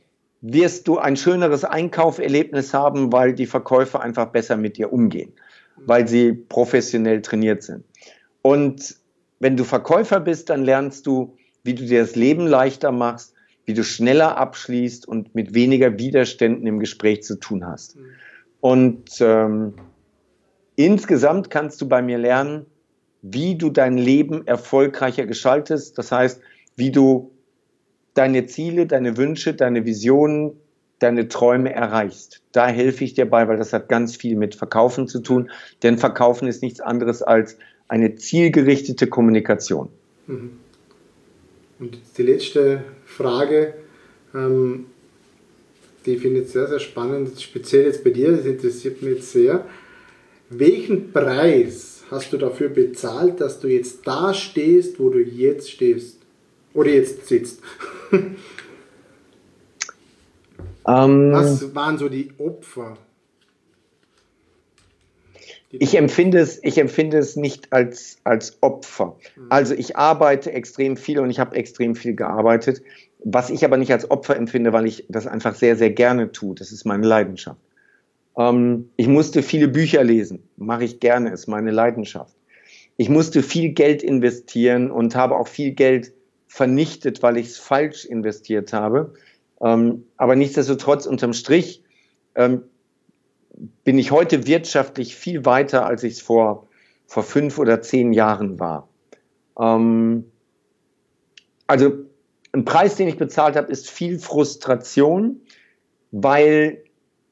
wirst 0.41 0.86
du 0.89 0.99
ein 0.99 1.16
schöneres 1.16 1.64
Einkauferlebnis 1.64 2.72
haben, 2.72 3.12
weil 3.12 3.34
die 3.34 3.47
Verkäufer 3.47 4.01
einfach 4.01 4.26
besser 4.26 4.57
mit 4.57 4.76
dir 4.76 4.93
umgehen, 4.93 5.32
weil 5.84 6.07
sie 6.07 6.32
professionell 6.32 7.22
trainiert 7.22 7.62
sind. 7.62 7.84
Und 8.43 8.97
wenn 9.41 9.57
du 9.57 9.64
Verkäufer 9.64 10.20
bist, 10.20 10.51
dann 10.51 10.64
lernst 10.64 11.07
du, 11.07 11.36
wie 11.64 11.74
du 11.74 11.84
dir 11.84 12.01
das 12.01 12.16
Leben 12.16 12.47
leichter 12.47 12.93
machst, 12.93 13.34
wie 13.66 13.74
du 13.74 13.84
schneller 13.84 14.36
abschließt 14.36 15.07
und 15.07 15.34
mit 15.34 15.55
weniger 15.55 15.99
Widerständen 15.99 16.66
im 16.66 16.78
Gespräch 16.78 17.22
zu 17.22 17.39
tun 17.39 17.66
hast. 17.66 17.97
Und 18.61 19.20
ähm, 19.20 19.74
insgesamt 20.76 21.51
kannst 21.51 21.80
du 21.80 21.89
bei 21.89 22.01
mir 22.01 22.18
lernen, 22.18 22.66
wie 23.22 23.57
du 23.57 23.70
dein 23.70 23.99
Leben 23.99 24.47
erfolgreicher 24.47 25.26
gestaltest. 25.26 25.99
Das 25.99 26.12
heißt, 26.12 26.41
wie 26.76 26.91
du 26.91 27.32
deine 28.14 28.46
Ziele, 28.46 28.86
deine 28.86 29.16
Wünsche, 29.16 29.54
deine 29.54 29.84
Visionen, 29.84 30.52
deine 30.98 31.28
Träume 31.28 31.72
erreichst. 31.72 32.42
Da 32.52 32.66
helfe 32.68 33.04
ich 33.04 33.14
dir 33.14 33.26
bei, 33.26 33.46
weil 33.48 33.56
das 33.56 33.72
hat 33.72 33.88
ganz 33.88 34.16
viel 34.16 34.36
mit 34.36 34.54
Verkaufen 34.54 35.06
zu 35.06 35.20
tun. 35.20 35.50
Denn 35.82 35.98
Verkaufen 35.98 36.48
ist 36.48 36.62
nichts 36.62 36.80
anderes 36.80 37.22
als 37.22 37.56
eine 37.86 38.16
zielgerichtete 38.16 39.06
Kommunikation. 39.06 39.88
Mhm. 40.26 40.59
Und 41.78 41.98
die 42.16 42.22
letzte 42.22 42.82
Frage, 43.04 43.74
ähm, 44.34 44.86
die 46.06 46.16
finde 46.16 46.40
ich 46.40 46.48
sehr, 46.48 46.66
sehr 46.66 46.80
spannend, 46.80 47.40
speziell 47.40 47.84
jetzt 47.84 48.02
bei 48.02 48.11
dir, 48.11 48.32
das 48.32 48.46
interessiert 48.46 49.02
mich 49.02 49.16
jetzt 49.16 49.32
sehr. 49.32 49.64
Welchen 50.50 51.12
Preis 51.12 52.02
hast 52.11 52.32
du 52.32 52.38
dafür 52.38 52.68
bezahlt, 52.70 53.40
dass 53.40 53.61
du 53.61 53.68
jetzt 53.68 54.06
da 54.06 54.34
stehst, 54.34 54.98
wo 54.98 55.11
du 55.11 55.20
jetzt 55.20 55.70
stehst? 55.70 56.18
Oder 56.79 56.91
jetzt 56.91 57.26
sitzt? 57.26 57.61
Ähm, 60.87 61.33
Was 61.33 61.74
waren 61.74 61.99
so 61.99 62.09
die 62.09 62.31
Opfer? 62.39 62.97
Die 65.70 65.83
ich 65.83 65.99
empfinde 65.99 66.39
es, 66.39 66.64
ich 66.64 66.79
empfinde 66.79 67.18
es 67.18 67.37
nicht 67.37 67.74
als, 67.74 68.16
als 68.24 68.57
Opfer. 68.62 69.18
Mhm. 69.37 69.47
Also 69.51 69.74
ich 69.74 69.99
arbeite 69.99 70.51
extrem 70.51 70.97
viel 70.97 71.18
und 71.18 71.29
ich 71.29 71.41
habe 71.41 71.57
extrem 71.57 71.95
viel 71.95 72.14
gearbeitet, 72.14 72.81
was 73.22 73.51
ich 73.51 73.66
aber 73.66 73.76
nicht 73.76 73.93
als 73.93 74.11
Opfer 74.11 74.37
empfinde, 74.37 74.72
weil 74.72 74.87
ich 74.87 75.05
das 75.11 75.26
einfach 75.26 75.55
sehr, 75.55 75.76
sehr 75.76 75.91
gerne 75.91 76.33
tue. 76.33 76.55
Das 76.55 76.72
ist 76.72 76.87
meine 76.87 77.07
Leidenschaft. 77.07 77.61
Ähm, 78.39 78.89
ich 78.97 79.09
musste 79.09 79.43
viele 79.43 79.68
Bücher 79.68 80.03
lesen, 80.03 80.43
mache 80.57 80.85
ich 80.85 81.01
gerne, 81.01 81.33
ist 81.33 81.49
meine 81.49 81.70
Leidenschaft. 81.70 82.35
Ich 82.97 83.11
musste 83.11 83.43
viel 83.43 83.72
Geld 83.72 84.03
investieren 84.03 84.91
und 84.91 85.14
habe 85.14 85.37
auch 85.37 85.49
viel 85.49 85.72
Geld 85.72 86.14
vernichtet, 86.59 87.22
weil 87.22 87.36
ich 87.36 87.50
es 87.50 87.59
falsch 87.59 88.04
investiert 88.04 88.72
habe. 88.72 89.14
Ähm, 89.61 90.06
aber 90.16 90.34
nichtsdestotrotz 90.34 91.06
unterm 91.06 91.32
Strich 91.32 91.84
ähm, 92.34 92.64
bin 93.84 93.96
ich 93.96 94.11
heute 94.11 94.48
wirtschaftlich 94.48 95.14
viel 95.14 95.44
weiter, 95.44 95.86
als 95.86 96.02
ich 96.02 96.14
es 96.14 96.20
vor, 96.20 96.66
vor 97.06 97.22
fünf 97.22 97.59
oder 97.61 97.80
zehn 97.80 98.12
Jahren 98.12 98.59
war. 98.59 98.88
Ähm, 99.56 100.24
also 101.68 101.92
ein 102.50 102.64
Preis, 102.64 102.96
den 102.96 103.06
ich 103.06 103.18
bezahlt 103.18 103.54
habe, 103.54 103.70
ist 103.70 103.88
viel 103.88 104.18
Frustration, 104.18 105.40
weil 106.11 106.82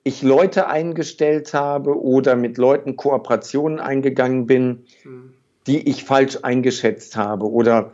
ich 0.04 0.22
Leute 0.22 0.68
eingestellt 0.68 1.52
habe 1.52 2.00
oder 2.00 2.36
mit 2.36 2.58
Leuten 2.58 2.94
Kooperationen 2.94 3.80
eingegangen 3.80 4.46
bin, 4.46 4.84
hm. 5.02 5.32
die 5.66 5.88
ich 5.88 6.04
falsch 6.04 6.38
eingeschätzt 6.42 7.16
habe 7.16 7.50
oder 7.50 7.90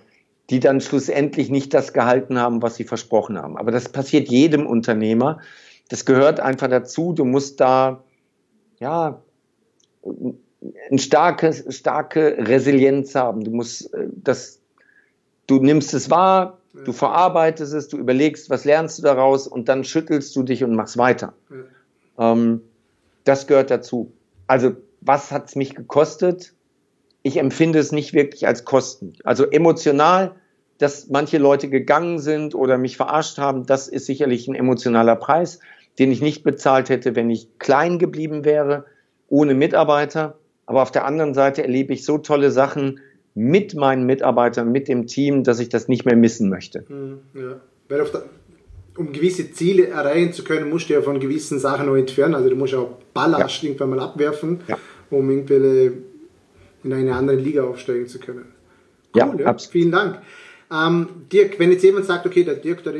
die 0.50 0.60
dann 0.60 0.80
schlussendlich 0.80 1.50
nicht 1.50 1.72
das 1.72 1.92
gehalten 1.92 2.38
haben, 2.38 2.62
was 2.62 2.76
sie 2.76 2.84
versprochen 2.84 3.38
haben. 3.38 3.56
Aber 3.56 3.70
das 3.70 3.88
passiert 3.88 4.28
jedem 4.28 4.66
Unternehmer. 4.66 5.40
Das 5.88 6.04
gehört 6.04 6.40
einfach 6.40 6.68
dazu. 6.68 7.12
Du 7.12 7.24
musst 7.24 7.60
da, 7.60 8.02
ja, 8.80 9.22
eine 10.02 10.98
starke, 10.98 11.52
starke 11.72 12.36
Resilienz 12.38 13.14
haben. 13.14 13.44
Du 13.44 13.50
musst 13.50 13.92
äh, 13.94 14.08
das, 14.10 14.60
du 15.46 15.58
nimmst 15.58 15.94
es 15.94 16.10
wahr, 16.10 16.58
du 16.84 16.92
verarbeitest 16.92 17.74
es, 17.74 17.88
du 17.88 17.98
überlegst, 17.98 18.50
was 18.50 18.64
lernst 18.64 18.98
du 18.98 19.02
daraus 19.02 19.46
und 19.46 19.68
dann 19.68 19.84
schüttelst 19.84 20.34
du 20.34 20.42
dich 20.42 20.64
und 20.64 20.74
machst 20.74 20.96
weiter. 20.96 21.34
Ja. 22.18 22.32
Ähm, 22.32 22.62
das 23.24 23.46
gehört 23.46 23.70
dazu. 23.70 24.12
Also, 24.46 24.76
was 25.00 25.30
hat 25.32 25.48
es 25.48 25.56
mich 25.56 25.74
gekostet? 25.74 26.54
Ich 27.22 27.36
empfinde 27.36 27.78
es 27.78 27.92
nicht 27.92 28.14
wirklich 28.14 28.46
als 28.46 28.64
Kosten. 28.64 29.14
Also 29.24 29.44
emotional, 29.44 30.34
dass 30.78 31.08
manche 31.08 31.38
Leute 31.38 31.68
gegangen 31.68 32.18
sind 32.18 32.54
oder 32.54 32.78
mich 32.78 32.96
verarscht 32.96 33.38
haben, 33.38 33.66
das 33.66 33.88
ist 33.88 34.06
sicherlich 34.06 34.48
ein 34.48 34.54
emotionaler 34.54 35.16
Preis, 35.16 35.60
den 35.98 36.10
ich 36.10 36.20
nicht 36.20 36.42
bezahlt 36.42 36.88
hätte, 36.88 37.14
wenn 37.14 37.30
ich 37.30 37.58
klein 37.58 37.98
geblieben 37.98 38.44
wäre, 38.44 38.86
ohne 39.28 39.54
Mitarbeiter. 39.54 40.38
Aber 40.66 40.82
auf 40.82 40.90
der 40.90 41.04
anderen 41.04 41.34
Seite 41.34 41.62
erlebe 41.62 41.92
ich 41.92 42.04
so 42.04 42.18
tolle 42.18 42.50
Sachen 42.50 43.00
mit 43.34 43.74
meinen 43.74 44.04
Mitarbeitern, 44.04 44.72
mit 44.72 44.88
dem 44.88 45.06
Team, 45.06 45.44
dass 45.44 45.60
ich 45.60 45.68
das 45.68 45.88
nicht 45.88 46.04
mehr 46.04 46.16
missen 46.16 46.48
möchte. 46.48 46.84
Hm, 46.88 47.20
ja. 47.34 47.60
Weil 47.88 48.06
um 48.96 49.12
gewisse 49.12 49.52
Ziele 49.52 49.88
erreichen 49.88 50.32
zu 50.32 50.44
können, 50.44 50.68
musst 50.68 50.88
du 50.88 50.94
ja 50.94 51.02
von 51.02 51.18
gewissen 51.18 51.58
Sachen 51.58 51.86
noch 51.86 51.96
entfernen. 51.96 52.34
Also 52.34 52.50
du 52.50 52.56
musst 52.56 52.74
auch 52.74 52.98
Ballast 53.14 53.62
ja. 53.62 53.68
irgendwann 53.68 53.90
mal 53.90 54.00
abwerfen, 54.00 54.60
ja. 54.68 54.78
um 55.10 55.30
irgendwelche 55.30 55.92
in 56.84 56.92
eine 56.92 57.14
andere 57.14 57.36
Liga 57.36 57.64
aufsteigen 57.64 58.06
zu 58.06 58.18
können. 58.18 58.52
Cool, 59.14 59.20
ja, 59.20 59.34
ja. 59.38 59.58
Vielen 59.58 59.92
Dank. 59.92 60.20
Ähm, 60.72 61.08
Dirk, 61.30 61.58
wenn 61.58 61.70
jetzt 61.70 61.82
jemand 61.82 62.06
sagt, 62.06 62.26
okay, 62.26 62.44
der 62.44 62.54
Dirk, 62.54 62.82
der, 62.84 62.94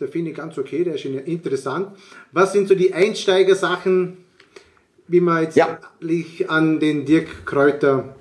der 0.00 0.08
finde 0.08 0.30
ich 0.30 0.36
ganz 0.36 0.58
okay, 0.58 0.84
der 0.84 0.94
ist 0.94 1.04
interessant. 1.04 1.96
Was 2.32 2.52
sind 2.52 2.68
so 2.68 2.74
die 2.74 2.92
Einsteigersachen, 2.92 4.18
wie 5.06 5.20
man 5.20 5.44
jetzt 5.44 5.56
ja. 5.56 5.78
an 6.48 6.80
den 6.80 7.04
Dirk 7.04 7.46
Kräuter 7.46 8.16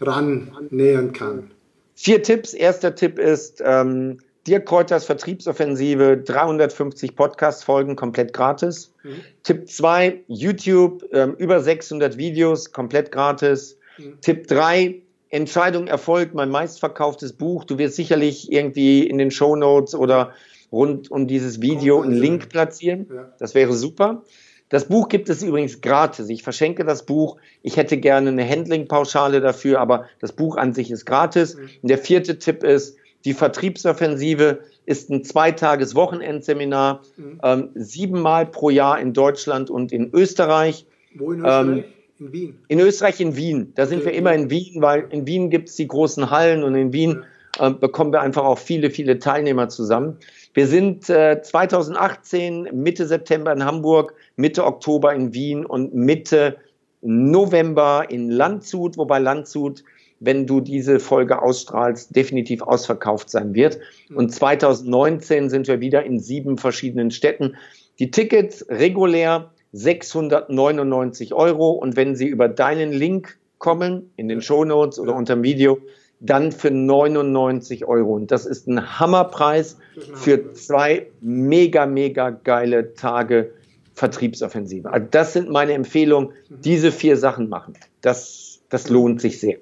ran 0.00 0.50
nähern 0.70 1.12
kann? 1.12 1.50
Vier 1.94 2.22
Tipps. 2.22 2.52
Erster 2.52 2.94
Tipp 2.94 3.18
ist 3.18 3.62
ähm, 3.64 4.18
Dirk 4.46 4.66
Kräuters 4.66 5.06
Vertriebsoffensive, 5.06 6.18
350 6.18 7.16
Podcast-Folgen 7.16 7.96
komplett 7.96 8.32
gratis. 8.32 8.92
Mhm. 9.02 9.20
Tipp 9.42 9.68
2, 9.68 10.22
YouTube, 10.28 11.04
ähm, 11.12 11.34
über 11.38 11.60
600 11.60 12.16
Videos 12.16 12.70
komplett 12.72 13.10
gratis. 13.10 13.78
Mhm. 13.98 14.20
Tipp 14.20 14.46
3, 14.46 15.02
Entscheidung 15.28 15.86
Erfolg, 15.86 16.34
mein 16.34 16.50
meistverkauftes 16.50 17.32
Buch. 17.32 17.64
Du 17.64 17.78
wirst 17.78 17.96
sicherlich 17.96 18.50
irgendwie 18.52 19.06
in 19.06 19.18
den 19.18 19.30
Show 19.30 19.56
Notes 19.56 19.94
oder 19.94 20.32
rund 20.72 21.10
um 21.10 21.26
dieses 21.26 21.60
Video 21.60 22.00
einen 22.02 22.12
Link 22.12 22.48
platzieren. 22.48 23.06
Das 23.38 23.54
wäre 23.54 23.72
super. 23.74 24.22
Das 24.68 24.88
Buch 24.88 25.08
gibt 25.08 25.28
es 25.28 25.42
übrigens 25.42 25.80
gratis. 25.80 26.28
Ich 26.28 26.42
verschenke 26.42 26.84
das 26.84 27.06
Buch. 27.06 27.36
Ich 27.62 27.76
hätte 27.76 27.98
gerne 27.98 28.30
eine 28.30 28.48
Handling-Pauschale 28.48 29.40
dafür, 29.40 29.80
aber 29.80 30.06
das 30.20 30.32
Buch 30.32 30.56
an 30.56 30.74
sich 30.74 30.90
ist 30.90 31.04
gratis. 31.04 31.56
Mhm. 31.56 31.68
Und 31.82 31.88
der 31.88 31.98
vierte 31.98 32.38
Tipp 32.38 32.64
ist, 32.64 32.96
die 33.24 33.32
Vertriebsoffensive 33.32 34.60
ist 34.84 35.10
ein 35.10 35.24
zweitages 35.24 35.94
Wochenendseminar, 35.94 37.02
mhm. 37.16 37.40
ähm, 37.42 37.68
siebenmal 37.74 38.46
pro 38.46 38.70
Jahr 38.70 38.98
in 39.00 39.12
Deutschland 39.12 39.70
und 39.70 39.92
in 39.92 40.12
Österreich. 40.12 40.86
Wo 41.14 41.32
in 41.32 41.40
Österreich? 41.40 41.84
Ähm, 41.84 41.84
in 42.18 42.32
Wien. 42.32 42.58
In 42.68 42.80
Österreich, 42.80 43.20
in 43.20 43.36
Wien. 43.36 43.72
Da 43.74 43.86
sind 43.86 43.98
okay. 43.98 44.10
wir 44.10 44.14
immer 44.14 44.32
in 44.34 44.50
Wien, 44.50 44.80
weil 44.80 45.06
in 45.10 45.26
Wien 45.26 45.50
gibt 45.50 45.68
es 45.68 45.76
die 45.76 45.86
großen 45.86 46.30
Hallen 46.30 46.62
und 46.62 46.74
in 46.74 46.92
Wien 46.92 47.24
äh, 47.58 47.70
bekommen 47.70 48.12
wir 48.12 48.20
einfach 48.20 48.44
auch 48.44 48.58
viele, 48.58 48.90
viele 48.90 49.18
Teilnehmer 49.18 49.68
zusammen. 49.68 50.18
Wir 50.54 50.66
sind 50.66 51.08
äh, 51.10 51.40
2018 51.42 52.70
Mitte 52.72 53.06
September 53.06 53.52
in 53.52 53.64
Hamburg, 53.64 54.14
Mitte 54.36 54.64
Oktober 54.64 55.14
in 55.14 55.34
Wien 55.34 55.66
und 55.66 55.94
Mitte 55.94 56.56
November 57.02 58.06
in 58.08 58.30
Landshut, 58.30 58.96
wobei 58.96 59.18
Landshut, 59.18 59.84
wenn 60.18 60.46
du 60.46 60.60
diese 60.60 60.98
Folge 60.98 61.42
ausstrahlst, 61.42 62.16
definitiv 62.16 62.62
ausverkauft 62.62 63.30
sein 63.30 63.54
wird. 63.54 63.78
Und 64.14 64.32
2019 64.32 65.50
sind 65.50 65.68
wir 65.68 65.80
wieder 65.80 66.04
in 66.04 66.18
sieben 66.18 66.56
verschiedenen 66.56 67.10
Städten. 67.10 67.56
Die 67.98 68.10
Tickets 68.10 68.64
regulär 68.68 69.50
699 69.76 71.34
Euro 71.34 71.70
und 71.70 71.96
wenn 71.96 72.16
sie 72.16 72.26
über 72.26 72.48
deinen 72.48 72.92
Link 72.92 73.36
kommen, 73.58 74.10
in 74.16 74.28
den 74.28 74.40
Show 74.40 74.64
Notes 74.64 74.98
oder 74.98 75.14
unter 75.14 75.34
dem 75.34 75.42
Video, 75.42 75.78
dann 76.20 76.50
für 76.50 76.70
99 76.70 77.84
Euro. 77.84 78.14
Und 78.14 78.30
das 78.30 78.46
ist 78.46 78.66
ein 78.66 78.98
Hammerpreis 78.98 79.76
für 80.14 80.52
zwei 80.54 81.08
mega, 81.20 81.86
mega 81.86 82.30
geile 82.30 82.94
Tage 82.94 83.52
Vertriebsoffensive. 83.94 84.90
Also 84.90 85.06
das 85.10 85.32
sind 85.32 85.50
meine 85.50 85.72
Empfehlungen. 85.72 86.32
Diese 86.48 86.92
vier 86.92 87.16
Sachen 87.16 87.48
machen. 87.48 87.74
Das, 88.00 88.60
das 88.70 88.88
lohnt 88.88 89.20
sich 89.20 89.40
sehr. 89.40 89.58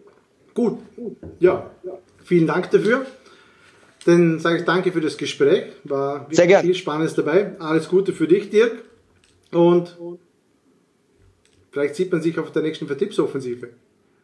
Gut, 0.55 0.79
ja, 1.41 1.71
vielen 2.23 2.47
Dank 2.47 2.71
dafür. 2.71 3.05
Dann 4.07 4.39
sage 4.39 4.59
ich 4.59 4.65
danke 4.65 4.93
für 4.93 5.01
das 5.01 5.17
Gespräch. 5.17 5.65
War 5.85 6.27
sehr 6.31 6.61
viel 6.61 6.75
Spannendes 6.75 7.15
dabei. 7.15 7.53
Alles 7.59 7.89
Gute 7.89 8.13
für 8.13 8.29
dich, 8.29 8.51
Dirk. 8.51 8.85
Und 9.55 9.97
vielleicht 11.71 11.95
sieht 11.95 12.13
man 12.13 12.23
sich 12.23 12.39
auf 12.39 12.53
der 12.53 12.63
nächsten 12.63 12.87
Vertriebsoffensive. 12.87 13.71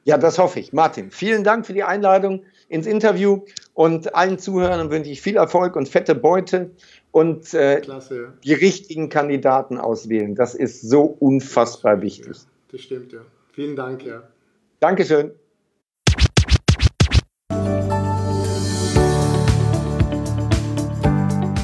Ja, 0.04 0.16
das 0.16 0.38
hoffe 0.38 0.60
ich. 0.60 0.72
Martin, 0.72 1.10
vielen 1.10 1.44
Dank 1.44 1.66
für 1.66 1.74
die 1.74 1.82
Einladung 1.82 2.42
ins 2.68 2.86
Interview 2.86 3.42
und 3.74 4.14
allen 4.14 4.38
Zuhörern 4.38 4.90
wünsche 4.90 5.10
ich 5.10 5.20
viel 5.20 5.36
Erfolg 5.36 5.76
und 5.76 5.88
fette 5.88 6.14
Beute 6.14 6.70
und 7.10 7.52
äh, 7.52 7.80
Klasse, 7.80 8.22
ja. 8.22 8.32
die 8.42 8.54
richtigen 8.54 9.08
Kandidaten 9.08 9.76
auswählen. 9.76 10.34
Das 10.34 10.54
ist 10.54 10.88
so 10.88 11.02
unfassbar 11.02 12.00
wichtig. 12.00 12.26
Ja, 12.26 12.42
das 12.72 12.80
stimmt, 12.80 13.12
ja. 13.12 13.20
Vielen 13.52 13.76
Dank, 13.76 14.04
ja. 14.06 14.22
Dankeschön. 14.78 15.32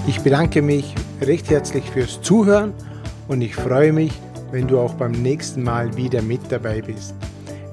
Ich 0.06 0.20
bedanke 0.20 0.60
mich 0.60 0.94
recht 1.22 1.48
herzlich 1.48 1.84
fürs 1.90 2.20
Zuhören 2.20 2.74
und 3.28 3.42
ich 3.42 3.54
freue 3.54 3.92
mich, 3.92 4.12
wenn 4.50 4.66
du 4.66 4.78
auch 4.78 4.94
beim 4.94 5.12
nächsten 5.12 5.62
Mal 5.62 5.94
wieder 5.96 6.22
mit 6.22 6.40
dabei 6.50 6.80
bist. 6.80 7.14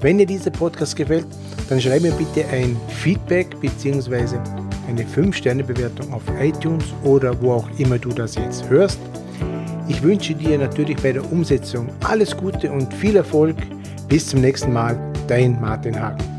Wenn 0.02 0.18
dir 0.18 0.26
dieser 0.26 0.52
Podcast 0.52 0.96
gefällt, 0.96 1.26
dann 1.70 1.80
schreib 1.80 2.02
mir 2.02 2.12
bitte 2.12 2.46
ein 2.50 2.76
Feedback 2.90 3.60
bzw. 3.62 4.38
eine 4.88 5.04
5-Sterne-Bewertung 5.04 6.12
auf 6.12 6.24
iTunes 6.42 6.86
oder 7.04 7.40
wo 7.42 7.54
auch 7.54 7.70
immer 7.78 7.98
du 7.98 8.10
das 8.10 8.36
jetzt 8.36 8.70
hörst. 8.70 9.00
Ich 9.88 10.02
wünsche 10.02 10.34
dir 10.34 10.58
natürlich 10.58 10.98
bei 10.98 11.12
der 11.12 11.32
Umsetzung 11.32 11.88
alles 12.04 12.36
Gute 12.36 12.72
und 12.72 12.94
viel 12.94 13.16
Erfolg. 13.16 13.56
Bis 14.08 14.28
zum 14.28 14.42
nächsten 14.42 14.74
Mal, 14.74 15.00
dein 15.28 15.60
Martin 15.60 16.00
Hagen. 16.00 16.33